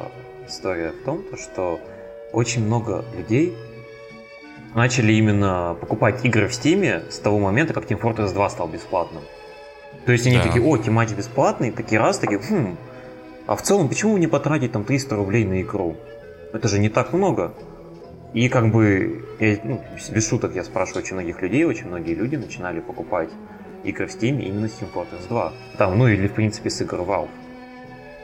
история 0.47 0.91
в 0.91 1.03
том, 1.05 1.23
что 1.37 1.79
очень 2.33 2.63
много 2.63 3.03
людей 3.17 3.55
начали 4.75 5.13
именно 5.13 5.75
покупать 5.79 6.23
игры 6.23 6.47
в 6.47 6.53
Стиме 6.53 7.01
с 7.09 7.17
того 7.17 7.39
момента, 7.39 7.73
как 7.73 7.85
Team 7.85 7.99
Fortress 7.99 8.31
2 8.33 8.49
стал 8.49 8.67
бесплатным. 8.67 9.23
То 10.05 10.11
есть 10.11 10.27
они 10.27 10.37
да. 10.37 10.43
такие, 10.43 10.63
о, 10.63 10.77
Тимач 10.77 11.11
бесплатный, 11.11 11.71
такие 11.71 11.99
раз, 11.99 12.19
такие, 12.19 12.39
хм, 12.39 12.77
а 13.47 13.55
в 13.55 13.63
целом 13.63 13.89
почему 13.89 14.17
не 14.17 14.27
потратить 14.27 14.71
там 14.71 14.83
300 14.83 15.15
рублей 15.15 15.45
на 15.45 15.61
игру? 15.61 15.95
Это 16.53 16.67
же 16.67 16.79
не 16.79 16.89
так 16.89 17.13
много. 17.13 17.53
И 18.33 18.47
как 18.49 18.71
бы, 18.71 19.25
я, 19.39 19.57
ну, 19.63 19.81
без 20.11 20.29
шуток 20.29 20.55
я 20.55 20.63
спрашиваю 20.63 21.03
очень 21.03 21.15
многих 21.15 21.41
людей, 21.41 21.63
очень 21.63 21.87
многие 21.87 22.13
люди 22.13 22.35
начинали 22.35 22.79
покупать 22.79 23.29
игры 23.83 24.07
в 24.07 24.15
Steam 24.15 24.41
именно 24.41 24.67
с 24.67 24.79
Team 24.79 24.91
Fortress 24.93 25.27
2. 25.27 25.53
Там, 25.77 25.97
ну 25.97 26.07
или 26.07 26.27
в 26.27 26.33
принципе 26.33 26.69
с 26.69 26.81
игр 26.81 26.97
Valve. 26.97 27.29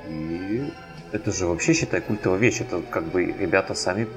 И 0.09 0.71
это 1.11 1.31
же 1.31 1.45
вообще, 1.47 1.73
считай, 1.73 2.01
культовая 2.01 2.39
вещь. 2.39 2.61
Это 2.61 2.81
как 2.81 3.03
бы 3.05 3.25
ребята 3.25 3.73
сами, 3.73 4.07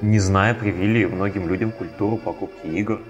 не 0.00 0.18
зная, 0.18 0.54
привили 0.54 1.04
многим 1.04 1.48
людям 1.48 1.72
культуру 1.72 2.16
покупки 2.16 2.66
игр. 2.66 3.00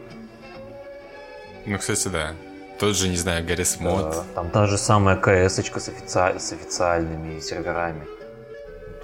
Ну, 1.66 1.78
кстати, 1.78 2.09
да. 2.09 2.34
Тот 2.78 2.96
же, 2.96 3.09
не 3.09 3.16
знаю, 3.16 3.46
Гаррис 3.46 3.78
Мод. 3.78 4.11
Да, 4.11 4.24
там 4.34 4.51
та 4.51 4.66
же 4.66 4.78
самая 4.78 5.16
КС 5.16 5.57
с, 5.57 5.59
офици... 5.59 6.38
с 6.38 6.53
официальными 6.53 7.38
серверами. 7.40 8.07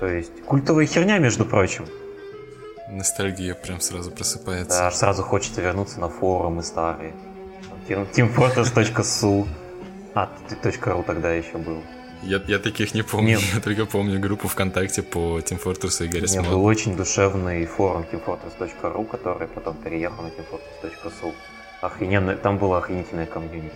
То 0.00 0.06
есть 0.06 0.42
культовая 0.46 0.86
херня, 0.86 1.18
между 1.18 1.44
прочим. 1.44 1.86
Ностальгия 2.88 3.54
прям 3.54 3.80
сразу 3.80 4.10
просыпается. 4.10 4.78
Да, 4.78 4.90
сразу 4.90 5.22
хочется 5.22 5.60
вернуться 5.60 6.00
на 6.00 6.08
форумы 6.08 6.62
старые. 6.62 7.12
teamfortress.su 7.88 9.46
А, 10.14 10.28
.ru 10.48 11.04
тогда 11.04 11.32
еще 11.32 11.58
был. 11.58 11.82
Я, 12.22 12.40
я 12.46 12.58
таких 12.58 12.94
не 12.94 13.02
помню, 13.02 13.36
Нет. 13.36 13.54
я 13.54 13.60
только 13.60 13.86
помню 13.86 14.18
группу 14.18 14.48
ВКонтакте 14.48 15.02
по 15.02 15.38
Team 15.38 15.62
Fortress 15.62 16.04
и 16.04 16.08
Гаррис 16.08 16.34
Нет, 16.34 16.48
был 16.48 16.64
очень 16.64 16.96
душевный 16.96 17.66
форум 17.66 18.04
teamfortress.ru, 18.10 19.06
который 19.06 19.48
потом 19.48 19.76
переехал 19.76 20.22
на 20.24 20.28
teamfortress.su. 20.28 21.32
Охрененно, 21.82 22.36
там 22.36 22.58
было 22.58 22.78
охренительное 22.78 23.26
комьюнити. 23.26 23.74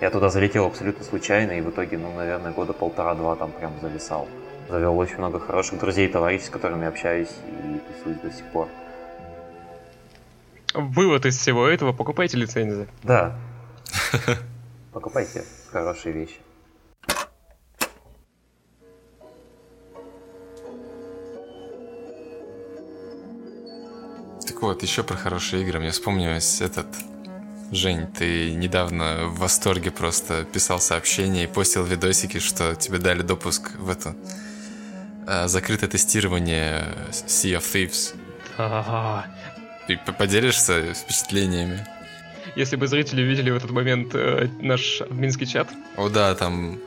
Я 0.00 0.10
туда 0.10 0.28
залетел 0.28 0.66
абсолютно 0.66 1.04
случайно, 1.04 1.52
и 1.52 1.60
в 1.62 1.70
итоге, 1.70 1.96
ну, 1.98 2.12
наверное, 2.14 2.52
года 2.52 2.72
полтора-два 2.72 3.36
там 3.36 3.50
прям 3.52 3.72
зависал 3.80 4.28
завел 4.68 4.98
очень 4.98 5.18
много 5.18 5.38
хороших 5.40 5.78
друзей 5.78 6.08
и 6.08 6.10
товарищей, 6.10 6.46
с 6.46 6.50
которыми 6.50 6.86
общаюсь 6.86 7.28
и 7.28 7.80
тусуюсь 7.92 8.20
до 8.20 8.30
сих 8.30 8.44
пор. 8.46 8.68
Вывод 10.74 11.24
из 11.26 11.38
всего 11.38 11.66
этого, 11.66 11.92
покупайте 11.92 12.36
лицензии. 12.36 12.88
Да. 13.02 13.38
Покупайте 14.92 15.44
хорошие 15.70 16.12
вещи. 16.12 16.36
Так 24.46 24.62
вот, 24.62 24.82
еще 24.82 25.02
про 25.02 25.16
хорошие 25.16 25.62
игры. 25.62 25.80
Мне 25.80 25.90
вспомнилось 25.90 26.60
этот... 26.60 26.86
Жень, 27.70 28.06
ты 28.06 28.54
недавно 28.54 29.26
в 29.26 29.38
восторге 29.38 29.90
просто 29.90 30.44
писал 30.44 30.78
сообщение 30.78 31.44
и 31.44 31.46
постил 31.46 31.82
видосики, 31.82 32.38
что 32.38 32.76
тебе 32.76 32.98
дали 32.98 33.22
допуск 33.22 33.74
в 33.78 33.88
эту 33.88 34.14
Э, 35.26 35.48
закрытое 35.48 35.88
тестирование 35.88 36.84
Sea 37.10 37.56
of 37.56 37.62
Thieves. 37.62 38.14
Ага. 38.58 39.26
Ты 39.86 39.98
поделишься 40.12 40.94
впечатлениями? 40.94 41.86
Если 42.56 42.76
бы 42.76 42.86
зрители 42.86 43.22
видели 43.22 43.50
в 43.50 43.56
этот 43.56 43.70
момент 43.70 44.14
э, 44.14 44.48
наш 44.60 45.00
админский 45.00 45.46
чат. 45.46 45.68
О 45.96 46.08
да, 46.08 46.34
там 46.34 46.78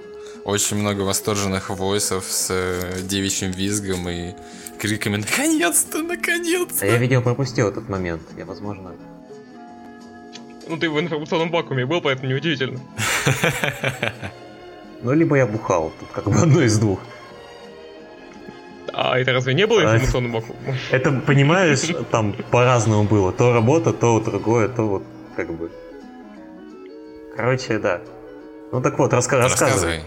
очень 0.45 0.77
много 0.77 1.01
восторженных 1.01 1.69
войсов 1.69 2.25
с 2.25 2.47
э, 2.49 3.01
девичьим 3.03 3.51
визгом 3.51 4.07
и 4.07 4.33
криками 4.79 5.17
«Наконец-то! 5.17 6.03
Наконец-то!» 6.03 6.85
А 6.85 6.87
я 6.87 6.97
видео 6.97 7.21
пропустил 7.21 7.67
этот 7.67 7.89
момент. 7.89 8.21
Я, 8.37 8.45
возможно... 8.45 8.93
Ну 10.67 10.77
ты 10.77 10.89
в 10.89 10.99
информационном 10.99 11.51
вакууме 11.51 11.85
был, 11.85 12.01
поэтому 12.01 12.29
неудивительно. 12.29 12.79
Ну, 15.03 15.13
либо 15.13 15.37
я 15.37 15.45
бухал. 15.45 15.93
Тут 15.99 16.09
как 16.11 16.25
бы 16.25 16.35
одно 16.35 16.61
из 16.61 16.79
двух. 16.79 16.99
А 18.99 19.19
это 19.19 19.31
разве 19.31 19.53
не 19.53 19.67
было 19.67 19.81
информационным 19.83 20.31
вакуумом? 20.31 20.75
Это, 20.91 21.11
понимаешь, 21.11 21.81
там 22.09 22.33
по-разному 22.49 23.03
было. 23.03 23.31
То 23.31 23.53
работа, 23.53 23.93
то 23.93 24.19
другое, 24.19 24.69
то 24.69 24.81
вот 24.87 25.03
как 25.35 25.53
бы... 25.53 25.69
Короче, 27.35 27.77
да. 27.77 28.01
Ну 28.71 28.81
так 28.81 28.97
вот, 28.97 29.13
раска- 29.13 29.37
рассказывай. 29.37 30.01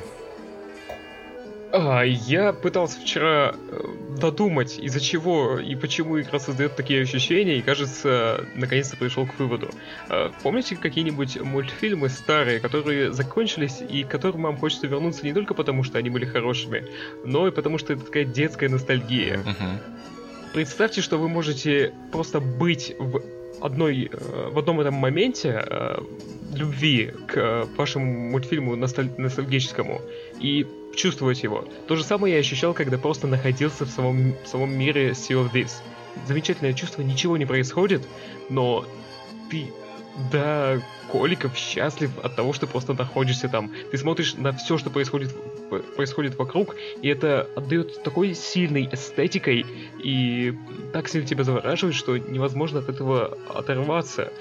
А, 1.72 2.02
я 2.02 2.52
пытался 2.52 3.00
вчера 3.00 3.54
э, 3.54 3.80
додумать, 4.18 4.78
из-за 4.78 5.00
чего 5.00 5.58
и 5.58 5.76
почему 5.76 6.20
игра 6.20 6.38
создает 6.38 6.76
такие 6.76 7.02
ощущения, 7.02 7.58
и 7.58 7.62
кажется, 7.62 8.44
наконец-то 8.54 8.96
пришел 8.96 9.26
к 9.26 9.38
выводу. 9.38 9.70
А, 10.08 10.32
помните 10.42 10.76
какие-нибудь 10.76 11.40
мультфильмы 11.40 12.08
старые, 12.08 12.60
которые 12.60 13.12
закончились, 13.12 13.82
и 13.88 14.02
к 14.02 14.08
которым 14.08 14.42
вам 14.42 14.56
хочется 14.56 14.86
вернуться 14.86 15.24
не 15.24 15.32
только 15.32 15.54
потому, 15.54 15.84
что 15.84 15.98
они 15.98 16.10
были 16.10 16.24
хорошими, 16.24 16.86
но 17.24 17.46
и 17.46 17.50
потому, 17.50 17.78
что 17.78 17.92
это 17.92 18.04
такая 18.04 18.24
детская 18.24 18.68
ностальгия. 18.68 19.36
Uh-huh. 19.36 19.78
Представьте, 20.52 21.00
что 21.00 21.18
вы 21.18 21.28
можете 21.28 21.94
просто 22.10 22.40
быть 22.40 22.94
в 22.98 23.22
одной, 23.60 24.10
э, 24.12 24.50
в 24.50 24.58
одном 24.58 24.80
этом 24.80 24.94
моменте 24.94 25.64
э, 25.66 25.98
любви 26.54 27.12
к 27.26 27.68
вашему 27.76 28.30
мультфильму 28.30 28.76
носталь- 28.76 29.12
ностальгическому 29.18 30.00
и 30.40 30.66
чувствовать 30.96 31.42
его. 31.42 31.64
То 31.86 31.96
же 31.96 32.04
самое 32.04 32.34
я 32.34 32.40
ощущал, 32.40 32.74
когда 32.74 32.98
просто 32.98 33.26
находился 33.26 33.84
в 33.84 33.90
самом, 33.90 34.34
в 34.44 34.48
самом 34.48 34.76
мире 34.76 35.10
Sea 35.10 35.44
of 35.44 35.52
This. 35.52 35.70
Замечательное 36.26 36.72
чувство, 36.72 37.02
ничего 37.02 37.36
не 37.36 37.46
происходит, 37.46 38.02
но 38.48 38.84
ты 39.50 39.68
да, 40.30 40.80
Коликов 41.10 41.56
счастлив 41.56 42.10
от 42.22 42.36
того, 42.36 42.52
что 42.52 42.66
просто 42.66 42.94
находишься 42.94 43.48
там. 43.48 43.70
Ты 43.90 43.98
смотришь 43.98 44.34
на 44.34 44.52
все, 44.52 44.78
что 44.78 44.90
происходит, 44.90 45.34
происходит 45.96 46.36
вокруг, 46.36 46.76
и 47.02 47.08
это 47.08 47.48
отдает 47.56 48.02
такой 48.02 48.34
сильной 48.34 48.88
эстетикой 48.92 49.66
и 50.02 50.54
так 50.92 51.08
сильно 51.08 51.26
тебя 51.26 51.44
завораживает, 51.44 51.96
что 51.96 52.16
невозможно 52.16 52.80
от 52.80 52.88
этого 52.88 53.38
оторваться. 53.48 54.32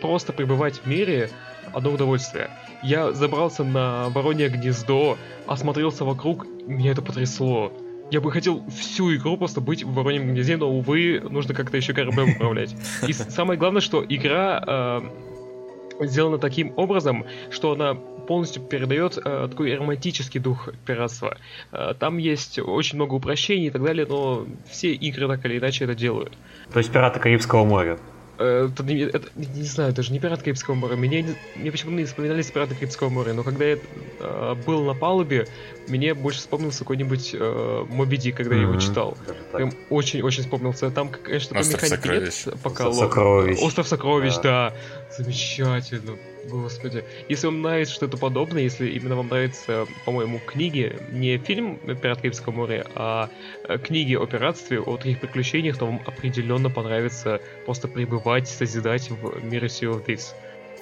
Просто 0.00 0.32
пребывать 0.32 0.78
в 0.78 0.86
мире 0.86 1.30
одно 1.72 1.92
удовольствие. 1.92 2.50
Я 2.82 3.12
забрался 3.12 3.64
на 3.64 4.08
Воронье 4.10 4.48
гнездо, 4.48 5.18
осмотрелся 5.46 6.04
вокруг, 6.04 6.46
меня 6.66 6.92
это 6.92 7.02
потрясло. 7.02 7.72
Я 8.10 8.20
бы 8.20 8.32
хотел 8.32 8.64
всю 8.70 9.14
игру 9.16 9.36
просто 9.36 9.60
быть 9.60 9.84
в 9.84 9.92
Вороньем 9.92 10.28
гнезде, 10.32 10.56
но, 10.56 10.70
увы, 10.70 11.20
нужно 11.20 11.54
как-то 11.54 11.76
еще 11.76 11.92
кораблем 11.92 12.30
управлять. 12.36 12.74
И 13.06 13.12
самое 13.12 13.58
главное, 13.58 13.82
что 13.82 14.04
игра 14.06 14.62
э, 14.66 16.06
сделана 16.06 16.38
таким 16.38 16.72
образом, 16.76 17.26
что 17.50 17.72
она 17.72 17.94
полностью 17.94 18.62
передает 18.62 19.18
э, 19.18 19.48
такой 19.50 19.74
романтический 19.74 20.40
дух 20.40 20.70
пиратства. 20.86 21.36
Э, 21.72 21.94
там 21.98 22.18
есть 22.18 22.58
очень 22.58 22.96
много 22.96 23.14
упрощений 23.14 23.66
и 23.66 23.70
так 23.70 23.82
далее, 23.82 24.06
но 24.08 24.46
все 24.70 24.92
игры 24.92 25.28
так 25.28 25.44
или 25.44 25.58
иначе 25.58 25.84
это 25.84 25.94
делают. 25.94 26.32
То 26.72 26.78
есть 26.78 26.90
пираты 26.90 27.20
Карибского 27.20 27.64
моря. 27.64 27.98
Это, 28.38 28.84
это, 28.84 29.28
не 29.34 29.64
знаю, 29.64 29.92
даже 29.92 30.12
не 30.12 30.20
пират 30.20 30.42
Карибского 30.42 30.74
моря. 30.74 30.96
Мне, 30.96 31.34
мне 31.56 31.72
почему-то 31.72 31.96
не 31.96 32.04
вспоминались 32.04 32.50
пираты 32.50 32.74
Карибского 32.74 33.08
моря, 33.08 33.32
но 33.32 33.42
когда 33.42 33.64
я 33.64 33.78
э, 34.20 34.54
был 34.64 34.84
на 34.84 34.94
палубе, 34.94 35.48
мне 35.88 36.14
больше 36.14 36.38
вспомнился 36.38 36.80
какой-нибудь 36.80 37.30
э, 37.34 37.86
Моби 37.88 38.16
Дик, 38.16 38.36
когда 38.36 38.54
mm-hmm. 38.54 38.58
я 38.58 38.68
его 38.68 38.76
читал. 38.76 39.16
Прям 39.52 39.72
очень-очень 39.90 40.42
вспомнился. 40.44 40.90
Там, 40.90 41.08
конечно, 41.08 41.58
Остров 41.58 41.82
механики 41.82 42.00
сокровищ. 42.00 42.46
нет, 42.46 42.54
пока 42.62 42.92
сокровищ. 42.92 43.58
Остров 43.60 43.88
сокровищ, 43.88 44.34
да. 44.36 44.42
да. 44.42 44.74
Замечательно. 45.16 46.16
Господи. 46.48 47.04
Если 47.28 47.46
вам 47.46 47.62
нравится 47.62 47.94
что-то 47.94 48.16
подобное, 48.16 48.62
если 48.62 48.88
именно 48.88 49.16
вам 49.16 49.28
нравятся, 49.28 49.86
по-моему, 50.04 50.40
книги, 50.40 50.96
не 51.10 51.38
фильм 51.38 51.78
«Пират 51.78 52.20
Карибского 52.20 52.52
моря», 52.52 52.86
а 52.94 53.30
э, 53.64 53.78
книги 53.78 54.14
о 54.14 54.26
пиратстве, 54.26 54.80
о 54.80 54.96
таких 54.96 55.20
приключениях, 55.20 55.78
то 55.78 55.86
вам 55.86 56.00
определенно 56.06 56.70
понравится 56.70 57.40
просто 57.64 57.88
пребывать, 57.88 58.48
созидать 58.48 59.10
в 59.10 59.44
мире 59.44 59.68
Sea 59.68 59.92
of 59.92 60.04
Thieves. 60.06 60.34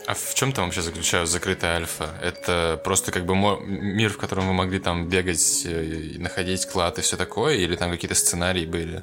А 0.06 0.14
в 0.14 0.34
чем 0.34 0.52
там 0.52 0.66
вообще 0.66 0.82
заключалась 0.82 1.30
закрытая 1.30 1.76
альфа? 1.76 2.10
Это 2.22 2.80
просто 2.84 3.10
как 3.10 3.26
бы 3.26 3.34
мир, 3.34 4.10
в 4.10 4.18
котором 4.18 4.46
вы 4.46 4.52
могли 4.52 4.78
там 4.78 5.08
бегать, 5.08 5.64
э, 5.66 6.18
находить 6.18 6.66
клад 6.66 6.98
и 6.98 7.02
все 7.02 7.16
такое, 7.16 7.56
или 7.56 7.74
там 7.74 7.90
какие-то 7.90 8.14
сценарии 8.14 8.66
были? 8.66 9.02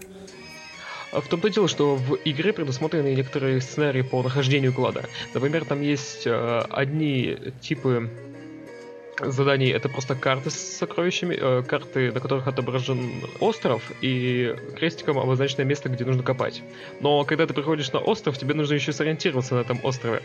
А 1.14 1.22
в 1.22 1.28
том-то 1.28 1.50
дело, 1.50 1.68
что 1.68 1.96
в 1.96 2.18
игре 2.26 2.54
предусмотрены 2.54 3.14
некоторые 3.14 3.62
сценарии 3.62 4.02
по 4.02 4.24
нахождению 4.24 4.74
клада. 4.74 5.06
Например, 5.36 5.64
там 5.64 5.82
есть 5.82 6.26
э, 6.26 6.62
одни 6.70 7.38
типы 7.62 8.10
заданий 9.20 9.70
это 9.70 9.90
просто 9.90 10.16
карты 10.16 10.50
с 10.50 10.56
сокровищами, 10.56 11.38
э, 11.40 11.64
карты, 11.64 12.12
на 12.12 12.20
которых 12.20 12.48
отображен 12.48 13.12
остров 13.40 13.92
и 14.02 14.56
крестиком 14.76 15.20
обозначенное 15.20 15.66
место, 15.66 15.88
где 15.90 16.04
нужно 16.04 16.24
копать. 16.24 16.64
Но 17.00 17.24
когда 17.26 17.46
ты 17.46 17.54
приходишь 17.54 17.92
на 17.92 18.00
остров, 18.00 18.40
тебе 18.40 18.56
нужно 18.56 18.74
еще 18.74 18.92
сориентироваться 18.92 19.54
на 19.54 19.60
этом 19.60 19.80
острове. 19.84 20.24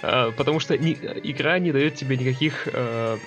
Э, 0.00 0.32
потому 0.34 0.58
что 0.58 0.78
ни, 0.78 0.92
игра 1.22 1.58
не 1.58 1.70
дает 1.70 1.96
тебе 1.96 2.16
никаких 2.16 2.66
э, 2.72 3.18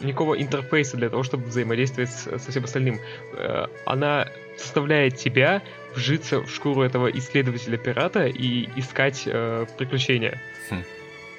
никакого 0.00 0.40
интерфейса 0.40 0.96
для 0.96 1.08
того, 1.08 1.22
чтобы 1.22 1.46
взаимодействовать 1.46 2.10
со 2.10 2.38
всем 2.38 2.64
остальным. 2.64 3.00
Э, 3.32 3.66
она 3.86 4.28
заставляет 4.56 5.16
тебя 5.16 5.62
вжиться 5.94 6.40
в 6.40 6.50
шкуру 6.50 6.82
этого 6.82 7.08
исследователя-пирата 7.08 8.26
и 8.26 8.68
искать 8.76 9.22
э, 9.26 9.66
приключения. 9.76 10.40
Хм 10.70 10.82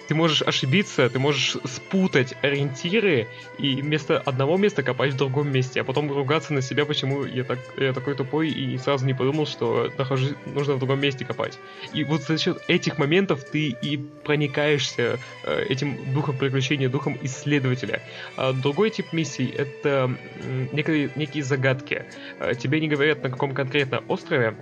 ты 0.09 0.15
можешь 0.15 0.41
ошибиться, 0.41 1.07
ты 1.07 1.19
можешь 1.19 1.55
спутать 1.65 2.33
ориентиры 2.41 3.27
и 3.59 3.75
вместо 3.79 4.19
одного 4.19 4.57
места 4.57 4.81
копать 4.81 5.13
в 5.13 5.17
другом 5.17 5.51
месте, 5.51 5.81
а 5.81 5.83
потом 5.83 6.11
ругаться 6.11 6.51
на 6.51 6.63
себя, 6.63 6.85
почему 6.85 7.25
я, 7.25 7.43
так, 7.43 7.59
я 7.77 7.93
такой 7.93 8.15
тупой 8.15 8.49
и 8.49 8.75
сразу 8.79 9.05
не 9.05 9.13
подумал, 9.13 9.45
что 9.45 9.91
нахожусь, 9.99 10.33
нужно 10.47 10.73
в 10.73 10.79
другом 10.79 10.99
месте 10.99 11.25
копать. 11.25 11.59
И 11.93 12.03
вот 12.03 12.23
за 12.23 12.39
счет 12.39 12.57
этих 12.67 12.97
моментов 12.97 13.43
ты 13.43 13.67
и 13.69 13.97
проникаешься 13.97 15.19
э, 15.43 15.65
этим 15.69 15.95
духом 16.11 16.35
приключения, 16.35 16.89
духом 16.89 17.15
исследователя. 17.21 18.01
А 18.35 18.51
другой 18.51 18.89
тип 18.89 19.13
миссий— 19.13 19.53
это 19.57 20.11
некие, 20.71 21.11
некие 21.15 21.43
загадки. 21.43 22.05
Э, 22.39 22.55
тебе 22.55 22.79
не 22.79 22.87
говорят, 22.87 23.21
на 23.21 23.29
каком 23.29 23.53
конкретно 23.53 23.99
острове, 24.07 24.55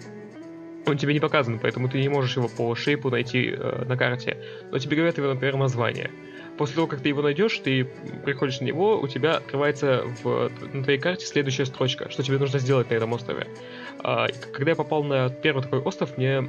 он 0.88 0.98
тебе 0.98 1.14
не 1.14 1.20
показан, 1.20 1.60
поэтому 1.60 1.90
ты 1.90 2.00
не 2.00 2.10
можешь 2.10 2.36
его 2.38 2.48
по 2.48 2.76
шейпу 2.76 3.10
найти 3.10 3.52
э, 3.52 3.86
на 3.86 3.98
карте. 3.98 4.38
Но 4.72 4.80
тебе 4.80 4.96
говорят 4.96 5.18
его, 5.18 5.28
например, 5.28 5.58
название. 5.58 6.12
После 6.58 6.76
того, 6.76 6.88
как 6.88 7.02
ты 7.02 7.10
его 7.10 7.22
найдешь, 7.22 7.58
ты 7.60 7.86
приходишь 8.26 8.60
на 8.60 8.66
него, 8.66 9.00
у 9.00 9.08
тебя 9.08 9.38
открывается 9.38 10.04
в, 10.24 10.50
на 10.74 10.84
твоей 10.84 11.00
карте 11.00 11.26
следующая 11.26 11.66
строчка, 11.66 12.10
что 12.10 12.24
тебе 12.24 12.40
нужно 12.40 12.60
сделать 12.60 12.90
на 12.90 12.96
этом 12.96 13.14
острове. 13.14 13.48
А, 14.00 14.28
когда 14.52 14.72
я 14.72 14.76
попал 14.76 15.04
на 15.04 15.30
первый 15.30 15.62
такой 15.62 15.80
остров, 15.80 16.18
мне 16.18 16.28
э, 16.28 16.48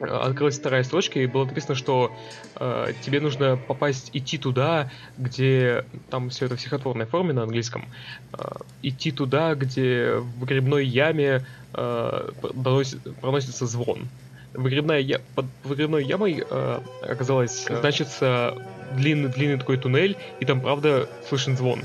открылась 0.00 0.58
вторая 0.58 0.82
строчка, 0.82 1.20
и 1.20 1.26
было 1.26 1.44
написано, 1.44 1.74
что 1.74 2.12
э, 2.56 2.92
тебе 3.02 3.20
нужно 3.20 3.56
попасть, 3.56 4.10
идти 4.12 4.38
туда, 4.38 4.90
где 5.18 5.84
там 6.10 6.30
все 6.30 6.46
это 6.46 6.56
в 6.56 6.60
стихотворной 6.60 7.06
форме 7.06 7.32
на 7.32 7.42
английском, 7.42 7.86
э, 8.32 8.38
идти 8.82 9.12
туда, 9.12 9.54
где 9.54 10.14
в 10.14 10.44
грибной 10.44 10.86
яме 10.86 11.44
э, 11.74 12.30
проносится 13.20 13.66
звон. 13.66 14.08
Выгребная 14.54 14.98
я... 14.98 15.20
Под 15.34 15.46
выгребной 15.64 16.04
ямой 16.04 16.44
э, 16.48 16.80
оказалось, 17.02 17.66
значится 17.68 18.56
длинный-длинный 18.96 19.58
такой 19.58 19.76
туннель, 19.76 20.16
и 20.40 20.44
там, 20.44 20.60
правда, 20.60 21.08
слышен 21.28 21.56
звон. 21.56 21.82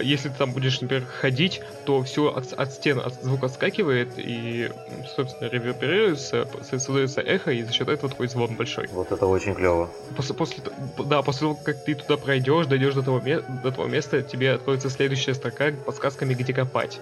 Если 0.00 0.28
ты 0.28 0.36
там 0.36 0.52
будешь, 0.52 0.80
например, 0.80 1.06
ходить, 1.06 1.60
то 1.84 2.02
все 2.02 2.28
от, 2.28 2.52
от 2.52 2.72
стен 2.72 2.98
от, 2.98 3.14
звук 3.14 3.44
отскакивает 3.44 4.08
и, 4.16 4.70
собственно, 5.16 5.48
реверберируется, 5.48 6.46
создается 6.62 7.20
эхо, 7.20 7.50
и 7.52 7.62
за 7.62 7.72
счет 7.72 7.88
этого 7.88 8.10
такой 8.10 8.28
звон 8.28 8.56
большой. 8.56 8.88
Вот 8.88 9.10
это 9.12 9.26
очень 9.26 9.54
клево. 9.54 9.90
После, 10.16 10.34
после, 10.34 10.62
да, 11.06 11.22
после 11.22 11.40
того, 11.40 11.54
как 11.54 11.84
ты 11.84 11.94
туда 11.94 12.16
пройдешь, 12.16 12.66
дойдешь 12.66 12.94
до 12.94 13.02
того, 13.02 13.20
до 13.20 13.72
того 13.72 13.88
места, 13.88 14.22
тебе 14.22 14.52
откроется 14.52 14.90
следующая 14.90 15.34
строка 15.34 15.72
подсказками, 15.84 16.34
где 16.34 16.52
копать 16.52 17.00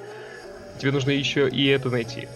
тебе 0.81 0.93
нужно 0.93 1.11
еще 1.11 1.49
и 1.49 1.67
это 1.67 1.91
найти. 1.91 2.29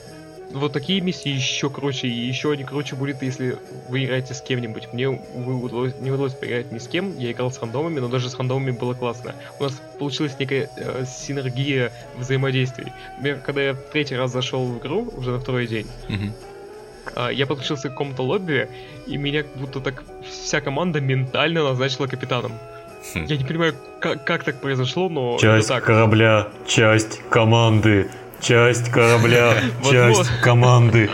Вот 0.55 0.73
такие 0.73 1.01
миссии 1.01 1.31
еще 1.31 1.69
круче, 1.69 2.07
и 2.07 2.13
еще 2.13 2.53
они 2.53 2.63
круче 2.63 2.95
будет, 2.95 3.23
если 3.23 3.59
вы 3.89 4.05
играете 4.05 4.35
с 4.35 4.41
кем-нибудь. 4.41 4.93
Мне 4.93 5.09
увы, 5.09 5.55
удалось, 5.55 5.95
не 6.01 6.13
удалось 6.13 6.33
поиграть 6.33 6.71
ни 6.71 6.79
с 6.79 6.87
кем, 6.87 7.19
я 7.19 7.33
играл 7.33 7.51
с 7.51 7.61
рандомами, 7.61 7.99
но 7.99 8.07
даже 8.07 8.31
с 8.31 8.39
рандомами 8.39 8.71
было 8.71 8.95
классно. 8.95 9.35
У 9.59 9.65
нас 9.65 9.83
получилась 9.99 10.39
некая 10.39 10.71
э, 10.77 11.05
синергия 11.07 11.91
взаимодействий. 12.17 12.93
Например, 13.17 13.41
когда 13.41 13.63
я 13.63 13.75
в 13.75 13.83
третий 13.93 14.15
раз 14.15 14.31
зашел 14.31 14.65
в 14.65 14.79
игру, 14.79 15.13
уже 15.17 15.33
на 15.33 15.41
второй 15.41 15.67
день, 15.67 15.89
mm-hmm. 16.09 17.35
я 17.35 17.47
подключился 17.47 17.89
к 17.89 17.93
какому-то 17.93 18.23
лобби, 18.23 18.69
и 19.09 19.17
меня 19.17 19.43
как 19.43 19.57
будто 19.57 19.81
так 19.81 20.05
вся 20.23 20.61
команда 20.61 21.01
ментально 21.01 21.65
назначила 21.65 22.07
капитаном. 22.07 22.53
Хм. 23.13 23.25
Я 23.25 23.37
не 23.37 23.45
понимаю, 23.45 23.75
как, 24.01 24.25
как 24.25 24.45
так 24.45 24.61
произошло, 24.61 25.09
но... 25.09 25.37
Часть 25.39 25.69
корабля, 25.69 26.49
часть 26.67 27.21
команды. 27.29 28.09
Часть 28.45 28.91
корабля, 28.91 29.55
часть 29.91 30.29
команды. 30.43 31.09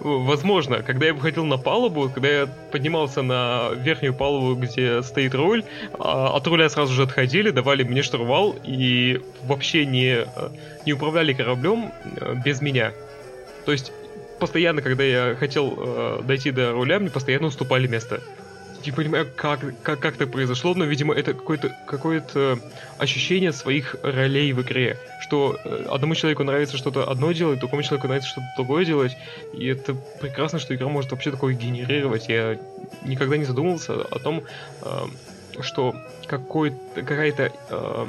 Возможно, 0.00 0.82
когда 0.82 1.06
я 1.06 1.14
выходил 1.14 1.44
на 1.44 1.58
палубу, 1.58 2.08
когда 2.08 2.28
я 2.28 2.46
поднимался 2.46 3.20
на 3.20 3.68
верхнюю 3.76 4.14
палубу, 4.14 4.58
где 4.58 5.02
стоит 5.02 5.34
руль, 5.34 5.62
а, 5.98 6.34
от 6.34 6.46
руля 6.46 6.70
сразу 6.70 6.94
же 6.94 7.02
отходили, 7.02 7.50
давали 7.50 7.84
мне 7.84 8.02
штурвал 8.02 8.56
и 8.64 9.20
вообще 9.42 9.84
не, 9.84 10.26
не 10.86 10.94
управляли 10.94 11.34
кораблем 11.34 11.92
э, 12.16 12.34
без 12.42 12.62
меня. 12.62 12.92
То 13.66 13.72
есть 13.72 13.92
постоянно, 14.40 14.80
когда 14.80 15.04
я 15.04 15.36
хотел 15.38 15.74
э, 15.76 16.20
дойти 16.24 16.50
до 16.50 16.72
руля, 16.72 16.98
мне 16.98 17.10
постоянно 17.10 17.48
уступали 17.48 17.86
место 17.86 18.22
не 18.84 18.92
понимаю, 18.92 19.28
как, 19.34 19.60
как, 19.82 20.00
как 20.00 20.14
это 20.16 20.26
произошло, 20.26 20.74
но, 20.74 20.84
видимо, 20.84 21.14
это 21.14 21.34
какое-то 21.34 21.76
какое 21.86 22.24
ощущение 22.98 23.52
своих 23.52 23.96
ролей 24.02 24.52
в 24.52 24.62
игре. 24.62 24.98
Что 25.20 25.58
э, 25.64 25.86
одному 25.90 26.14
человеку 26.14 26.44
нравится 26.44 26.76
что-то 26.76 27.10
одно 27.10 27.32
делать, 27.32 27.58
другому 27.58 27.82
человеку 27.82 28.08
нравится 28.08 28.30
что-то 28.30 28.46
другое 28.56 28.84
делать. 28.84 29.16
И 29.52 29.66
это 29.66 29.94
прекрасно, 30.20 30.58
что 30.58 30.74
игра 30.74 30.88
может 30.88 31.10
вообще 31.10 31.30
такое 31.30 31.54
генерировать. 31.54 32.28
Я 32.28 32.58
никогда 33.04 33.36
не 33.36 33.44
задумывался 33.44 34.02
о 34.02 34.18
том, 34.18 34.42
э, 34.82 35.06
что 35.60 35.94
какая-то 36.26 37.52
э, 37.70 38.06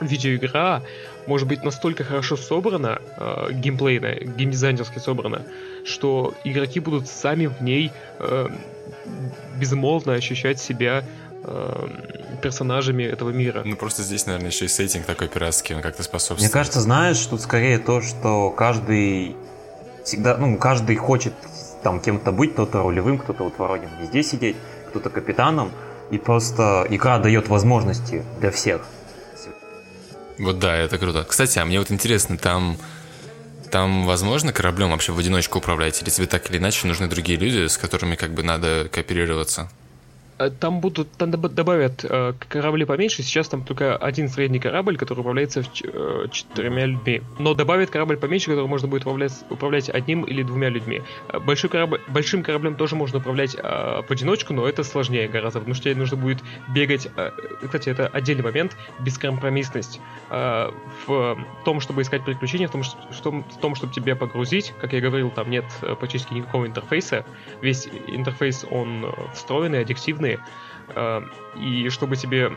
видеоигра 0.00 0.82
может 1.26 1.46
быть 1.48 1.62
настолько 1.62 2.04
хорошо 2.04 2.36
собрана, 2.36 3.00
э, 3.16 3.52
геймплейно, 3.52 4.14
геймдизайнерски 4.14 4.98
собрана, 4.98 5.42
что 5.84 6.34
игроки 6.44 6.80
будут 6.80 7.08
сами 7.08 7.46
в 7.46 7.60
ней 7.60 7.92
э, 8.18 8.48
безмолвно 9.56 10.14
ощущать 10.14 10.58
себя 10.58 11.04
э, 11.44 11.88
персонажами 12.42 13.02
этого 13.02 13.30
мира. 13.30 13.62
Ну 13.64 13.76
просто 13.76 14.02
здесь, 14.02 14.26
наверное, 14.26 14.50
еще 14.50 14.64
и 14.64 14.68
сеттинг 14.68 15.06
такой 15.06 15.28
пиратский, 15.28 15.74
он 15.74 15.82
как-то 15.82 16.02
способствует. 16.02 16.40
Мне 16.40 16.50
кажется, 16.50 16.80
знаешь, 16.80 17.24
тут 17.26 17.40
скорее 17.40 17.78
то, 17.78 18.00
что 18.00 18.50
каждый 18.50 19.36
всегда, 20.04 20.36
ну, 20.38 20.56
каждый 20.56 20.96
хочет 20.96 21.34
там 21.82 22.00
кем-то 22.00 22.32
быть, 22.32 22.54
кто-то 22.54 22.82
рулевым, 22.82 23.18
кто-то 23.18 23.44
вот 23.44 23.58
вроде 23.58 23.88
везде 24.00 24.22
сидеть, 24.22 24.56
кто-то 24.88 25.10
капитаном, 25.10 25.70
и 26.10 26.18
просто 26.18 26.86
игра 26.88 27.18
дает 27.18 27.48
возможности 27.48 28.24
для 28.40 28.50
всех. 28.50 28.86
Вот 30.38 30.58
да, 30.58 30.76
это 30.76 30.98
круто. 30.98 31.24
Кстати, 31.28 31.58
а 31.58 31.64
мне 31.64 31.78
вот 31.78 31.90
интересно, 31.90 32.38
там 32.38 32.76
там 33.70 34.06
возможно 34.06 34.52
кораблем 34.52 34.90
вообще 34.90 35.12
в 35.12 35.18
одиночку 35.18 35.58
управлять, 35.58 36.00
или 36.00 36.08
тебе 36.08 36.26
так 36.26 36.48
или 36.50 36.56
иначе 36.58 36.86
нужны 36.86 37.06
другие 37.06 37.38
люди, 37.38 37.66
с 37.66 37.76
которыми 37.76 38.14
как 38.14 38.32
бы 38.32 38.42
надо 38.42 38.88
кооперироваться? 38.90 39.70
Э, 40.38 40.50
там 40.50 40.80
будут, 40.80 41.10
там 41.12 41.30
добавят 41.30 42.04
э, 42.04 42.32
корабли 42.48 42.84
поменьше. 42.84 43.22
Сейчас 43.22 43.48
там 43.48 43.64
только 43.64 43.96
один 43.96 44.28
средний 44.28 44.60
корабль, 44.60 44.96
который 44.96 45.20
управляется 45.20 45.60
э, 45.60 46.26
четырьмя 46.30 46.86
людьми. 46.86 47.22
Но 47.38 47.54
добавят 47.54 47.90
корабль 47.90 48.16
поменьше, 48.16 48.50
который 48.50 48.66
можно 48.66 48.88
будет 48.88 49.02
управлять, 49.02 49.32
управлять 49.50 49.90
одним 49.90 50.22
или 50.22 50.42
двумя 50.42 50.68
людьми. 50.68 51.02
Большой 51.44 51.70
корабль, 51.70 52.00
большим 52.08 52.42
кораблем 52.42 52.76
тоже 52.76 52.94
можно 52.94 53.18
управлять 53.18 53.56
э, 53.56 54.02
в 54.06 54.10
одиночку, 54.10 54.52
но 54.54 54.66
это 54.66 54.84
сложнее 54.84 55.28
гораздо, 55.28 55.60
потому 55.60 55.74
что 55.74 55.84
тебе 55.84 55.96
нужно 55.96 56.16
будет 56.16 56.38
бегать. 56.68 57.08
Кстати, 57.62 57.90
это 57.90 58.06
отдельный 58.06 58.44
момент, 58.44 58.76
бескомпромиссность 59.00 60.00
в 60.30 61.38
том, 61.64 61.80
чтобы 61.80 62.02
искать 62.02 62.24
приключения, 62.24 62.68
в 62.68 62.70
том, 62.70 62.82
что, 62.82 63.30
в 63.30 63.60
том, 63.60 63.74
чтобы 63.74 63.92
тебя 63.92 64.14
погрузить. 64.14 64.72
Как 64.80 64.92
я 64.92 65.00
говорил, 65.00 65.30
там 65.30 65.50
нет 65.50 65.64
практически 65.98 66.34
никакого 66.34 66.66
интерфейса. 66.66 67.24
Весь 67.62 67.88
интерфейс 68.06 68.64
он 68.70 69.06
встроенный, 69.34 69.80
аддиктивный 69.80 70.27
данные, 70.28 70.40
э, 70.88 71.22
и 71.56 71.88
чтобы 71.88 72.16
тебе 72.16 72.52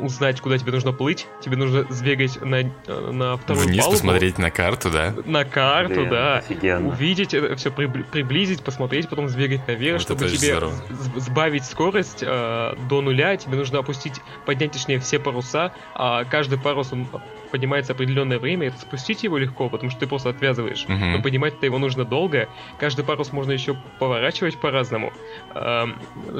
узнать, 0.00 0.40
куда 0.40 0.58
тебе 0.58 0.72
нужно 0.72 0.92
плыть, 0.92 1.26
тебе 1.40 1.56
нужно 1.56 1.86
сбегать 1.90 2.40
на, 2.42 2.60
э, 2.60 3.10
на 3.10 3.36
вторую 3.36 3.66
Вниз 3.66 3.80
палубу. 3.80 3.98
посмотреть 3.98 4.38
на 4.38 4.50
карту, 4.50 4.90
да? 4.90 5.14
На 5.24 5.44
карту, 5.44 5.94
Блин, 5.94 6.10
да. 6.10 6.38
Офигенно. 6.38 6.88
Увидеть 6.88 7.34
это 7.34 7.54
все, 7.56 7.70
приблизить, 7.70 8.62
посмотреть, 8.62 9.08
потом 9.08 9.28
сбегать 9.28 9.66
наверх, 9.68 9.98
вот 9.98 10.02
чтобы 10.02 10.28
тебе 10.28 10.52
здорово. 10.52 10.74
сбавить 11.16 11.64
скорость 11.64 12.22
э, 12.22 12.74
до 12.88 13.00
нуля, 13.00 13.36
тебе 13.36 13.56
нужно 13.56 13.78
опустить, 13.78 14.20
поднять 14.46 14.72
точнее 14.72 14.98
все 14.98 15.18
паруса, 15.18 15.72
а 15.94 16.24
каждый 16.24 16.58
парус 16.58 16.92
он 16.92 17.06
поднимается 17.50 17.92
определенное 17.92 18.38
время, 18.38 18.68
это 18.68 18.78
спустить 18.78 19.22
его 19.22 19.36
легко, 19.36 19.68
потому 19.68 19.90
что 19.90 20.00
ты 20.00 20.06
просто 20.06 20.30
отвязываешь. 20.30 20.84
Uh-huh. 20.86 21.16
Но 21.16 21.22
поднимать-то 21.22 21.66
его 21.66 21.78
нужно 21.78 22.04
долго. 22.04 22.48
Каждый 22.78 23.04
парус 23.04 23.32
можно 23.32 23.52
еще 23.52 23.76
поворачивать 23.98 24.58
по-разному. 24.58 25.12
Э, 25.54 25.86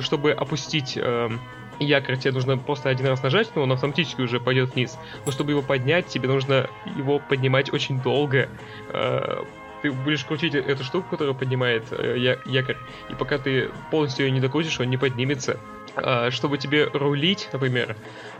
чтобы 0.00 0.32
опустить 0.32 0.96
э, 0.96 1.30
якорь, 1.80 2.18
тебе 2.18 2.32
нужно 2.32 2.58
просто 2.58 2.88
один 2.88 3.06
раз 3.06 3.22
нажать, 3.22 3.50
но 3.54 3.62
он 3.62 3.72
автоматически 3.72 4.20
уже 4.20 4.40
пойдет 4.40 4.74
вниз. 4.74 4.98
Но 5.26 5.32
чтобы 5.32 5.52
его 5.52 5.62
поднять, 5.62 6.06
тебе 6.06 6.28
нужно 6.28 6.68
его 6.96 7.18
поднимать 7.18 7.72
очень 7.72 8.00
долго. 8.00 8.48
Э, 8.88 9.42
ты 9.82 9.90
будешь 9.90 10.24
крутить 10.24 10.54
эту 10.54 10.84
штуку, 10.84 11.08
которая 11.10 11.34
поднимает 11.34 11.84
э, 11.90 12.36
якорь, 12.44 12.76
и 13.08 13.14
пока 13.14 13.38
ты 13.38 13.70
полностью 13.90 14.26
ее 14.26 14.32
не 14.32 14.40
докрутишь, 14.40 14.78
он 14.78 14.90
не 14.90 14.98
поднимется. 14.98 15.58
Чтобы 16.30 16.56
тебе 16.56 16.84
рулить, 16.84 17.48
например, 17.52 17.96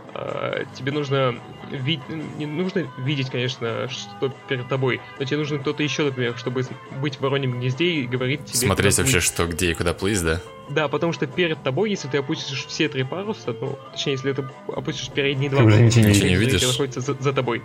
тебе 0.75 0.91
нужно 0.91 1.35
ви- 1.71 1.99
не 2.37 2.45
нужно 2.45 2.87
видеть, 2.97 3.29
конечно, 3.29 3.87
что 3.89 4.33
перед 4.47 4.67
тобой, 4.67 4.99
но 5.19 5.25
тебе 5.25 5.37
нужен 5.37 5.59
кто-то 5.59 5.83
еще, 5.83 6.03
например, 6.03 6.37
чтобы 6.37 6.65
быть 6.99 7.15
в 7.15 7.21
вороньем 7.21 7.53
гнезде 7.59 7.85
и 7.85 8.07
говорить 8.07 8.45
тебе... 8.45 8.57
Смотреть 8.57 8.97
вообще, 8.97 9.13
плыть. 9.13 9.23
что, 9.23 9.45
где 9.47 9.71
и 9.71 9.73
куда 9.73 9.93
плыть, 9.93 10.21
да? 10.23 10.41
Да, 10.69 10.87
потому 10.87 11.13
что 11.13 11.27
перед 11.27 11.61
тобой, 11.63 11.89
если 11.89 12.07
ты 12.07 12.17
опустишь 12.17 12.65
все 12.65 12.87
три 12.87 13.03
паруса, 13.03 13.55
ну, 13.59 13.77
точнее, 13.91 14.13
если 14.13 14.33
ты 14.33 14.43
опустишь 14.67 15.09
передние 15.09 15.49
два, 15.49 15.59
ты 15.59 15.65
уже 15.65 15.81
ничего 15.81 16.05
не, 16.05 16.29
не 16.29 16.35
видишь. 16.35 16.61
находится 16.61 17.01
за, 17.01 17.13
за 17.15 17.33
тобой. 17.33 17.61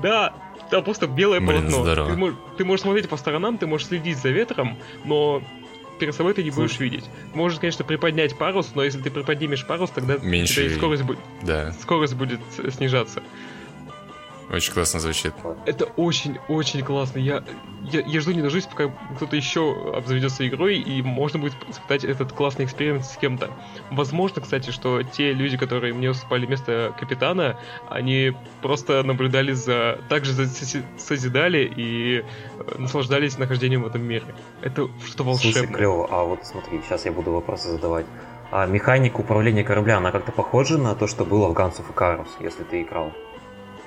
Да, 0.00 0.34
там 0.70 0.82
просто 0.84 1.06
белое 1.06 1.40
Блин, 1.40 1.62
полотно. 1.62 1.82
Здорово. 1.82 2.10
Ты, 2.10 2.16
можешь, 2.16 2.38
ты 2.58 2.64
можешь 2.64 2.82
смотреть 2.82 3.08
по 3.08 3.16
сторонам, 3.16 3.58
ты 3.58 3.66
можешь 3.66 3.88
следить 3.88 4.18
за 4.18 4.30
ветром, 4.30 4.78
но 5.04 5.42
перед 5.98 6.14
собой 6.14 6.34
ты 6.34 6.42
не 6.42 6.50
будешь 6.50 6.78
видеть. 6.78 7.04
Можешь, 7.34 7.58
конечно, 7.58 7.84
приподнять 7.84 8.36
парус, 8.36 8.72
но 8.74 8.82
если 8.84 9.00
ты 9.00 9.10
приподнимешь 9.10 9.66
парус, 9.66 9.90
тогда 9.90 10.16
Меньше... 10.16 10.74
скорость, 10.76 11.02
будет, 11.02 11.18
да. 11.42 11.72
скорость 11.72 12.14
будет 12.14 12.40
снижаться. 12.72 13.22
Очень 14.50 14.74
классно 14.74 15.00
звучит. 15.00 15.34
Это 15.64 15.86
очень-очень 15.96 16.82
классно. 16.82 17.18
Я, 17.18 17.42
я, 17.82 18.00
я 18.00 18.20
жду 18.20 18.30
не 18.30 18.42
дождусь, 18.42 18.66
пока 18.66 18.88
кто-то 19.16 19.34
еще 19.34 19.92
обзаведется 19.94 20.46
игрой, 20.46 20.78
и 20.78 21.02
можно 21.02 21.40
будет 21.40 21.54
испытать 21.68 22.04
этот 22.04 22.32
классный 22.32 22.64
эксперимент 22.64 23.04
с 23.04 23.16
кем-то. 23.16 23.50
Возможно, 23.90 24.40
кстати, 24.40 24.70
что 24.70 25.02
те 25.02 25.32
люди, 25.32 25.56
которые 25.56 25.94
мне 25.94 26.10
уступали 26.10 26.46
место 26.46 26.94
капитана, 26.98 27.58
они 27.90 28.34
просто 28.62 29.02
наблюдали 29.02 29.52
за... 29.52 29.98
Также 30.08 30.32
за, 30.32 30.46
созидали 30.96 31.70
и 31.76 32.18
э, 32.20 32.78
наслаждались 32.78 33.38
нахождением 33.38 33.82
в 33.82 33.86
этом 33.86 34.02
мире. 34.04 34.26
Это 34.62 34.88
что 35.04 35.24
волшебное. 35.24 35.62
Слушай, 35.62 35.74
клево. 35.74 36.08
А 36.08 36.22
вот 36.22 36.46
смотри, 36.46 36.80
сейчас 36.82 37.04
я 37.04 37.10
буду 37.10 37.32
вопросы 37.32 37.68
задавать. 37.68 38.06
А 38.52 38.64
механика 38.66 39.16
управления 39.16 39.64
корабля, 39.64 39.96
она 39.96 40.12
как-то 40.12 40.30
похожа 40.30 40.78
на 40.78 40.94
то, 40.94 41.08
что 41.08 41.24
было 41.24 41.48
в 41.48 41.52
Guns 41.52 41.80
of 41.80 41.92
Icarus, 41.92 42.28
если 42.38 42.62
ты 42.62 42.82
играл? 42.82 43.12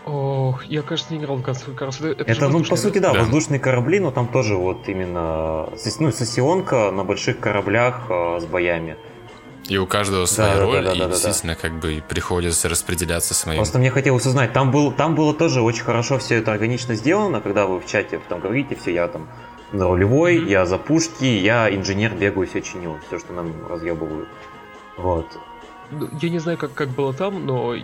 Ох, 0.05 0.65
я, 0.65 0.81
кажется, 0.81 1.13
не 1.13 1.19
играл 1.19 1.37
в 1.37 1.45
Guns 1.45 1.75
Cars. 1.75 2.05
Это, 2.07 2.23
это 2.23 2.49
ну, 2.49 2.63
по 2.63 2.75
сути, 2.75 2.99
да, 2.99 3.13
да, 3.13 3.19
воздушные 3.19 3.59
корабли, 3.59 3.99
но 3.99 4.11
там 4.11 4.27
тоже 4.27 4.55
вот 4.55 4.87
именно 4.87 5.69
ну, 5.99 6.11
сессионка 6.11 6.91
на 6.91 7.03
больших 7.03 7.39
кораблях 7.39 8.05
э, 8.09 8.39
с 8.39 8.45
боями. 8.45 8.97
И 9.67 9.77
у 9.77 9.85
каждого 9.85 10.25
своя 10.25 10.55
да, 10.55 10.61
роль, 10.61 10.83
да, 10.83 10.89
да, 10.89 10.95
и 10.95 10.99
да, 10.99 11.07
действительно 11.09 11.53
да. 11.53 11.61
как 11.61 11.79
бы 11.79 12.01
приходится 12.07 12.69
распределяться 12.69 13.35
своим. 13.35 13.57
Просто 13.57 13.77
мне 13.77 13.91
хотелось 13.91 14.25
узнать, 14.25 14.51
там, 14.51 14.71
был, 14.71 14.91
там 14.91 15.13
было 15.13 15.33
тоже 15.33 15.61
очень 15.61 15.83
хорошо 15.83 16.17
все 16.17 16.35
это 16.35 16.51
органично 16.51 16.95
сделано, 16.95 17.39
когда 17.39 17.67
вы 17.67 17.79
в 17.79 17.85
чате 17.85 18.19
там 18.29 18.39
говорите, 18.39 18.75
все, 18.75 18.93
я 18.93 19.07
там 19.07 19.27
на 19.71 19.85
рулевой, 19.85 20.37
mm-hmm. 20.37 20.49
я 20.49 20.65
за 20.65 20.79
пушки, 20.79 21.25
я 21.25 21.69
инженер, 21.73 22.15
бегаю, 22.15 22.47
все 22.47 22.61
чиню, 22.61 22.97
все, 23.07 23.19
что 23.19 23.33
нам 23.33 23.53
разъебывают. 23.67 24.27
Вот. 24.97 25.27
Ну, 25.91 26.07
я 26.19 26.29
не 26.29 26.39
знаю, 26.39 26.57
как, 26.57 26.73
как 26.73 26.89
было 26.89 27.13
там, 27.13 27.45
но 27.45 27.75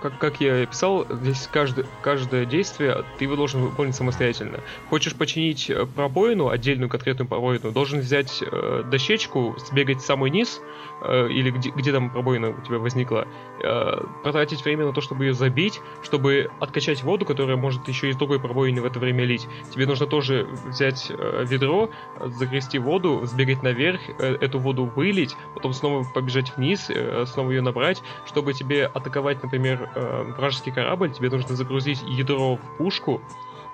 как, 0.00 0.18
как 0.18 0.40
я 0.40 0.64
писал, 0.66 1.06
здесь 1.10 1.48
каждое, 1.52 1.86
каждое 2.02 2.44
действие 2.44 3.04
ты 3.18 3.24
его 3.24 3.36
должен 3.36 3.60
выполнить 3.60 3.94
самостоятельно. 3.94 4.60
Хочешь 4.90 5.14
починить 5.14 5.70
э, 5.70 5.86
пробоину, 5.86 6.48
отдельную 6.48 6.88
конкретную 6.88 7.28
пробоину, 7.28 7.72
должен 7.72 8.00
взять 8.00 8.42
э, 8.42 8.82
дощечку, 8.86 9.56
сбегать 9.58 9.98
в 9.98 10.06
самый 10.06 10.30
низ, 10.30 10.60
э, 11.02 11.28
или 11.28 11.50
где, 11.50 11.70
где 11.70 11.92
там 11.92 12.10
пробоина 12.10 12.50
у 12.50 12.60
тебя 12.62 12.78
возникла, 12.78 13.26
э, 13.62 14.04
потратить 14.22 14.64
время 14.64 14.86
на 14.86 14.92
то, 14.92 15.00
чтобы 15.00 15.24
ее 15.24 15.34
забить, 15.34 15.80
чтобы 16.02 16.50
откачать 16.60 17.02
воду, 17.02 17.24
которая 17.24 17.56
может 17.56 17.86
еще 17.88 18.08
из 18.08 18.16
другой 18.16 18.40
пробоины 18.40 18.80
в 18.80 18.84
это 18.84 18.98
время 18.98 19.24
лить. 19.24 19.48
Тебе 19.72 19.86
нужно 19.86 20.06
тоже 20.06 20.48
взять 20.66 21.10
э, 21.10 21.44
ведро, 21.46 21.90
загрести 22.20 22.78
воду, 22.78 23.26
сбегать 23.26 23.62
наверх, 23.62 24.00
э, 24.18 24.36
эту 24.40 24.58
воду 24.58 24.84
вылить, 24.84 25.36
потом 25.54 25.72
снова 25.72 26.04
побежать 26.14 26.56
вниз, 26.56 26.86
э, 26.88 27.24
снова 27.26 27.50
ее 27.50 27.62
набрать, 27.62 28.02
чтобы 28.26 28.52
тебе 28.52 28.86
атаковать, 28.86 29.42
например, 29.42 29.87
э, 29.94 30.22
вражеский 30.36 30.72
корабль, 30.72 31.12
тебе 31.12 31.30
нужно 31.30 31.56
загрузить 31.56 32.02
ядро 32.02 32.56
в 32.56 32.76
пушку, 32.78 33.20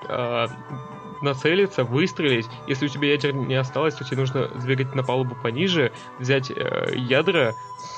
э, 0.09 0.47
нацелиться, 1.21 1.85
выстрелить. 1.85 2.47
Если 2.67 2.87
у 2.87 2.89
тебя 2.89 3.11
ядер 3.11 3.35
не 3.35 3.55
осталось, 3.55 3.95
то 3.95 4.05
тебе 4.05 4.19
нужно 4.19 4.51
сбегать 4.57 4.95
на 4.95 5.03
палубу 5.03 5.35
пониже, 5.35 5.93
взять 6.19 6.51
э, 6.51 6.93
ядра, 6.95 7.55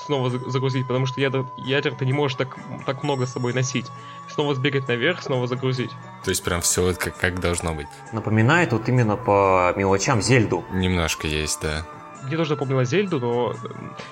снова 0.07 0.31
загрузить, 0.31 0.87
потому 0.87 1.07
что 1.07 1.21
ядер, 1.21 1.45
ядер 1.57 1.95
ты 1.95 2.07
не 2.07 2.13
можешь 2.13 2.37
так, 2.37 2.57
так 2.87 3.03
много 3.03 3.27
с 3.27 3.33
собой 3.33 3.53
носить. 3.53 3.87
Снова 4.29 4.55
сбегать 4.55 4.89
наверх, 4.89 5.23
снова 5.23 5.47
загрузить. 5.47 5.91
То 6.25 6.31
есть 6.31 6.43
прям 6.43 6.61
все 6.61 6.95
как, 6.95 7.17
как 7.19 7.41
должно 7.41 7.75
быть. 7.75 7.89
Напоминает 8.13 8.73
вот 8.73 8.89
именно 8.89 9.17
по 9.17 9.73
мелочам 9.77 10.23
Зельду. 10.23 10.65
Немножко 10.73 11.27
есть, 11.27 11.61
да 11.61 11.87
мне 12.27 12.37
тоже 12.37 12.51
напомнило 12.51 12.85
Зельду, 12.85 13.21
но, 13.21 13.55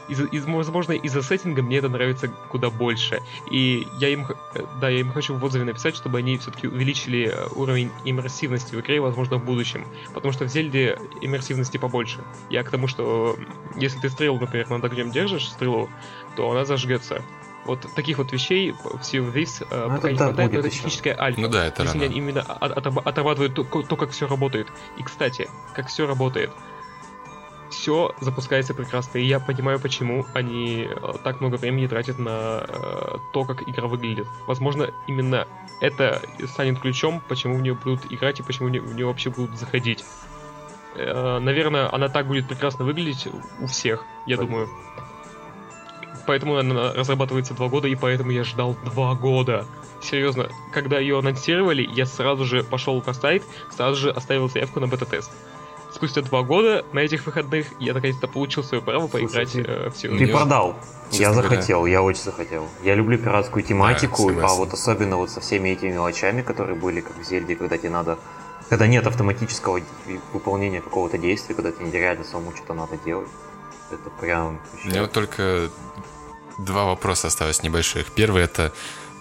из, 0.08 0.20
из, 0.20 0.44
возможно, 0.46 0.92
из-за 0.92 1.22
сеттинга 1.22 1.62
мне 1.62 1.78
это 1.78 1.88
нравится 1.88 2.28
куда 2.48 2.70
больше. 2.70 3.20
И 3.50 3.86
я 3.98 4.08
им, 4.08 4.26
да, 4.80 4.88
я 4.88 5.00
им 5.00 5.12
хочу 5.12 5.34
в 5.34 5.44
отзыве 5.44 5.64
написать, 5.64 5.96
чтобы 5.96 6.18
они 6.18 6.38
все-таки 6.38 6.68
увеличили 6.68 7.32
э, 7.32 7.48
уровень 7.54 7.90
иммерсивности 8.04 8.74
в 8.74 8.80
игре, 8.80 9.00
возможно, 9.00 9.36
в 9.36 9.44
будущем. 9.44 9.86
Потому 10.12 10.32
что 10.32 10.44
в 10.44 10.48
Зельде 10.48 10.98
иммерсивности 11.20 11.76
побольше. 11.76 12.24
Я 12.50 12.62
к 12.64 12.70
тому, 12.70 12.86
что 12.86 13.36
если 13.76 13.98
ты 13.98 14.08
стрелу, 14.10 14.38
например, 14.38 14.70
над 14.70 14.84
огнем 14.84 15.10
держишь, 15.10 15.48
стрелу, 15.48 15.88
то 16.36 16.50
она 16.50 16.64
зажгется. 16.64 17.22
Вот 17.64 17.86
таких 17.94 18.18
вот 18.18 18.30
вещей 18.32 18.72
в 18.72 18.86
Sea 19.00 19.20
of 19.20 19.32
Thieves 19.32 19.66
э, 19.70 19.86
ну, 19.88 19.96
пока 19.96 20.10
не 20.10 20.18
хватает, 20.18 20.52
но 20.52 20.58
это 20.58 20.70
техническая 20.70 21.18
альфа. 21.18 21.40
Ну 21.40 21.48
да, 21.48 21.66
это 21.66 21.82
Если 21.82 21.98
рано. 21.98 22.10
они 22.10 22.18
именно 22.18 22.42
отрабатывают 22.42 23.54
то, 23.54 23.64
то, 23.64 23.96
как 23.96 24.10
все 24.10 24.26
работает. 24.26 24.68
И, 24.98 25.02
кстати, 25.02 25.48
как 25.74 25.88
все 25.88 26.06
работает 26.06 26.50
все 27.74 28.14
запускается 28.20 28.72
прекрасно, 28.72 29.18
и 29.18 29.24
я 29.24 29.40
понимаю, 29.40 29.80
почему 29.80 30.24
они 30.32 30.88
э, 30.88 31.12
так 31.22 31.40
много 31.40 31.56
времени 31.56 31.86
тратят 31.86 32.18
на 32.18 32.64
э, 32.66 33.16
то, 33.32 33.44
как 33.44 33.68
игра 33.68 33.88
выглядит. 33.88 34.26
Возможно, 34.46 34.90
именно 35.06 35.46
это 35.80 36.22
станет 36.46 36.78
ключом, 36.80 37.20
почему 37.28 37.56
в 37.56 37.62
нее 37.62 37.74
будут 37.74 38.10
играть 38.10 38.40
и 38.40 38.42
почему 38.42 38.68
в 38.68 38.70
нее 38.70 39.06
вообще 39.06 39.30
будут 39.30 39.58
заходить. 39.58 40.04
Э, 40.94 41.38
наверное, 41.40 41.92
она 41.92 42.08
так 42.08 42.26
будет 42.26 42.48
прекрасно 42.48 42.84
выглядеть 42.84 43.28
у 43.60 43.66
всех, 43.66 44.04
я 44.26 44.36
думаю. 44.36 44.68
Поэтому 46.26 46.56
она 46.56 46.92
разрабатывается 46.94 47.54
два 47.54 47.68
года, 47.68 47.88
и 47.88 47.96
поэтому 47.96 48.30
я 48.30 48.44
ждал 48.44 48.76
два 48.84 49.14
года. 49.14 49.66
Серьезно, 50.00 50.48
когда 50.72 50.98
ее 50.98 51.18
анонсировали, 51.18 51.86
я 51.92 52.06
сразу 52.06 52.44
же 52.44 52.62
пошел 52.62 53.02
на 53.04 53.12
сайт, 53.12 53.42
сразу 53.70 53.96
же 53.96 54.10
оставил 54.10 54.48
заявку 54.48 54.80
на 54.80 54.86
бета-тест 54.86 55.30
спустя 56.08 56.22
два 56.22 56.42
года 56.42 56.84
на 56.92 57.00
этих 57.00 57.26
выходных 57.26 57.66
я 57.80 57.94
наконец-то 57.94 58.28
получил 58.28 58.62
свое 58.62 58.82
право 58.82 59.06
поиграть 59.08 59.50
Слушай, 59.50 59.66
э, 59.66 59.90
в 59.90 59.96
Силу. 59.96 60.18
Ты 60.18 60.26
продал. 60.28 60.76
я 61.10 61.32
захотел, 61.32 61.78
говоря. 61.78 61.92
я 61.92 62.02
очень 62.02 62.22
захотел. 62.22 62.68
Я 62.82 62.94
люблю 62.94 63.18
пиратскую 63.18 63.62
тематику, 63.62 64.32
да, 64.32 64.46
а 64.46 64.54
вот 64.54 64.72
особенно 64.72 65.16
вот 65.16 65.30
со 65.30 65.40
всеми 65.40 65.70
этими 65.70 65.92
мелочами, 65.92 66.42
которые 66.42 66.76
были 66.76 67.00
как 67.00 67.18
в 67.18 67.24
Зельде, 67.24 67.56
когда 67.56 67.78
тебе 67.78 67.90
надо 67.90 68.18
когда 68.68 68.86
нет 68.86 69.06
автоматического 69.06 69.80
выполнения 70.32 70.80
какого-то 70.80 71.18
действия, 71.18 71.54
когда 71.54 71.70
тебе 71.70 71.86
нереально 71.86 72.24
самому 72.24 72.56
что-то 72.56 72.72
надо 72.72 72.96
делать. 73.04 73.28
Это 73.90 74.10
прям... 74.20 74.58
У 74.84 74.88
меня 74.88 75.02
вот 75.02 75.12
только 75.12 75.70
два 76.58 76.86
вопроса 76.86 77.26
осталось 77.26 77.62
небольших. 77.62 78.10
Первый 78.12 78.42
это 78.42 78.72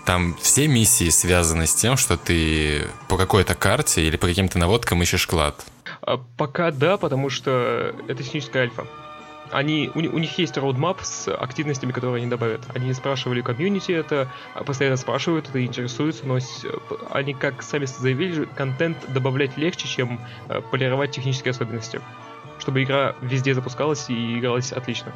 там 0.06 0.36
все 0.42 0.68
миссии 0.68 1.10
связаны 1.10 1.68
с 1.68 1.74
тем, 1.74 1.98
что 1.98 2.18
ты 2.18 2.88
по 3.10 3.18
какой-то 3.18 3.54
карте 3.54 4.02
или 4.02 4.16
по 4.16 4.28
каким-то 4.28 4.58
наводкам 4.58 5.02
ищешь 5.02 5.28
клад. 5.28 5.66
А, 6.06 6.18
пока 6.38 6.72
да, 6.72 6.98
потому 6.98 7.30
что 7.30 7.96
это 8.08 8.24
техническая 8.24 8.64
альфа. 8.64 8.86
Они, 9.52 9.92
у, 9.94 10.00
у 10.00 10.20
них 10.20 10.38
есть 10.38 10.58
роудмап 10.58 11.02
с 11.02 11.34
активностями, 11.34 11.92
которые 11.92 12.22
они 12.22 12.30
добавят. 12.30 12.62
Они 12.74 12.92
спрашивали 12.94 13.42
комьюнити 13.42 13.92
это, 13.92 14.30
а, 14.54 14.64
постоянно 14.64 14.98
спрашивают 14.98 15.50
это, 15.50 15.64
интересуются, 15.64 16.26
но 16.26 16.40
они, 17.12 17.34
как 17.34 17.62
сами 17.62 17.86
заявили, 17.86 18.46
контент 18.56 18.98
добавлять 19.14 19.58
легче, 19.58 19.88
чем 19.88 20.20
э, 20.50 20.62
полировать 20.62 21.12
технические 21.12 21.52
особенности. 21.52 22.02
Чтобы 22.60 22.84
игра 22.84 23.16
везде 23.22 23.54
запускалась 23.54 24.10
и 24.10 24.40
игралась 24.40 24.72
отлично. 24.72 25.12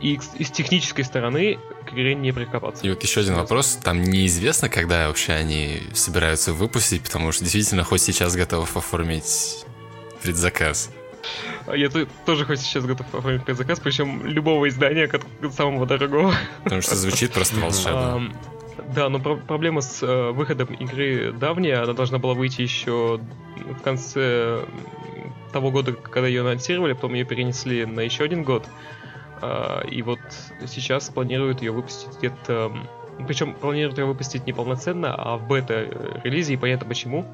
И 0.00 0.18
из 0.38 0.50
технической 0.50 1.04
стороны 1.04 1.58
к 1.86 1.92
игре 1.92 2.14
не 2.14 2.32
прикопаться. 2.32 2.84
И 2.84 2.90
вот 2.90 3.02
еще 3.02 3.20
один 3.20 3.34
вопрос. 3.34 3.78
Там 3.82 4.02
неизвестно, 4.02 4.68
когда 4.68 5.08
вообще 5.08 5.32
они 5.32 5.82
собираются 5.92 6.52
выпустить, 6.52 7.02
потому 7.02 7.32
что 7.32 7.44
действительно 7.44 7.84
хоть 7.84 8.02
сейчас 8.02 8.34
готов 8.34 8.76
оформить 8.76 9.64
предзаказ. 10.22 10.90
А 11.66 11.76
я 11.76 11.88
тоже 12.26 12.44
хоть 12.44 12.60
сейчас 12.60 12.84
готов 12.84 13.06
оформить 13.14 13.44
предзаказ, 13.44 13.80
причем 13.80 14.26
любого 14.26 14.68
издания, 14.68 15.10
самого 15.56 15.86
дорогого. 15.86 16.34
Потому 16.64 16.82
что 16.82 16.96
звучит 16.96 17.32
просто 17.32 17.56
волшебно. 17.60 18.32
Да, 18.94 19.08
но 19.08 19.18
про- 19.18 19.36
проблема 19.36 19.80
с 19.80 20.02
э, 20.02 20.30
выходом 20.32 20.74
игры 20.74 21.32
давняя, 21.32 21.82
она 21.84 21.94
должна 21.94 22.18
была 22.18 22.34
выйти 22.34 22.60
еще 22.60 23.18
в 23.56 23.82
конце 23.82 24.64
того 25.52 25.70
года, 25.70 25.92
когда 25.92 26.28
ее 26.28 26.42
анонсировали, 26.42 26.92
потом 26.92 27.14
ее 27.14 27.24
перенесли 27.24 27.86
на 27.86 28.00
еще 28.00 28.24
один 28.24 28.42
год. 28.42 28.66
А, 29.44 29.82
и 29.86 30.00
вот 30.02 30.20
сейчас 30.66 31.10
планируют 31.10 31.60
ее 31.60 31.72
выпустить 31.72 32.16
где-то... 32.18 32.72
Причем 33.28 33.54
планируют 33.54 33.98
ее 33.98 34.06
выпустить 34.06 34.44
не 34.46 34.52
полноценно, 34.52 35.14
а 35.14 35.36
в 35.36 35.46
бета-релизе, 35.46 36.54
и 36.54 36.56
понятно 36.56 36.88
почему. 36.88 37.26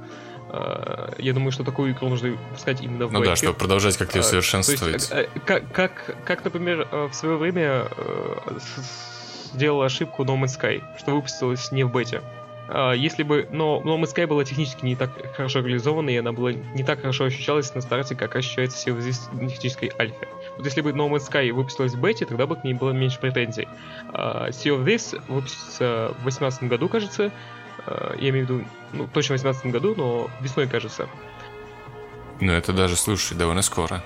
А, 0.48 1.14
я 1.18 1.32
думаю, 1.32 1.52
что 1.52 1.62
такую 1.62 1.92
игру 1.92 2.08
нужно 2.08 2.30
выпускать 2.30 2.80
именно 2.82 3.06
в 3.06 3.12
Ну 3.12 3.20
бете. 3.20 3.30
да, 3.30 3.36
чтобы 3.36 3.54
продолжать 3.54 3.96
как-то 3.96 4.18
ее 4.18 4.24
совершенствовать. 4.24 4.94
есть, 4.94 5.12
как, 5.46 5.70
как, 5.72 6.16
как, 6.24 6.44
например, 6.44 6.88
в 6.90 7.12
свое 7.12 7.36
время 7.36 7.86
сделала 9.52 9.86
ошибку 9.86 10.24
No 10.24 10.38
Man's 10.38 10.60
Sky, 10.60 10.82
что 10.98 11.14
выпустилась 11.14 11.70
не 11.72 11.84
в 11.84 11.92
бете. 11.92 12.22
А, 12.68 12.92
если 12.92 13.22
бы... 13.22 13.48
Но 13.50 13.80
No 13.84 14.00
Man's 14.00 14.14
Sky 14.14 14.26
была 14.26 14.44
технически 14.44 14.84
не 14.84 14.96
так 14.96 15.10
хорошо 15.34 15.60
реализована, 15.60 16.10
и 16.10 16.16
она 16.16 16.32
была 16.32 16.52
не 16.52 16.82
так 16.82 17.00
хорошо 17.00 17.24
ощущалась 17.24 17.74
на 17.74 17.80
старте, 17.80 18.14
как 18.14 18.36
ощущается 18.36 18.90
Thieves 18.90 19.30
в 19.32 19.48
технической 19.48 19.92
альфе. 19.98 20.28
Вот 20.60 20.66
если 20.66 20.82
бы 20.82 20.90
No 20.90 21.08
Man's 21.08 21.26
Sky 21.26 21.50
выпустилась 21.54 21.94
в 21.94 22.00
бете, 22.02 22.26
тогда 22.26 22.46
бы 22.46 22.54
к 22.54 22.64
ней 22.64 22.74
было 22.74 22.90
меньше 22.90 23.18
претензий. 23.18 23.66
А, 24.12 24.50
sea 24.50 24.76
of 24.76 24.84
Thieves 24.84 25.18
выпустится 25.26 26.14
в 26.18 26.24
2018 26.24 26.64
году, 26.64 26.86
кажется. 26.90 27.32
А, 27.86 28.14
я 28.18 28.28
имею 28.28 28.46
в 28.46 28.50
виду, 28.50 28.64
ну, 28.92 29.08
точно 29.10 29.38
в 29.38 29.40
2018 29.40 29.66
году, 29.72 29.94
но 29.96 30.30
весной, 30.42 30.68
кажется. 30.68 31.08
Ну, 32.40 32.52
это 32.52 32.74
даже, 32.74 32.96
слушай, 32.96 33.34
довольно 33.38 33.62
скоро. 33.62 34.04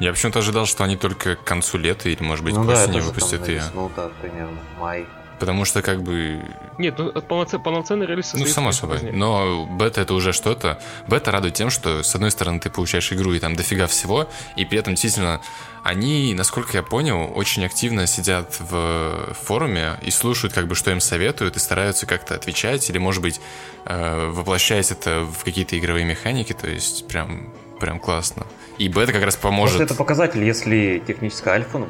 Я 0.00 0.12
почему-то 0.12 0.40
ожидал, 0.40 0.66
что 0.66 0.84
они 0.84 0.98
только 0.98 1.34
к 1.34 1.44
концу 1.44 1.78
лета 1.78 2.10
или, 2.10 2.22
может 2.22 2.44
быть, 2.44 2.54
ну 2.54 2.66
да, 2.66 2.86
же 2.92 3.00
выпустят 3.00 3.48
ее. 3.48 3.60
весну, 3.60 3.90
да, 3.96 4.10
примерно, 4.20 4.58
май. 4.78 5.06
Потому 5.38 5.64
что, 5.64 5.82
как 5.82 6.02
бы, 6.02 6.42
Нет, 6.78 6.98
ну 6.98 7.12
полноцен, 7.22 7.60
полноценный 7.62 8.06
релиз 8.06 8.32
ну, 8.34 8.46
само 8.46 8.72
собой. 8.72 8.96
позднее. 8.96 9.12
Но 9.12 9.66
бета 9.66 10.00
это 10.00 10.14
уже 10.14 10.32
что-то. 10.32 10.80
Бета 11.08 11.30
радует 11.30 11.54
тем, 11.54 11.70
что, 11.70 12.02
с 12.02 12.14
одной 12.14 12.30
стороны, 12.30 12.60
ты 12.60 12.70
получаешь 12.70 13.12
игру 13.12 13.32
и 13.32 13.40
там 13.40 13.56
дофига 13.56 13.86
всего, 13.86 14.28
и 14.56 14.64
при 14.64 14.78
этом, 14.78 14.94
действительно, 14.94 15.40
они, 15.82 16.34
насколько 16.34 16.76
я 16.76 16.82
понял, 16.82 17.30
очень 17.34 17.64
активно 17.64 18.06
сидят 18.06 18.56
в 18.58 19.34
форуме 19.34 19.98
и 20.02 20.10
слушают, 20.10 20.54
как 20.54 20.66
бы, 20.66 20.74
что 20.74 20.90
им 20.90 21.00
советуют, 21.00 21.56
и 21.56 21.58
стараются 21.58 22.06
как-то 22.06 22.34
отвечать, 22.34 22.88
или, 22.88 22.98
может 22.98 23.22
быть, 23.22 23.40
э, 23.84 24.30
воплощать 24.30 24.90
это 24.90 25.24
в 25.24 25.44
какие-то 25.44 25.78
игровые 25.78 26.04
механики, 26.04 26.52
то 26.52 26.68
есть 26.68 27.06
прям, 27.06 27.52
прям 27.80 27.98
классно. 27.98 28.46
И 28.78 28.88
бета 28.88 29.12
как 29.12 29.24
раз 29.24 29.36
поможет. 29.36 29.76
Просто 29.76 29.94
это 29.94 29.98
показатель, 29.98 30.42
если 30.42 31.02
техническая 31.06 31.54
альфа 31.54 31.78
ну, 31.78 31.88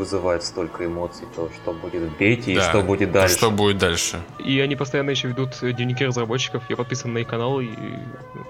вызывает 0.00 0.42
столько 0.42 0.86
эмоций, 0.86 1.26
то 1.36 1.50
что 1.54 1.72
будет 1.72 2.02
в 2.02 2.16
бете 2.16 2.52
и 2.52 2.56
Да, 2.56 2.70
что 2.70 2.82
будет 2.82 3.12
дальше. 3.12 3.36
Что 3.36 3.50
будет 3.50 3.78
дальше? 3.78 4.20
И 4.38 4.58
они 4.58 4.74
постоянно 4.74 5.10
еще 5.10 5.28
ведут 5.28 5.58
дневники 5.60 6.04
разработчиков. 6.06 6.62
Я 6.70 6.76
подписан 6.76 7.12
на 7.12 7.18
их 7.18 7.28
канал 7.28 7.60
и... 7.60 7.68
ну, 7.68 8.46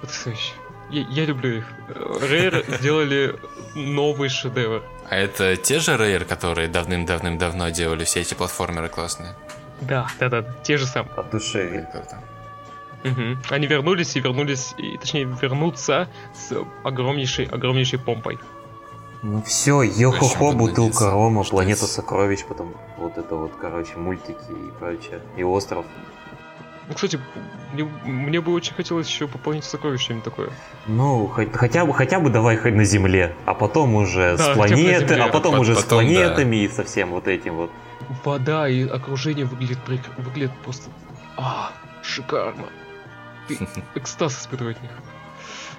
Потрясающе. 0.00 0.52
Я, 0.90 1.06
я 1.10 1.24
люблю 1.26 1.58
их. 1.58 1.66
Rare 1.88 2.78
сделали 2.78 3.36
новый 3.74 4.30
шедевр. 4.30 4.82
А 5.10 5.16
это 5.16 5.56
те 5.56 5.78
же 5.78 5.92
Rare, 5.92 6.24
которые 6.24 6.68
давным-давным-давно 6.68 7.68
делали 7.68 8.04
все 8.04 8.20
эти 8.20 8.32
платформеры 8.34 8.88
классные? 8.88 9.34
Да, 9.82 10.08
да, 10.18 10.28
да, 10.30 10.42
те 10.62 10.78
же 10.78 10.86
самые. 10.86 11.12
От 11.16 11.30
души. 11.30 11.86
Как-то. 11.92 12.22
Мгм. 13.04 13.42
Они 13.50 13.66
вернулись 13.66 14.16
и 14.16 14.20
вернулись, 14.20 14.74
и, 14.78 14.96
точнее 14.96 15.24
вернутся 15.24 16.08
с 16.34 16.56
огромнейшей, 16.82 17.44
огромнейшей 17.44 17.98
помпой. 17.98 18.38
Ну 19.28 19.42
все, 19.42 19.82
йо-хо-хо, 19.82 20.52
бутылка 20.52 21.10
рома, 21.10 21.42
что 21.42 21.56
планета 21.56 21.80
это- 21.84 21.92
сокровищ, 21.92 22.44
потом 22.44 22.74
вот 22.96 23.18
это 23.18 23.34
вот, 23.34 23.52
короче, 23.60 23.96
мультики 23.96 24.36
и 24.50 24.70
прочее. 24.78 25.20
И 25.36 25.42
остров. 25.42 25.84
Ну, 26.88 26.94
кстати, 26.94 27.18
мне, 27.72 27.82
мне 28.04 28.40
бы 28.40 28.52
очень 28.52 28.72
хотелось 28.74 29.08
еще 29.08 29.26
пополнить 29.26 29.64
сокровищ 29.64 30.00
что-нибудь 30.02 30.24
такое. 30.24 30.50
Ну, 30.86 31.26
хоть- 31.26 31.52
хотя 31.52 31.84
бы, 31.84 31.92
хотя 31.92 32.20
бы 32.20 32.30
давай 32.30 32.56
хоть 32.56 32.74
на 32.74 32.84
Земле, 32.84 33.34
а 33.46 33.54
потом 33.54 33.96
уже 33.96 34.36
Да, 34.36 34.52
с 34.52 34.56
планеты, 34.56 35.14
а 35.18 35.26
потом 35.28 35.56
По- 35.56 35.60
уже 35.60 35.74
с 35.74 35.82
потом, 35.82 36.04
да. 36.06 36.12
планетами 36.12 36.56
и 36.62 36.68
со 36.68 36.84
всем 36.84 37.10
вот 37.10 37.26
этим 37.26 37.56
вот. 37.56 37.70
Вода 38.24 38.68
и 38.68 38.86
окружение 38.88 39.44
выглядит, 39.46 39.78
выглядит 40.18 40.52
просто... 40.62 40.88
А, 41.36 41.72
шикарно. 42.02 42.66
Ты 43.48 43.58
экстаз 43.96 44.38
испытывать 44.40 44.80
них. 44.80 44.92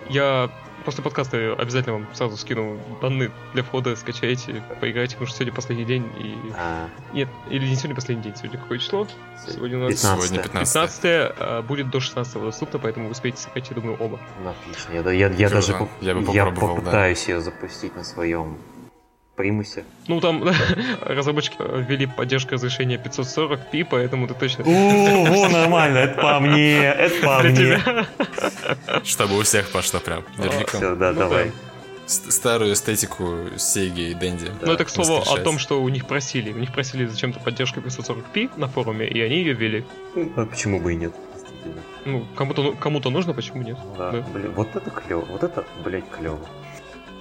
Я 0.10 0.50
после 0.88 1.04
подкаста 1.04 1.54
обязательно 1.58 1.96
вам 1.96 2.08
сразу 2.14 2.38
скину 2.38 2.80
данные 3.02 3.30
для 3.54 3.62
входа, 3.62 3.94
скачайте, 3.98 4.64
поиграйте, 4.80 5.16
потому 5.16 5.28
что 5.28 5.36
сегодня 5.36 5.54
последний 5.54 5.84
день 5.84 6.06
и... 6.18 6.34
А, 6.56 6.88
Нет, 7.12 7.28
или 7.50 7.68
не 7.68 7.76
сегодня 7.76 7.94
последний 7.94 8.24
день, 8.24 8.38
сегодня 8.38 8.58
какое 8.58 8.78
число? 8.78 9.06
Сегодня 9.46 9.80
у 9.80 9.82
нас 9.82 9.90
15. 9.90 10.24
Сегодня 10.24 10.44
15 10.44 10.74
15 10.74 11.02
а, 11.04 11.62
будет 11.62 11.90
до 11.90 12.00
16 12.00 12.42
доступно, 12.42 12.80
поэтому 12.80 13.08
вы 13.08 13.12
успеете 13.12 13.42
скачать, 13.42 13.72
я 13.72 13.76
думаю, 13.76 13.98
оба. 14.00 14.18
ну, 14.42 14.52
отлично. 14.52 14.94
Я, 14.94 15.28
я, 15.28 15.36
я 15.36 15.50
даже 15.50 15.74
Я 16.00 16.16
бы 16.16 16.34
я 16.34 16.46
попробовал, 16.46 16.76
да. 16.76 16.82
попытаюсь 16.84 17.28
ее 17.28 17.42
запустить 17.42 17.94
на 17.98 18.06
своем 18.06 18.58
примусе. 19.38 19.86
Ну, 20.08 20.20
там 20.20 20.44
разработчики 21.02 21.56
ввели 21.60 22.08
поддержку 22.08 22.56
разрешения 22.56 22.98
540p, 22.98 23.88
поэтому 23.90 24.28
ты 24.28 24.34
точно... 24.34 24.66
О, 24.66 25.48
нормально, 25.50 26.00
это 26.00 26.22
по 26.22 26.40
мне, 26.40 26.84
это 26.84 27.26
по 27.26 27.42
мне. 27.44 27.80
Чтобы 29.06 29.38
у 29.38 29.44
всех 29.44 29.70
пошло 29.70 30.00
прям. 30.00 30.24
Все, 30.68 30.96
да, 30.96 31.14
Ну 31.14 31.20
давай. 31.20 31.52
Старую 32.08 32.74
эстетику 32.74 33.36
Сеги 33.58 34.12
и 34.12 34.14
Дэнди. 34.14 34.50
Ну, 34.62 34.72
это, 34.72 34.86
к 34.86 34.90
слову, 34.90 35.24
о 35.30 35.38
том, 35.40 35.60
что 35.60 35.82
у 35.82 35.90
них 35.90 36.08
просили. 36.08 36.54
У 36.54 36.58
них 36.58 36.74
просили 36.74 37.06
зачем-то 37.06 37.40
поддержку 37.40 37.82
540p 37.82 38.52
на 38.56 38.68
форуме, 38.68 39.08
и 39.08 39.22
они 39.22 39.36
ее 39.40 39.54
ввели. 39.54 39.86
А 40.36 40.46
почему 40.46 40.80
бы 40.80 40.94
и 40.94 40.96
нет? 40.96 41.14
Ну, 42.06 42.26
кому-то 42.36 42.64
ну, 42.64 42.76
кому-то 42.78 43.10
нужно, 43.10 43.34
почему 43.34 43.62
нет? 43.62 43.78
Ну 43.84 43.96
Да, 43.98 44.12
Да. 44.12 44.22
блин, 44.34 44.54
вот 44.56 44.74
это 44.74 44.90
клево, 44.90 45.26
вот 45.26 45.44
это, 45.44 45.66
блядь, 45.84 46.10
клево. 46.10 46.40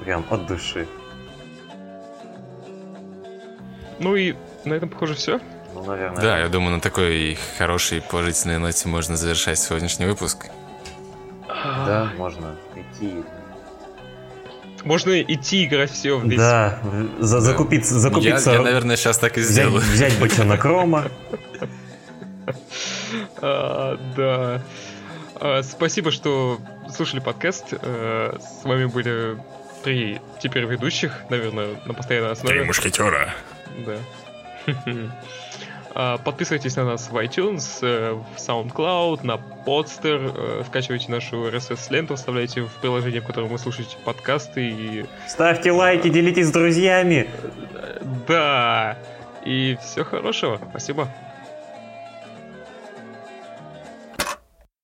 Прям 0.05 0.25
от 0.31 0.47
души. 0.47 0.87
Ну 3.99 4.15
и 4.17 4.35
на 4.65 4.75
этом, 4.75 4.89
похоже, 4.89 5.15
все. 5.15 5.41
Ну, 5.75 5.85
наверное. 5.85 6.21
Да, 6.21 6.39
я 6.39 6.49
думаю, 6.49 6.77
на 6.77 6.81
такой 6.81 7.39
хорошей 7.59 8.01
положительной 8.01 8.59
ноте 8.59 8.89
можно 8.89 9.17
завершать 9.17 9.59
сегодняшний 9.59 10.07
выпуск. 10.07 10.47
Да, 11.49 12.13
можно 12.17 12.55
идти. 12.75 13.13
Можно 14.85 15.21
идти 15.21 15.65
играть 15.65 15.91
все 15.91 16.17
в 16.17 16.29
Да, 16.37 16.79
за, 17.19 17.41
закупиться, 17.41 17.99
закупиться, 17.99 18.51
Я, 18.51 18.57
я, 18.59 18.63
наверное, 18.63 18.97
сейчас 18.97 19.19
так 19.19 19.37
и 19.37 19.41
взять, 19.41 19.67
сделаю. 19.67 19.81
взять 19.81 20.19
бочонок 20.19 20.65
рома. 20.65 21.11
А, 23.41 23.99
да. 24.17 24.63
А, 25.35 25.63
спасибо, 25.63 26.11
что 26.11 26.59
слушали 26.95 27.21
подкаст. 27.21 27.67
А, 27.73 28.39
с 28.39 28.65
вами 28.65 28.87
были 28.87 29.37
три 29.83 30.21
теперь 30.41 30.65
ведущих, 30.65 31.13
наверное, 31.29 31.77
на 31.85 31.95
постоянной 31.95 32.33
основе. 32.33 32.57
Три 32.57 32.65
мушкетера. 32.65 33.35
Да. 33.85 33.97
А, 35.99 36.19
Подписывайтесь 36.19 36.77
на 36.77 36.85
нас 36.85 37.09
в 37.11 37.17
iTunes, 37.17 37.79
э, 37.81 38.13
в 38.13 38.37
SoundCloud, 38.37 39.25
на 39.25 39.41
Podster, 39.65 40.61
э, 40.61 40.65
скачивайте 40.67 41.11
нашу 41.11 41.49
RSS-ленту, 41.49 42.17
вставляйте 42.17 42.61
в 42.65 42.71
приложение, 42.83 43.23
в 43.23 43.27
котором 43.27 43.49
вы 43.49 43.59
слушаете 43.59 43.97
подкасты. 44.05 44.69
И... 44.69 45.07
Ставьте 45.27 45.73
лайки, 45.73 46.11
делитесь 46.11 46.49
с 46.49 46.53
друзьями. 46.53 47.31
э, 47.73 48.03
Да! 48.29 48.99
И 49.47 49.79
всего 49.81 50.05
хорошего. 50.05 50.61
Спасибо. 50.69 51.09